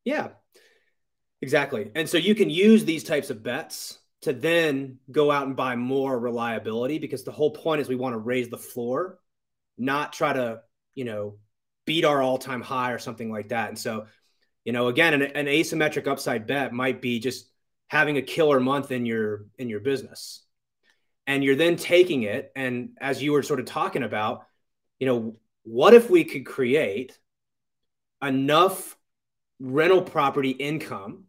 Yeah, 0.05 0.29
exactly. 1.41 1.91
And 1.95 2.09
so 2.09 2.19
you 2.19 2.35
can 2.35 2.51
use 2.51 2.85
these 2.85 3.05
types 3.05 3.31
of 3.31 3.43
bets 3.43 3.99
to 4.23 4.33
then 4.33 4.99
go 5.11 5.31
out 5.31 5.47
and 5.47 5.57
buy 5.57 5.77
more 5.77 6.19
reliability 6.19 6.99
because 6.99 7.25
the 7.25 7.33
whole 7.33 7.51
point 7.51 7.81
is 7.81 7.89
we 7.89 7.97
want 7.97 8.15
to 8.15 8.19
raise 8.19 8.49
the 8.49 8.59
floor, 8.59 9.19
not 9.79 10.13
try 10.13 10.33
to, 10.33 10.61
you 10.95 11.05
know, 11.05 11.39
beat 11.85 12.05
our 12.05 12.23
all 12.23 12.39
time 12.39 12.63
high 12.63 12.93
or 12.93 12.99
something 12.99 13.31
like 13.31 13.49
that. 13.49 13.69
And 13.69 13.79
so, 13.79 14.07
you 14.65 14.73
know, 14.73 14.89
again, 14.89 15.15
an, 15.15 15.23
an, 15.23 15.47
asymmetric 15.47 16.07
upside 16.07 16.47
bet 16.47 16.73
might 16.73 17.03
be 17.03 17.19
just 17.19 17.51
having 17.89 18.17
a 18.17 18.23
killer 18.23 18.61
month 18.61 18.93
in 18.93 19.07
your 19.07 19.47
in 19.59 19.69
your 19.69 19.81
business. 19.81 20.45
And 21.27 21.45
you're 21.45 21.57
then 21.57 21.77
taking 21.77 22.25
it 22.25 22.51
and 22.57 22.91
as 23.01 23.23
you 23.23 23.33
were 23.33 23.43
sort 23.43 23.61
of 23.61 23.67
talking 23.67 24.03
about, 24.03 24.47
you 24.99 25.07
know, 25.07 25.37
what 25.63 25.95
if 25.95 26.11
we 26.11 26.25
could 26.25 26.45
create 26.47 27.17
enough 28.21 28.97
rental 29.61 30.03
property 30.03 30.51
income 30.51 31.25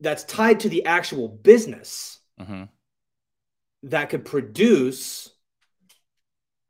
that's 0.00 0.24
tied 0.24 0.60
to 0.60 0.68
the 0.68 0.84
actual 0.84 1.28
business 1.28 2.20
Mm-hmm. 2.40 2.64
that 3.84 4.10
could 4.10 4.24
produce 4.24 5.30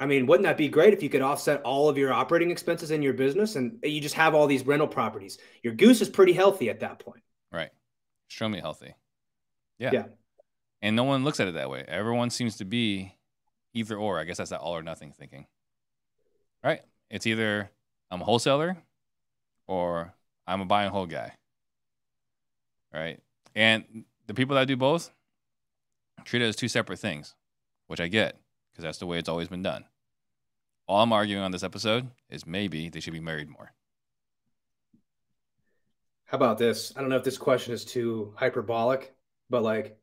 I 0.00 0.06
mean, 0.06 0.26
wouldn't 0.26 0.44
that 0.44 0.56
be 0.56 0.68
great 0.68 0.92
if 0.92 1.02
you 1.02 1.08
could 1.08 1.22
offset 1.22 1.62
all 1.62 1.88
of 1.88 1.96
your 1.96 2.12
operating 2.12 2.50
expenses 2.50 2.90
in 2.90 3.00
your 3.00 3.12
business 3.12 3.56
and 3.56 3.78
you 3.82 4.00
just 4.00 4.16
have 4.16 4.34
all 4.34 4.46
these 4.46 4.66
rental 4.66 4.88
properties? 4.88 5.38
Your 5.62 5.72
goose 5.72 6.00
is 6.00 6.08
pretty 6.08 6.32
healthy 6.32 6.68
at 6.68 6.80
that 6.80 6.98
point. 6.98 7.22
Right. 7.52 7.70
Extremely 8.28 8.60
healthy. 8.60 8.94
Yeah. 9.78 9.90
Yeah. 9.92 10.04
And 10.82 10.96
no 10.96 11.04
one 11.04 11.24
looks 11.24 11.40
at 11.40 11.48
it 11.48 11.54
that 11.54 11.70
way. 11.70 11.84
Everyone 11.86 12.30
seems 12.30 12.56
to 12.56 12.64
be 12.64 13.14
either 13.72 13.96
or. 13.96 14.18
I 14.18 14.24
guess 14.24 14.38
that's 14.38 14.50
that 14.50 14.60
all 14.60 14.76
or 14.76 14.82
nothing 14.82 15.12
thinking. 15.12 15.46
Right? 16.62 16.80
It's 17.08 17.26
either 17.26 17.70
I'm 18.10 18.20
a 18.20 18.24
wholesaler 18.24 18.76
or 19.68 20.12
I'm 20.46 20.60
a 20.60 20.66
buy 20.66 20.82
and 20.82 20.92
hold 20.92 21.10
guy. 21.10 21.34
Right? 22.92 23.20
And 23.54 24.04
the 24.26 24.34
people 24.34 24.56
that 24.56 24.66
do 24.66 24.76
both 24.76 25.10
treat 26.24 26.42
it 26.42 26.46
as 26.46 26.56
two 26.56 26.68
separate 26.68 26.98
things, 26.98 27.34
which 27.86 28.00
I 28.00 28.08
get 28.08 28.36
because 28.74 28.82
that's 28.82 28.98
the 28.98 29.06
way 29.06 29.18
it's 29.18 29.28
always 29.28 29.48
been 29.48 29.62
done. 29.62 29.84
All 30.88 31.00
I'm 31.00 31.12
arguing 31.12 31.42
on 31.42 31.52
this 31.52 31.62
episode 31.62 32.08
is 32.28 32.44
maybe 32.44 32.88
they 32.88 32.98
should 33.00 33.12
be 33.12 33.20
married 33.20 33.48
more. 33.48 33.72
How 36.24 36.36
about 36.36 36.58
this? 36.58 36.92
I 36.96 37.00
don't 37.00 37.08
know 37.08 37.16
if 37.16 37.22
this 37.22 37.38
question 37.38 37.72
is 37.72 37.84
too 37.84 38.34
hyperbolic, 38.36 39.14
but 39.48 39.62
like, 39.62 39.96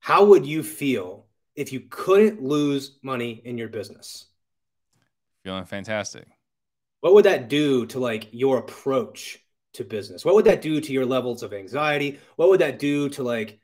how 0.00 0.26
would 0.26 0.44
you 0.44 0.62
feel 0.62 1.26
if 1.54 1.72
you 1.72 1.80
couldn't 1.88 2.42
lose 2.42 2.98
money 3.02 3.40
in 3.44 3.56
your 3.56 3.68
business? 3.68 4.26
Feeling 5.42 5.64
fantastic. 5.64 6.26
What 7.00 7.14
would 7.14 7.24
that 7.24 7.48
do 7.48 7.86
to 7.86 7.98
like 7.98 8.28
your 8.32 8.58
approach 8.58 9.38
to 9.74 9.84
business? 9.84 10.24
What 10.24 10.34
would 10.34 10.44
that 10.44 10.60
do 10.60 10.80
to 10.80 10.92
your 10.92 11.06
levels 11.06 11.42
of 11.42 11.54
anxiety? 11.54 12.18
What 12.36 12.50
would 12.50 12.60
that 12.60 12.78
do 12.78 13.08
to 13.10 13.22
like 13.22 13.58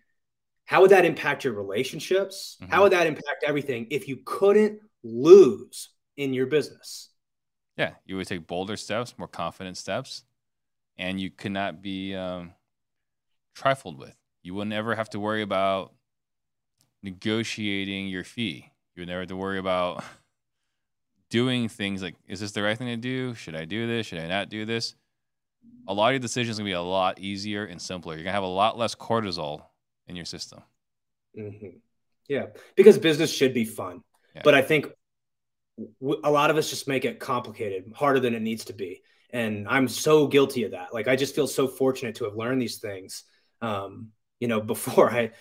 how 0.66 0.80
would 0.80 0.90
that 0.90 1.04
impact 1.04 1.44
your 1.44 1.54
relationships? 1.54 2.58
Mhm. 2.60 2.68
How 2.68 2.82
would 2.82 2.92
that 2.92 3.06
impact 3.06 3.44
everything 3.44 3.86
if 3.90 4.08
you 4.08 4.18
couldn't 4.24 4.80
lose 5.02 5.90
in 6.16 6.34
your 6.34 6.46
business? 6.46 7.10
Yeah, 7.76 7.94
you 8.04 8.16
would 8.16 8.26
take 8.26 8.46
bolder 8.46 8.76
steps, 8.76 9.16
more 9.16 9.28
confident 9.28 9.76
steps, 9.76 10.24
and 10.96 11.20
you 11.20 11.30
could 11.30 11.52
not 11.52 11.82
be 11.82 12.14
um, 12.14 12.52
trifled 13.54 13.98
with. 13.98 14.16
You 14.42 14.54
would 14.54 14.68
never 14.68 14.94
have 14.94 15.10
to 15.10 15.20
worry 15.20 15.42
about 15.42 15.94
negotiating 17.02 18.08
your 18.08 18.24
fee. 18.24 18.72
You 18.94 19.02
would 19.02 19.08
never 19.08 19.20
have 19.20 19.28
to 19.28 19.36
worry 19.36 19.58
about 19.58 20.02
doing 21.30 21.68
things 21.68 22.02
like, 22.02 22.16
is 22.26 22.40
this 22.40 22.52
the 22.52 22.62
right 22.62 22.76
thing 22.76 22.88
to 22.88 22.96
do? 22.96 23.34
Should 23.34 23.54
I 23.54 23.66
do 23.66 23.86
this? 23.86 24.06
Should 24.06 24.18
I 24.18 24.26
not 24.26 24.48
do 24.48 24.64
this? 24.64 24.94
A 25.86 25.94
lot 25.94 26.08
of 26.08 26.12
your 26.14 26.20
decisions 26.20 26.58
are 26.58 26.62
going 26.62 26.70
to 26.70 26.70
be 26.70 26.74
a 26.74 26.82
lot 26.82 27.20
easier 27.20 27.64
and 27.64 27.80
simpler. 27.80 28.14
You're 28.14 28.24
going 28.24 28.32
to 28.32 28.32
have 28.32 28.42
a 28.42 28.46
lot 28.46 28.76
less 28.76 28.94
cortisol 28.96 29.62
in 30.06 30.16
your 30.16 30.24
system. 30.24 30.62
Mhm. 31.36 31.80
Yeah, 32.28 32.46
because 32.74 32.98
business 32.98 33.32
should 33.32 33.54
be 33.54 33.64
fun, 33.64 34.02
Yeah. 34.34 34.42
but 34.44 34.54
I 34.54 34.62
think 34.62 34.92
w- 36.00 36.20
a 36.24 36.30
lot 36.30 36.50
of 36.50 36.56
us 36.56 36.70
just 36.70 36.88
make 36.88 37.04
it 37.04 37.20
complicated, 37.20 37.92
harder 37.94 38.20
than 38.20 38.34
it 38.34 38.42
needs 38.42 38.64
to 38.66 38.72
be. 38.72 39.02
And 39.30 39.68
I'm 39.68 39.88
so 39.88 40.26
guilty 40.26 40.64
of 40.64 40.70
that. 40.72 40.94
Like 40.94 41.08
I 41.08 41.16
just 41.16 41.34
feel 41.34 41.46
so 41.46 41.68
fortunate 41.68 42.16
to 42.16 42.24
have 42.24 42.36
learned 42.36 42.62
these 42.62 42.78
things. 42.78 43.24
Um, 43.60 44.12
you 44.40 44.48
know, 44.48 44.60
before 44.74 45.10
I 45.10 45.32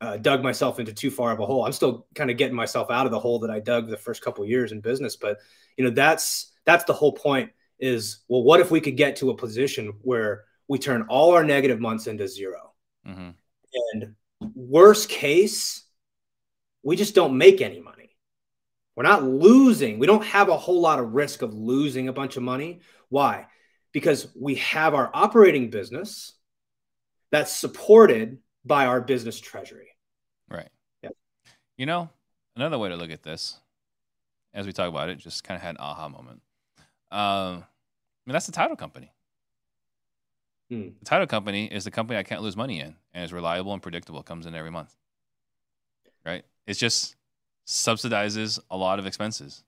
uh, 0.00 0.16
dug 0.18 0.42
myself 0.42 0.78
into 0.80 0.92
too 0.92 1.10
far 1.10 1.32
of 1.32 1.40
a 1.40 1.46
hole. 1.46 1.64
I'm 1.64 1.72
still 1.72 2.06
kind 2.14 2.30
of 2.30 2.36
getting 2.36 2.56
myself 2.56 2.90
out 2.90 3.06
of 3.06 3.12
the 3.12 3.18
hole 3.20 3.38
that 3.40 3.50
I 3.50 3.60
dug 3.60 3.88
the 3.88 3.96
first 3.96 4.22
couple 4.22 4.44
years 4.44 4.72
in 4.72 4.80
business. 4.80 5.16
But 5.16 5.38
you 5.76 5.84
know, 5.84 5.90
that's 5.90 6.52
that's 6.66 6.84
the 6.84 6.92
whole 6.92 7.12
point. 7.12 7.52
Is 7.78 8.20
well, 8.28 8.42
what 8.42 8.60
if 8.60 8.70
we 8.70 8.80
could 8.80 8.96
get 8.96 9.16
to 9.16 9.30
a 9.30 9.36
position 9.36 9.94
where 10.02 10.44
we 10.68 10.78
turn 10.78 11.02
all 11.08 11.32
our 11.32 11.44
negative 11.44 11.80
months 11.80 12.06
into 12.06 12.28
zero? 12.28 12.72
hmm 13.04 13.30
And 13.74 14.14
worst 14.54 15.08
case, 15.08 15.84
we 16.82 16.96
just 16.96 17.14
don't 17.14 17.38
make 17.38 17.60
any 17.60 17.80
money. 17.80 18.10
We're 18.96 19.02
not 19.02 19.24
losing. 19.24 19.98
We 19.98 20.06
don't 20.06 20.24
have 20.24 20.48
a 20.48 20.56
whole 20.56 20.80
lot 20.80 21.00
of 21.00 21.14
risk 21.14 21.42
of 21.42 21.52
losing 21.52 22.08
a 22.08 22.12
bunch 22.12 22.36
of 22.36 22.42
money. 22.42 22.80
Why? 23.08 23.46
Because 23.92 24.28
we 24.38 24.56
have 24.56 24.94
our 24.94 25.10
operating 25.12 25.70
business 25.70 26.32
that's 27.30 27.52
supported 27.52 28.38
by 28.64 28.86
our 28.86 29.00
business 29.00 29.40
treasury. 29.40 29.88
Right. 30.48 30.68
Yeah. 31.02 31.10
You 31.76 31.86
know, 31.86 32.10
another 32.54 32.78
way 32.78 32.88
to 32.90 32.96
look 32.96 33.10
at 33.10 33.22
this, 33.22 33.58
as 34.52 34.66
we 34.66 34.72
talk 34.72 34.88
about 34.88 35.08
it, 35.08 35.18
just 35.18 35.42
kind 35.42 35.56
of 35.56 35.62
had 35.62 35.70
an 35.70 35.80
aha 35.80 36.08
moment. 36.08 36.40
Um, 37.10 37.64
I 37.64 38.26
mean, 38.26 38.32
that's 38.32 38.46
the 38.46 38.52
title 38.52 38.76
company. 38.76 39.10
Hmm. 40.70 40.88
The 40.98 41.04
title 41.04 41.26
company 41.26 41.66
is 41.66 41.84
the 41.84 41.90
company 41.90 42.18
I 42.18 42.22
can't 42.22 42.42
lose 42.42 42.56
money 42.56 42.80
in, 42.80 42.96
and 43.12 43.24
is 43.24 43.32
reliable 43.32 43.72
and 43.72 43.82
predictable. 43.82 44.22
Comes 44.22 44.46
in 44.46 44.54
every 44.54 44.70
month. 44.70 44.96
Right. 46.24 46.44
It 46.66 46.74
just 46.74 47.16
subsidizes 47.66 48.58
a 48.70 48.76
lot 48.76 48.98
of 48.98 49.06
expenses. 49.06 49.62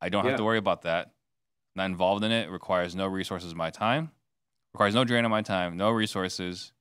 I 0.00 0.08
don't 0.08 0.24
have 0.24 0.32
Yeah. 0.32 0.36
to 0.38 0.44
worry 0.44 0.58
about 0.58 0.82
that. 0.82 1.12
Not 1.74 1.86
involved 1.86 2.24
in 2.24 2.32
it. 2.32 2.46
it. 2.46 2.50
Requires 2.50 2.94
no 2.94 3.06
resources 3.06 3.50
of 3.52 3.56
my 3.56 3.70
time. 3.70 4.12
Requires 4.72 4.94
no 4.94 5.04
drain 5.04 5.24
on 5.24 5.30
my 5.30 5.42
time. 5.42 5.76
No 5.76 5.90
resources. 5.90 6.72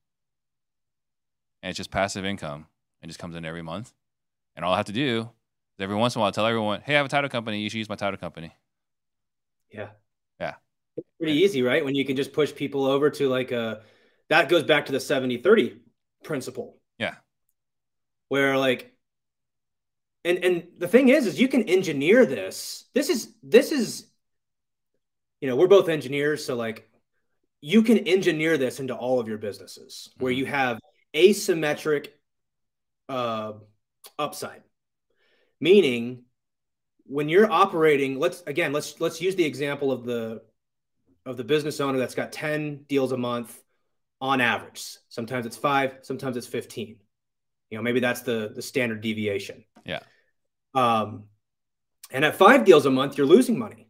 And 1.62 1.70
it's 1.72 1.78
just 1.78 1.92
passive 1.92 2.26
income. 2.26 2.68
It 3.02 3.08
just 3.08 3.20
comes 3.20 3.36
in 3.36 3.46
every 3.46 3.62
month. 3.62 3.94
And 4.56 4.64
all 4.64 4.74
I 4.74 4.78
have 4.78 4.86
to 4.88 4.92
do 4.94 5.30
is 5.78 5.84
every 5.84 5.96
once 5.96 6.16
in 6.16 6.20
a 6.20 6.22
while 6.22 6.32
tell 6.32 6.46
everyone, 6.46 6.82
hey, 6.82 6.94
I 6.94 6.98
have 6.98 7.06
a 7.06 7.10
title 7.10 7.30
company. 7.30 7.60
You 7.62 7.70
should 7.70 7.78
use 7.80 7.90
my 7.90 7.96
title 7.96 8.18
company. 8.18 8.56
Yeah. 9.72 9.90
Yeah. 10.40 10.56
Pretty 11.20 11.34
easy, 11.38 11.62
right? 11.62 11.84
When 11.84 11.96
you 11.96 12.06
can 12.06 12.16
just 12.16 12.34
push 12.34 12.54
people 12.54 12.86
over 12.86 13.10
to 13.10 13.30
like 13.30 13.52
a 13.52 13.82
that 14.30 14.50
goes 14.50 14.64
back 14.64 14.86
to 14.88 14.92
the 14.92 15.00
70 15.00 15.38
30 15.38 15.78
principle. 16.24 16.78
Yeah. 16.98 17.16
Where 18.28 18.58
like 18.58 18.96
and 20.24 20.44
and 20.44 20.68
the 20.78 20.88
thing 20.88 21.10
is 21.10 21.26
is 21.26 21.40
you 21.40 21.48
can 21.48 21.64
engineer 21.64 22.26
this. 22.26 22.86
This 22.94 23.10
is 23.10 23.34
this 23.44 23.72
is 23.72 24.06
you 25.42 25.48
know, 25.48 25.56
we're 25.56 25.68
both 25.68 25.90
engineers 25.90 26.46
so 26.46 26.56
like 26.56 26.90
you 27.62 27.84
can 27.84 27.98
engineer 28.00 28.58
this 28.58 28.80
into 28.80 28.96
all 28.96 29.20
of 29.20 29.28
your 29.28 29.38
businesses 29.38 30.10
where 30.18 30.32
Mhm. 30.34 30.38
you 30.38 30.46
have 30.46 30.80
asymmetric 31.14 32.08
uh 33.10 33.54
upside. 34.18 34.62
Meaning 35.60 36.24
when 37.06 37.28
you're 37.28 37.52
operating 37.52 38.20
let's 38.20 38.44
again 38.46 38.72
let's 38.72 39.02
let's 39.02 39.20
use 39.20 39.36
the 39.36 39.44
example 39.46 39.92
of 39.92 40.06
the 40.06 40.44
of 41.30 41.38
the 41.38 41.44
business 41.44 41.80
owner 41.80 42.00
that's 42.00 42.16
got 42.16 42.32
10 42.32 42.86
deals 42.88 43.12
a 43.12 43.18
month 43.18 43.62
on 44.20 44.42
average. 44.42 44.84
Sometimes 45.10 45.46
it's 45.46 45.58
5 45.58 46.00
sometimes 46.02 46.36
it's 46.36 46.48
15 46.48 46.98
you 47.70 47.78
know 47.78 47.84
maybe 47.84 48.00
that's 48.00 48.22
the 48.22 48.52
the 48.54 48.62
standard 48.62 49.02
deviation. 49.02 49.64
Yeah. 49.86 50.00
um 50.74 51.26
and 52.12 52.26
at 52.26 52.36
5 52.36 52.66
deals 52.66 52.86
a 52.88 52.92
month 52.92 53.18
you're 53.18 53.28
losing 53.28 53.60
money. 53.60 53.90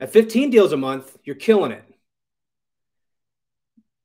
At 0.00 0.10
15 0.10 0.50
deals 0.50 0.72
a 0.72 0.76
month 0.76 1.16
you're 1.24 1.36
killing 1.36 1.70
it. 1.70 1.84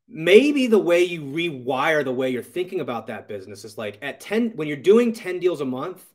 Maybe 0.08 0.68
the 0.68 0.78
way 0.78 1.04
you 1.04 1.22
rewire 1.22 2.04
the 2.04 2.12
way 2.12 2.30
you're 2.30 2.44
thinking 2.44 2.82
about 2.82 3.08
that 3.08 3.28
business 3.28 3.66
is 3.66 3.78
like 3.78 3.98
at 4.04 4.20
10 4.20 4.52
when 4.56 4.68
you're 4.68 4.78
doing 4.78 5.14
10 5.14 5.40
deals 5.40 5.62
a 5.62 5.66
month 5.66 6.06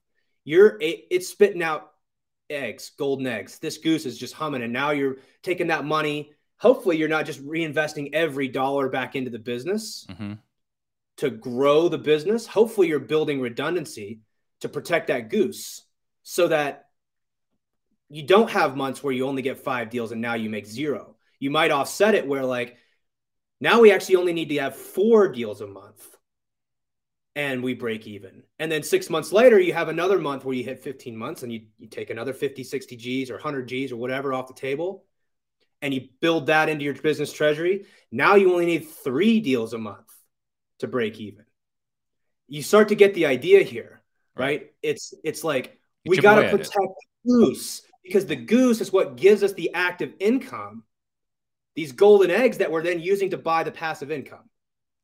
you're 0.44 0.78
it's 0.80 1.26
spitting 1.26 1.62
out 1.62 1.90
eggs 2.50 2.92
golden 2.98 3.26
eggs. 3.26 3.58
This 3.58 3.78
goose 3.78 4.06
is 4.06 4.18
just 4.18 4.34
humming 4.34 4.62
and 4.62 4.72
now 4.72 4.90
you're 4.90 5.16
taking 5.42 5.68
that 5.68 5.84
money. 5.84 6.32
Hopefully 6.58 6.96
you're 6.96 7.08
not 7.08 7.26
just 7.26 7.44
reinvesting 7.44 8.10
every 8.12 8.48
dollar 8.48 8.88
back 8.88 9.16
into 9.16 9.30
the 9.30 9.38
business 9.38 10.06
hmm 10.16 10.34
to 11.18 11.30
grow 11.30 11.88
the 11.88 11.98
business. 11.98 12.46
Hopefully 12.46 12.88
you're 12.88 12.98
building 12.98 13.40
redundancy 13.40 14.20
to 14.60 14.68
protect 14.68 15.08
that 15.08 15.30
goose 15.30 15.82
so 16.22 16.48
that 16.48 16.86
you 18.08 18.22
don't 18.22 18.50
have 18.50 18.76
months 18.76 19.02
where 19.02 19.12
you 19.12 19.26
only 19.26 19.42
get 19.42 19.58
five 19.58 19.90
deals 19.90 20.12
and 20.12 20.20
now 20.20 20.34
you 20.34 20.50
make 20.50 20.66
zero. 20.66 21.16
You 21.38 21.50
might 21.50 21.70
offset 21.70 22.14
it 22.14 22.26
where 22.26 22.44
like 22.44 22.76
now 23.60 23.80
we 23.80 23.92
actually 23.92 24.16
only 24.16 24.32
need 24.32 24.50
to 24.50 24.58
have 24.58 24.76
four 24.76 25.28
deals 25.28 25.60
a 25.60 25.66
month 25.66 26.06
and 27.36 27.62
we 27.62 27.74
break 27.74 28.06
even. 28.06 28.42
And 28.58 28.72
then 28.72 28.82
six 28.82 29.08
months 29.08 29.30
later, 29.30 29.60
you 29.60 29.74
have 29.74 29.88
another 29.88 30.18
month 30.18 30.44
where 30.44 30.54
you 30.56 30.64
hit 30.64 30.82
15 30.82 31.16
months 31.16 31.44
and 31.44 31.52
you, 31.52 31.66
you 31.78 31.86
take 31.86 32.10
another 32.10 32.32
50, 32.32 32.64
60 32.64 32.96
G's 32.96 33.30
or 33.30 33.34
100 33.34 33.68
G's 33.68 33.92
or 33.92 33.96
whatever 33.96 34.32
off 34.32 34.48
the 34.48 34.54
table 34.54 35.04
and 35.82 35.92
you 35.94 36.08
build 36.20 36.46
that 36.46 36.68
into 36.68 36.84
your 36.84 36.94
business 36.94 37.32
treasury. 37.32 37.86
Now 38.10 38.34
you 38.34 38.52
only 38.52 38.66
need 38.66 38.88
three 38.88 39.40
deals 39.40 39.74
a 39.74 39.78
month 39.78 40.10
to 40.78 40.88
break 40.88 41.20
even. 41.20 41.44
You 42.48 42.62
start 42.62 42.88
to 42.88 42.94
get 42.94 43.14
the 43.14 43.26
idea 43.26 43.62
here, 43.62 44.02
right? 44.36 44.70
It's 44.82 45.12
it's 45.24 45.44
like 45.44 45.78
You 46.04 46.10
we 46.10 46.18
got 46.18 46.36
to 46.36 46.40
away 46.42 46.48
at 46.48 46.54
it. 46.54 46.58
protect 46.58 46.94
the 47.24 47.32
goose 47.32 47.82
because 48.02 48.26
the 48.26 48.36
goose 48.36 48.80
is 48.80 48.92
what 48.92 49.16
gives 49.16 49.42
us 49.42 49.52
the 49.52 49.74
active 49.74 50.14
income, 50.20 50.84
these 51.74 51.92
golden 51.92 52.30
eggs 52.30 52.58
that 52.58 52.70
we're 52.70 52.82
then 52.82 53.00
using 53.00 53.30
to 53.30 53.38
buy 53.38 53.64
the 53.64 53.72
passive 53.72 54.10
income. 54.10 54.48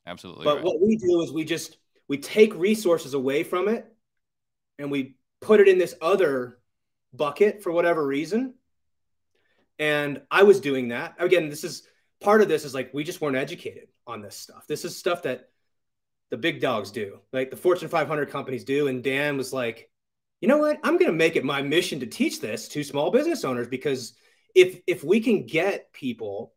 Absolutely. 0.06 0.44
But 0.44 0.56
right. 0.56 0.64
what 0.64 0.80
we 0.80 0.96
do 0.96 1.20
is 1.22 1.32
we 1.32 1.44
just 1.44 1.76
we 2.12 2.18
take 2.18 2.54
resources 2.54 3.14
away 3.14 3.42
from 3.42 3.68
it 3.68 3.90
and 4.78 4.90
we 4.90 5.14
put 5.40 5.60
it 5.60 5.66
in 5.66 5.78
this 5.78 5.94
other 6.02 6.58
bucket 7.14 7.62
for 7.62 7.72
whatever 7.72 8.06
reason. 8.06 8.52
And 9.78 10.20
I 10.30 10.42
was 10.42 10.60
doing 10.60 10.88
that. 10.88 11.14
Again, 11.18 11.48
this 11.48 11.64
is 11.64 11.88
part 12.20 12.42
of 12.42 12.48
this 12.48 12.66
is 12.66 12.74
like 12.74 12.92
we 12.92 13.02
just 13.02 13.22
weren't 13.22 13.38
educated 13.38 13.88
on 14.06 14.20
this 14.20 14.36
stuff. 14.36 14.66
This 14.66 14.84
is 14.84 14.94
stuff 14.94 15.22
that 15.22 15.48
the 16.28 16.36
big 16.36 16.60
dogs 16.60 16.90
do, 16.90 17.20
like 17.32 17.50
the 17.50 17.56
Fortune 17.56 17.88
500 17.88 18.28
companies 18.28 18.64
do. 18.64 18.88
And 18.88 19.02
Dan 19.02 19.38
was 19.38 19.54
like, 19.54 19.88
you 20.42 20.48
know 20.48 20.58
what? 20.58 20.80
I'm 20.82 20.98
going 20.98 21.10
to 21.10 21.16
make 21.16 21.36
it 21.36 21.44
my 21.46 21.62
mission 21.62 22.00
to 22.00 22.06
teach 22.06 22.42
this 22.42 22.68
to 22.68 22.84
small 22.84 23.10
business 23.10 23.42
owners 23.42 23.68
because 23.68 24.12
if 24.54 24.82
if 24.86 25.02
we 25.02 25.20
can 25.20 25.46
get 25.46 25.90
people 25.94 26.52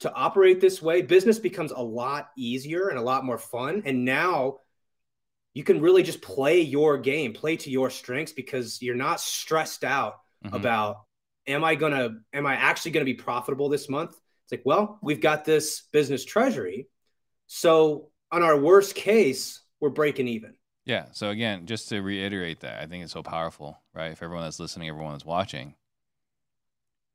to 0.00 0.10
operate 0.14 0.62
this 0.62 0.80
way, 0.80 1.02
business 1.02 1.38
becomes 1.38 1.72
a 1.72 1.78
lot 1.78 2.30
easier 2.38 2.88
and 2.88 2.98
a 2.98 3.02
lot 3.02 3.26
more 3.26 3.36
fun. 3.36 3.82
And 3.84 4.06
now 4.06 4.60
you 5.58 5.64
can 5.64 5.80
really 5.80 6.04
just 6.04 6.22
play 6.22 6.60
your 6.60 6.96
game, 6.96 7.32
play 7.32 7.56
to 7.56 7.68
your 7.68 7.90
strengths 7.90 8.30
because 8.30 8.80
you're 8.80 8.94
not 8.94 9.20
stressed 9.20 9.82
out 9.82 10.20
mm-hmm. 10.44 10.54
about 10.54 11.00
am 11.48 11.64
I 11.64 11.74
going 11.74 11.90
to 11.90 12.14
am 12.32 12.46
I 12.46 12.54
actually 12.54 12.92
going 12.92 13.04
to 13.04 13.12
be 13.12 13.18
profitable 13.20 13.68
this 13.68 13.88
month? 13.88 14.12
It's 14.12 14.52
like, 14.52 14.62
well, 14.64 15.00
we've 15.02 15.20
got 15.20 15.44
this 15.44 15.82
business 15.92 16.24
treasury. 16.24 16.86
So 17.48 18.10
on 18.30 18.44
our 18.44 18.56
worst 18.56 18.94
case, 18.94 19.60
we're 19.80 19.90
breaking 19.90 20.28
even. 20.28 20.54
Yeah. 20.84 21.06
So 21.10 21.30
again, 21.30 21.66
just 21.66 21.88
to 21.88 22.02
reiterate 22.02 22.60
that, 22.60 22.80
I 22.80 22.86
think 22.86 23.02
it's 23.02 23.12
so 23.12 23.24
powerful, 23.24 23.82
right? 23.92 24.12
If 24.12 24.22
everyone 24.22 24.44
that's 24.44 24.60
listening, 24.60 24.88
everyone 24.88 25.14
that's 25.14 25.24
watching, 25.24 25.74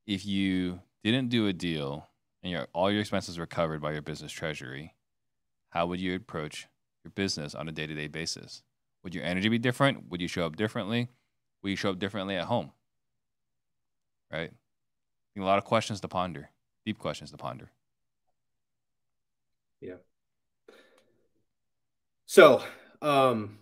if 0.06 0.26
you 0.26 0.80
didn't 1.02 1.30
do 1.30 1.46
a 1.46 1.54
deal 1.54 2.06
and 2.42 2.52
your 2.52 2.68
all 2.74 2.90
your 2.90 3.00
expenses 3.00 3.38
were 3.38 3.46
covered 3.46 3.80
by 3.80 3.92
your 3.92 4.02
business 4.02 4.32
treasury, 4.32 4.92
how 5.70 5.86
would 5.86 5.98
you 5.98 6.14
approach 6.14 6.68
your 7.04 7.12
business 7.12 7.54
on 7.54 7.68
a 7.68 7.72
day 7.72 7.86
to 7.86 7.94
day 7.94 8.08
basis? 8.08 8.62
Would 9.02 9.14
your 9.14 9.24
energy 9.24 9.48
be 9.48 9.58
different? 9.58 10.10
Would 10.10 10.20
you 10.20 10.28
show 10.28 10.46
up 10.46 10.56
differently? 10.56 11.08
Would 11.62 11.70
you 11.70 11.76
show 11.76 11.90
up 11.90 11.98
differently 11.98 12.36
at 12.36 12.46
home? 12.46 12.72
Right? 14.32 14.50
a 15.36 15.40
lot 15.42 15.58
of 15.58 15.64
questions 15.64 16.00
to 16.00 16.08
ponder, 16.08 16.48
deep 16.86 16.98
questions 16.98 17.32
to 17.32 17.36
ponder. 17.36 17.70
Yeah. 19.80 19.96
So, 22.26 22.62
um, 23.02 23.58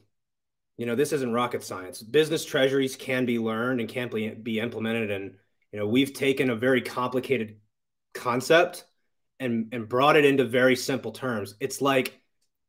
you 0.77 0.87
know, 0.87 0.95
this 0.95 1.13
isn't 1.13 1.33
rocket 1.33 1.63
science. 1.65 2.03
Business 2.03 2.45
treasuries 2.45 2.95
can 2.95 3.25
be 3.25 3.39
learned 3.39 3.81
and 3.81 3.89
can 3.89 4.43
be 4.43 4.61
implemented. 4.61 5.11
And, 5.11 5.37
you 5.73 5.79
know, 5.79 5.87
we've 5.87 6.13
taken 6.13 6.51
a 6.51 6.57
very 6.57 6.83
complicated 6.83 7.57
concept 8.15 8.85
and, 9.41 9.69
and 9.73 9.89
brought 9.89 10.17
it 10.17 10.25
into 10.25 10.45
very 10.45 10.77
simple 10.77 11.13
terms. 11.13 11.55
It's 11.59 11.81
like 11.81 12.22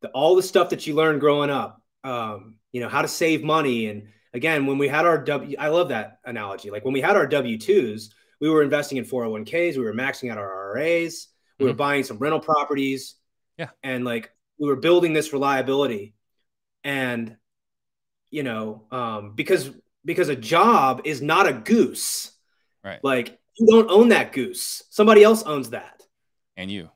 the, 0.03 0.09
all 0.09 0.35
the 0.35 0.43
stuff 0.43 0.69
that 0.69 0.85
you 0.85 0.93
learned 0.93 1.21
growing 1.21 1.49
up, 1.49 1.81
um, 2.03 2.57
you 2.73 2.81
know, 2.81 2.89
how 2.89 3.01
to 3.01 3.07
save 3.07 3.41
money. 3.41 3.87
And 3.87 4.09
again, 4.33 4.65
when 4.65 4.77
we 4.77 4.89
had 4.89 5.05
our 5.05 5.17
W, 5.17 5.55
I 5.57 5.69
love 5.69 5.89
that 5.89 6.19
analogy. 6.25 6.69
Like 6.69 6.83
when 6.83 6.93
we 6.93 7.01
had 7.01 7.15
our 7.15 7.25
W 7.25 7.57
2s, 7.57 8.09
we 8.41 8.49
were 8.49 8.61
investing 8.61 8.97
in 8.97 9.05
401ks, 9.05 9.77
we 9.77 9.83
were 9.83 9.93
maxing 9.93 10.29
out 10.29 10.37
our 10.37 10.71
IRAs, 10.75 11.29
we 11.57 11.63
mm-hmm. 11.63 11.71
were 11.71 11.75
buying 11.75 12.03
some 12.03 12.17
rental 12.17 12.41
properties. 12.41 13.15
Yeah. 13.57 13.69
And 13.81 14.03
like 14.03 14.29
we 14.59 14.67
were 14.67 14.75
building 14.75 15.13
this 15.13 15.31
reliability. 15.31 16.13
And, 16.83 17.37
you 18.29 18.43
know, 18.43 18.83
um, 18.91 19.35
because 19.35 19.71
because 20.03 20.27
a 20.27 20.35
job 20.35 21.03
is 21.05 21.21
not 21.21 21.47
a 21.47 21.53
goose. 21.53 22.29
Right. 22.83 23.01
Like 23.01 23.39
you 23.57 23.67
don't 23.67 23.89
own 23.89 24.09
that 24.09 24.33
goose. 24.33 24.83
Somebody 24.89 25.23
else 25.23 25.43
owns 25.43 25.69
that. 25.69 26.03
And 26.57 26.69
you. 26.69 26.89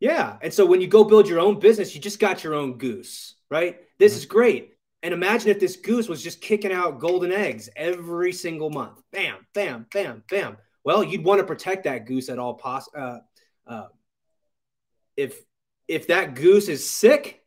Yeah. 0.00 0.38
And 0.40 0.52
so 0.52 0.64
when 0.64 0.80
you 0.80 0.86
go 0.86 1.04
build 1.04 1.28
your 1.28 1.40
own 1.40 1.58
business, 1.60 1.94
you 1.94 2.00
just 2.00 2.18
got 2.18 2.42
your 2.42 2.54
own 2.54 2.78
goose, 2.78 3.34
right? 3.50 3.78
This 3.98 4.12
mm-hmm. 4.12 4.18
is 4.18 4.26
great. 4.26 4.74
And 5.02 5.14
imagine 5.14 5.50
if 5.50 5.60
this 5.60 5.76
goose 5.76 6.08
was 6.08 6.22
just 6.22 6.40
kicking 6.40 6.72
out 6.72 6.98
golden 6.98 7.32
eggs 7.32 7.68
every 7.76 8.32
single 8.32 8.70
month. 8.70 9.00
Bam, 9.12 9.46
bam, 9.54 9.86
bam, 9.92 10.24
bam. 10.28 10.56
Well, 10.84 11.04
you'd 11.04 11.24
want 11.24 11.40
to 11.40 11.46
protect 11.46 11.84
that 11.84 12.06
goose 12.06 12.28
at 12.28 12.38
all 12.38 12.54
pos. 12.54 12.88
Uh, 12.94 13.18
uh, 13.66 13.88
if 15.16 15.38
if 15.88 16.06
that 16.08 16.34
goose 16.34 16.68
is 16.68 16.88
sick, 16.88 17.42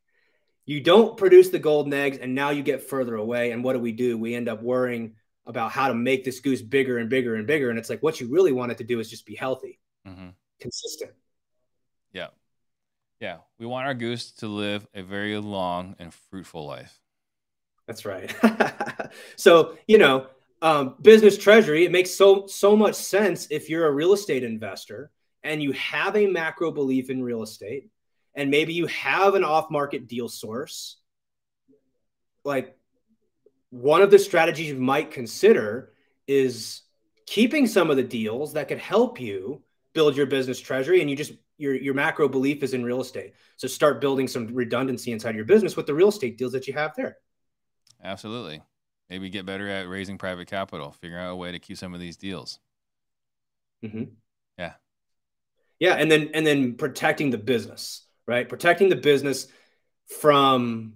you 0.65 0.81
don't 0.81 1.17
produce 1.17 1.49
the 1.49 1.59
golden 1.59 1.93
eggs, 1.93 2.17
and 2.17 2.35
now 2.35 2.49
you 2.49 2.61
get 2.61 2.83
further 2.89 3.15
away. 3.15 3.51
And 3.51 3.63
what 3.63 3.73
do 3.73 3.79
we 3.79 3.91
do? 3.91 4.17
We 4.17 4.35
end 4.35 4.49
up 4.49 4.61
worrying 4.61 5.15
about 5.45 5.71
how 5.71 5.87
to 5.87 5.93
make 5.93 6.23
this 6.23 6.39
goose 6.39 6.61
bigger 6.61 6.97
and 6.97 7.09
bigger 7.09 7.35
and 7.35 7.47
bigger. 7.47 7.69
And 7.69 7.79
it's 7.79 7.89
like 7.89 8.03
what 8.03 8.19
you 8.19 8.27
really 8.27 8.51
want 8.51 8.71
it 8.71 8.77
to 8.79 8.83
do 8.83 8.99
is 8.99 9.09
just 9.09 9.25
be 9.25 9.35
healthy, 9.35 9.79
mm-hmm. 10.07 10.29
consistent. 10.59 11.11
Yeah. 12.13 12.27
Yeah. 13.23 13.37
We 13.57 13.65
want 13.65 13.87
our 13.87 13.93
goose 13.93 14.31
to 14.39 14.47
live 14.49 14.85
a 14.93 15.01
very 15.01 15.37
long 15.37 15.95
and 15.97 16.13
fruitful 16.13 16.67
life. 16.67 16.99
That's 17.87 18.03
right. 18.03 18.35
so, 19.37 19.77
you 19.87 19.97
know, 19.97 20.27
um, 20.61 20.95
business 21.01 21.37
treasury, 21.37 21.85
it 21.85 21.91
makes 21.93 22.11
so 22.11 22.47
so 22.47 22.75
much 22.75 22.95
sense 22.95 23.47
if 23.49 23.69
you're 23.69 23.87
a 23.87 23.91
real 23.91 24.11
estate 24.11 24.43
investor 24.43 25.09
and 25.41 25.63
you 25.63 25.71
have 25.71 26.17
a 26.17 26.27
macro 26.27 26.69
belief 26.69 27.09
in 27.09 27.23
real 27.23 27.43
estate 27.43 27.89
and 28.35 28.51
maybe 28.51 28.73
you 28.73 28.87
have 28.87 29.35
an 29.35 29.45
off-market 29.45 30.05
deal 30.05 30.27
source. 30.27 30.97
Like 32.43 32.77
one 33.69 34.01
of 34.01 34.11
the 34.11 34.19
strategies 34.19 34.67
you 34.67 34.75
might 34.75 35.11
consider 35.11 35.93
is 36.27 36.81
keeping 37.25 37.67
some 37.67 37.89
of 37.89 37.95
the 37.95 38.03
deals 38.03 38.51
that 38.53 38.67
could 38.67 38.79
help 38.79 39.21
you 39.21 39.61
build 39.93 40.17
your 40.17 40.25
business 40.25 40.59
treasury 40.59 40.99
and 40.99 41.09
you 41.09 41.15
just 41.15 41.31
your 41.57 41.75
your 41.75 41.93
macro 41.93 42.27
belief 42.27 42.63
is 42.63 42.73
in 42.73 42.83
real 42.83 43.01
estate. 43.01 43.33
So 43.57 43.67
start 43.67 44.01
building 44.01 44.27
some 44.27 44.47
redundancy 44.47 45.11
inside 45.11 45.35
your 45.35 45.45
business 45.45 45.75
with 45.75 45.85
the 45.85 45.93
real 45.93 46.09
estate 46.09 46.37
deals 46.37 46.53
that 46.53 46.67
you 46.67 46.73
have 46.73 46.95
there. 46.95 47.17
Absolutely. 48.03 48.61
Maybe 49.09 49.29
get 49.29 49.45
better 49.45 49.69
at 49.69 49.87
raising 49.87 50.17
private 50.17 50.47
capital, 50.47 50.91
figure 50.91 51.19
out 51.19 51.31
a 51.31 51.35
way 51.35 51.51
to 51.51 51.59
keep 51.59 51.77
some 51.77 51.93
of 51.93 51.99
these 51.99 52.17
deals. 52.17 52.59
Mm-hmm. 53.83 54.03
Yeah. 54.57 54.73
Yeah, 55.79 55.95
and 55.95 56.09
then 56.09 56.31
and 56.33 56.45
then 56.45 56.75
protecting 56.75 57.29
the 57.29 57.37
business, 57.37 58.05
right? 58.25 58.47
Protecting 58.47 58.89
the 58.89 58.95
business 58.95 59.47
from 60.19 60.93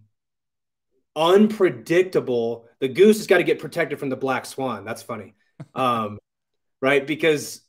unpredictable. 1.15 2.67
The 2.79 2.87
goose 2.87 3.17
has 3.17 3.27
got 3.27 3.37
to 3.37 3.43
get 3.43 3.59
protected 3.59 3.99
from 3.99 4.09
the 4.09 4.15
black 4.15 4.45
swan. 4.45 4.85
That's 4.85 5.03
funny, 5.03 5.35
um, 5.75 6.19
right? 6.81 7.05
Because 7.05 7.61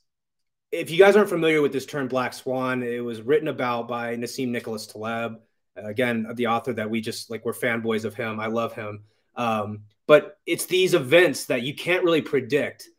if 0.71 0.91
you 0.91 0.97
guys 0.97 1.15
aren't 1.15 1.29
familiar 1.29 1.61
with 1.61 1.73
this 1.73 1.85
term 1.85 2.07
black 2.07 2.33
swan, 2.33 2.83
it 2.83 3.03
was 3.03 3.21
written 3.21 3.47
about 3.47 3.87
by 3.87 4.15
Nassim 4.15 4.49
Nicholas 4.49 4.87
Taleb. 4.87 5.39
Again, 5.75 6.27
the 6.35 6.47
author 6.47 6.73
that 6.73 6.89
we 6.89 7.01
just 7.01 7.29
like, 7.29 7.45
we're 7.45 7.53
fanboys 7.53 8.05
of 8.05 8.13
him. 8.13 8.39
I 8.39 8.47
love 8.47 8.73
him. 8.73 9.03
Um, 9.35 9.83
but 10.07 10.37
it's 10.45 10.65
these 10.65 10.93
events 10.93 11.45
that 11.45 11.61
you 11.61 11.73
can't 11.73 12.03
really 12.03 12.21
predict. 12.21 12.89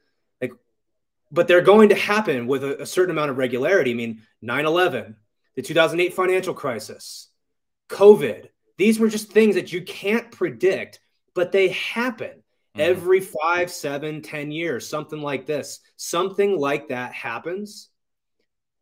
Like, 0.41 0.53
but 1.31 1.47
they're 1.47 1.61
going 1.61 1.91
to 1.91 1.95
happen 1.95 2.47
with 2.47 2.65
a, 2.65 2.83
a 2.83 2.87
certain 2.87 3.11
amount 3.11 3.31
of 3.31 3.39
regularity. 3.39 3.91
I 3.91 3.95
mean, 3.95 4.23
9 4.41 4.65
11, 4.65 5.17
the 5.55 5.63
2008 5.63 6.15
financial 6.15 6.55
crisis, 6.55 7.29
COVID, 7.89 8.49
these 8.79 8.99
were 8.99 9.09
just 9.09 9.31
things 9.31 9.57
that 9.57 9.73
you 9.73 9.83
can't 9.83 10.31
predict, 10.31 11.01
but 11.35 11.53
they 11.53 11.69
happen 11.69 12.40
mm-hmm. 12.75 12.81
every 12.81 13.21
five, 13.21 13.71
seven, 13.71 14.23
ten 14.23 14.51
years, 14.51 14.89
something 14.89 15.21
like 15.21 15.47
this. 15.47 15.81
Something 15.97 16.59
like 16.59 16.89
that 16.89 17.13
happens. 17.13 17.89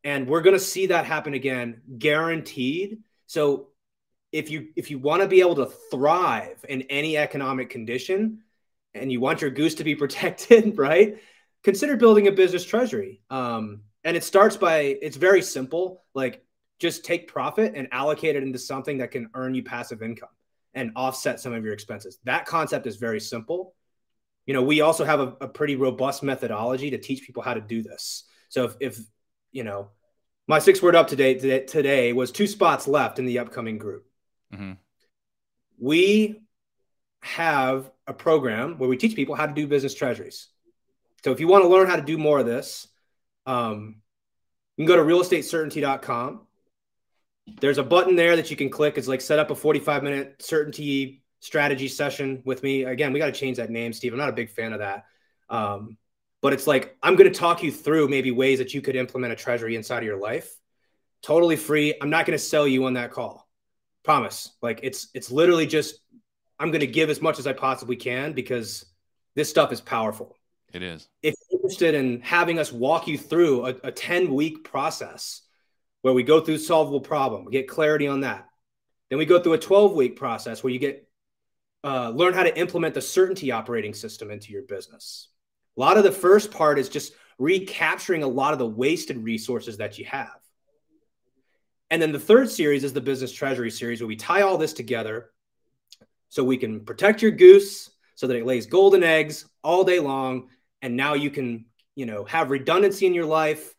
And 0.05 0.28
we're 0.28 0.43
going 0.43 0.57
to 0.57 0.61
see 0.61 0.86
that 0.86 1.05
happen 1.05 1.34
again, 1.34 1.82
guaranteed. 1.99 2.99
So 3.26 3.68
if 4.32 4.51
you 4.51 4.68
if 4.76 4.91
you 4.91 4.99
want 4.99 5.22
to 5.22 5.28
be 5.28 5.41
able 5.41 5.55
to 5.57 5.66
thrive 5.91 6.64
in 6.68 6.82
any 6.82 7.16
economic 7.16 7.70
condition 7.70 8.41
and 8.95 9.11
you 9.11 9.20
want 9.20 9.41
your 9.41 9.51
goose 9.51 9.74
to 9.76 9.84
be 9.84 9.95
protected 9.95 10.76
right 10.78 11.18
consider 11.64 11.97
building 11.97 12.28
a 12.28 12.32
business 12.32 12.64
treasury 12.64 13.20
um, 13.30 13.82
and 14.05 14.16
it 14.16 14.24
starts 14.24 14.57
by 14.57 14.80
it's 15.03 15.16
very 15.16 15.43
simple 15.43 16.05
like 16.14 16.45
just 16.78 17.05
take 17.05 17.26
profit 17.26 17.72
and 17.74 17.89
allocate 17.91 18.36
it 18.36 18.43
into 18.43 18.59
something 18.59 18.99
that 18.99 19.11
can 19.11 19.28
earn 19.34 19.55
you 19.55 19.62
passive 19.62 20.03
income 20.03 20.28
and 20.74 20.93
offset 20.95 21.41
some 21.41 21.53
of 21.53 21.64
your 21.64 21.72
expenses 21.72 22.18
that 22.24 22.47
concept 22.47 22.86
is 22.86 22.97
very 22.97 23.20
simple 23.20 23.74
you 24.49 24.55
know 24.55 24.62
we 24.62 24.80
also 24.80 25.05
have 25.05 25.20
a, 25.20 25.36
a 25.42 25.49
pretty 25.49 25.76
robust 25.76 26.24
methodology 26.24 26.90
to 26.90 26.99
teach 26.99 27.22
people 27.22 27.44
how 27.44 27.55
to 27.55 27.61
do 27.61 27.80
this 27.80 28.24
so 28.49 28.64
if, 28.64 28.74
if 28.80 28.99
you 29.53 29.62
know 29.62 29.90
my 30.49 30.59
six 30.59 30.82
word 30.82 30.96
up 30.96 31.07
to 31.07 31.16
date 31.16 31.68
today 31.68 32.12
was 32.12 32.32
two 32.32 32.49
spots 32.49 32.88
left 32.88 33.20
in 33.20 33.26
the 33.26 33.38
upcoming 33.38 33.78
group 33.78 34.09
Mm-hmm. 34.53 34.72
We 35.78 36.42
have 37.20 37.90
a 38.07 38.12
program 38.12 38.78
where 38.78 38.88
we 38.88 38.96
teach 38.96 39.16
people 39.16 39.34
how 39.34 39.46
to 39.46 39.53
do 39.53 39.66
business 39.66 39.94
treasuries. 39.94 40.49
So 41.24 41.32
if 41.32 41.40
you 41.40 41.49
want 41.49 41.64
to 41.64 41.68
learn 41.68 41.88
how 41.88 41.96
to 41.96 42.03
do 42.03 42.16
more 42.16 42.38
of 42.38 42.46
this, 42.46 42.88
um, 43.46 43.96
you 44.76 44.86
can 44.86 44.94
go 44.94 44.96
to 44.96 45.03
realestatecertainty.com. 45.03 46.42
There's 47.61 47.78
a 47.78 47.82
button 47.82 48.14
there 48.14 48.36
that 48.36 48.51
you 48.51 48.57
can 48.57 48.70
click. 48.70 48.99
It's 48.99 49.09
like 49.09 49.20
set 49.20 49.38
up 49.38 49.51
a 49.51 49.55
45 49.55 50.03
minute 50.03 50.36
certainty 50.40 51.22
strategy 51.41 51.89
session 51.89 52.43
with 52.45 52.62
me. 52.62 52.84
Again, 52.84 53.12
we 53.12 53.18
got 53.18 53.26
to 53.26 53.32
change 53.32 53.57
that 53.59 53.70
name, 53.70 53.93
Steve. 53.93 54.12
I'm 54.12 54.18
not 54.18 54.28
a 54.28 54.34
big 54.34 54.51
fan 54.51 54.72
of 54.72 54.80
that. 54.80 55.05
Um, 55.49 55.97
but 56.41 56.53
it's 56.53 56.66
like 56.66 56.97
I'm 57.03 57.16
going 57.16 57.32
to 57.32 57.39
talk 57.39 57.62
you 57.62 57.72
through 57.72 58.09
maybe 58.09 58.30
ways 58.30 58.59
that 58.59 58.74
you 58.74 58.80
could 58.80 58.97
implement 58.97 59.32
a 59.32 59.36
treasury 59.36 59.76
inside 59.76 59.99
of 59.99 60.05
your 60.05 60.18
life. 60.18 60.57
Totally 61.22 61.57
free. 61.57 61.95
I'm 62.01 62.11
not 62.11 62.26
going 62.26 62.39
to 62.39 62.45
sell 62.45 62.66
you 62.66 62.84
on 62.86 62.95
that 62.95 63.11
call. 63.11 63.49
Promise. 64.05 64.53
Like 64.62 64.80
it's 64.82 65.09
it's 65.14 65.30
literally 65.30 65.66
just 65.66 66.01
I'm 66.59 66.70
going 66.70 66.80
to 66.80 66.86
give 66.86 67.11
as 67.11 67.20
much 67.20 67.39
as 67.39 67.47
I 67.47 67.53
possibly 67.53 67.97
can 67.97 68.32
because 68.32 68.84
this 69.34 69.51
stuff 69.51 69.72
is 69.72 69.80
powerful. 69.80 70.36
It 70.72 70.82
is. 70.82 71.09
If 71.22 71.34
you're 71.51 71.61
interested 71.61 71.95
in 71.95 72.20
having 72.20 72.59
us 72.59 72.72
walk 72.72 73.09
you 73.09 73.16
through 73.16 73.66
a, 73.66 73.74
a 73.84 73.93
10 73.93 74.34
week 74.34 74.64
process 74.64 75.43
where 76.03 76.14
we 76.14 76.22
go 76.22 76.41
through 76.41 76.59
solvable 76.59 77.01
problem, 77.01 77.45
we 77.45 77.53
get 77.53 77.68
clarity 77.68 78.07
on 78.07 78.20
that. 78.20 78.47
Then 79.09 79.18
we 79.18 79.24
go 79.24 79.41
through 79.41 79.55
a 79.55 79.59
12 79.59 79.95
week 79.95 80.16
process 80.16 80.62
where 80.62 80.72
you 80.72 80.78
get 80.78 81.08
uh, 81.89 82.11
learn 82.11 82.34
how 82.34 82.43
to 82.43 82.59
implement 82.59 82.93
the 82.93 83.01
certainty 83.01 83.51
operating 83.51 83.95
system 83.95 84.30
into 84.30 84.53
your 84.53 84.62
business. 84.62 85.28
A 85.76 85.80
lot 85.80 85.97
of 85.97 86.05
the 86.05 86.12
first 86.12 86.51
part 86.51 86.78
is 86.78 86.91
just 86.91 87.14
recapturing 87.39 88.22
a 88.22 88.28
lot 88.28 88.53
of 88.53 88.59
the 88.59 88.66
wasted 88.66 89.16
resources 89.16 89.78
that 89.78 89.99
you 89.99 90.05
have. 90.05 90.36
And 91.91 92.03
then 92.03 92.12
the 92.12 92.20
third 92.20 92.51
series 92.51 92.84
is 92.84 92.93
the 92.93 93.01
business 93.01 93.32
treasury 93.32 93.70
series 93.70 94.03
where 94.03 94.09
we 94.09 94.16
tie 94.16 94.43
all 94.43 94.59
this 94.59 94.74
together 94.74 95.30
so 96.28 96.45
we 96.45 96.59
can 96.59 96.84
protect 96.84 97.22
your 97.22 97.30
goose 97.30 97.91
so 98.16 98.26
that 98.26 98.36
it 98.36 98.45
lays 98.45 98.66
golden 98.66 99.03
eggs 99.03 99.47
all 99.64 99.82
day 99.82 99.99
long 99.99 100.49
and 100.82 100.95
now 100.95 101.14
you 101.14 101.30
can, 101.30 101.64
you 101.95 102.05
know, 102.05 102.24
have 102.24 102.51
redundancy 102.51 103.07
in 103.07 103.14
your 103.14 103.24
life. 103.24 103.74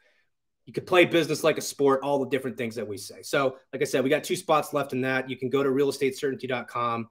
You 0.66 0.74
could 0.74 0.88
play 0.88 1.06
business 1.06 1.44
like 1.44 1.60
a 1.60 1.62
sport, 1.62 2.02
all 2.02 2.20
the 2.20 2.30
different 2.30 2.58
things 2.58 2.76
that 2.76 2.88
we 2.88 2.98
say. 2.98 3.22
So, 3.22 3.58
like 3.72 3.84
I 3.84 3.86
said, 3.86 4.04
we 4.04 4.10
got 4.10 4.24
two 4.24 4.36
spots 4.36 4.74
left 4.74 4.94
in 4.94 5.02
that. 5.02 5.30
You 5.30 5.38
can 5.38 5.50
go 5.50 5.62
to 5.62 5.70
realestatecertainty.com. 5.70 7.08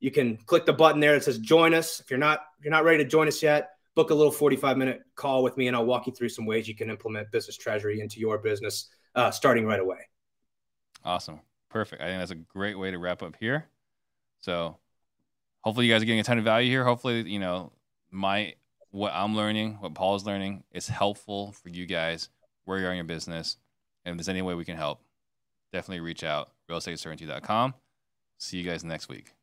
You 0.00 0.10
can 0.10 0.36
click 0.36 0.64
the 0.66 0.72
button 0.72 1.00
there 1.00 1.14
that 1.14 1.24
says 1.24 1.38
join 1.38 1.74
us. 1.74 2.00
If 2.00 2.10
you're 2.10 2.18
not 2.18 2.40
if 2.58 2.64
you're 2.64 2.72
not 2.72 2.84
ready 2.84 3.02
to 3.02 3.08
join 3.08 3.28
us 3.28 3.42
yet, 3.42 3.70
book 3.94 4.10
a 4.10 4.14
little 4.14 4.32
45 4.32 4.76
minute 4.76 5.02
call 5.16 5.42
with 5.42 5.56
me 5.56 5.66
and 5.66 5.76
I'll 5.76 5.86
walk 5.86 6.06
you 6.06 6.12
through 6.12 6.28
some 6.28 6.46
ways 6.46 6.68
you 6.68 6.74
can 6.74 6.90
implement 6.90 7.30
business 7.32 7.56
treasury 7.56 8.00
into 8.00 8.20
your 8.20 8.38
business 8.38 8.90
uh, 9.14 9.30
starting 9.30 9.66
right 9.66 9.80
away. 9.80 9.98
Awesome. 11.04 11.40
Perfect. 11.68 12.00
I 12.00 12.06
think 12.06 12.20
that's 12.20 12.30
a 12.30 12.36
great 12.36 12.78
way 12.78 12.90
to 12.90 12.98
wrap 12.98 13.22
up 13.22 13.36
here. 13.38 13.66
So 14.40 14.76
hopefully 15.62 15.86
you 15.86 15.92
guys 15.92 16.02
are 16.02 16.06
getting 16.06 16.20
a 16.20 16.24
ton 16.24 16.38
of 16.38 16.44
value 16.44 16.70
here. 16.70 16.84
Hopefully, 16.84 17.28
you 17.28 17.38
know, 17.38 17.72
my 18.10 18.54
what 18.90 19.12
I'm 19.14 19.36
learning, 19.36 19.78
what 19.80 19.94
Paul's 19.94 20.24
learning 20.24 20.64
is 20.72 20.88
helpful 20.88 21.52
for 21.52 21.68
you 21.68 21.84
guys 21.86 22.30
where 22.64 22.78
you're 22.78 22.90
in 22.90 22.96
your 22.96 23.04
business. 23.04 23.56
And 24.04 24.12
if 24.12 24.18
there's 24.18 24.28
any 24.28 24.42
way 24.42 24.54
we 24.54 24.64
can 24.64 24.76
help, 24.76 25.02
definitely 25.72 26.00
reach 26.00 26.24
out, 26.24 26.50
realestatecertainty.com. 26.70 27.74
See 28.38 28.58
you 28.58 28.68
guys 28.68 28.84
next 28.84 29.08
week. 29.08 29.37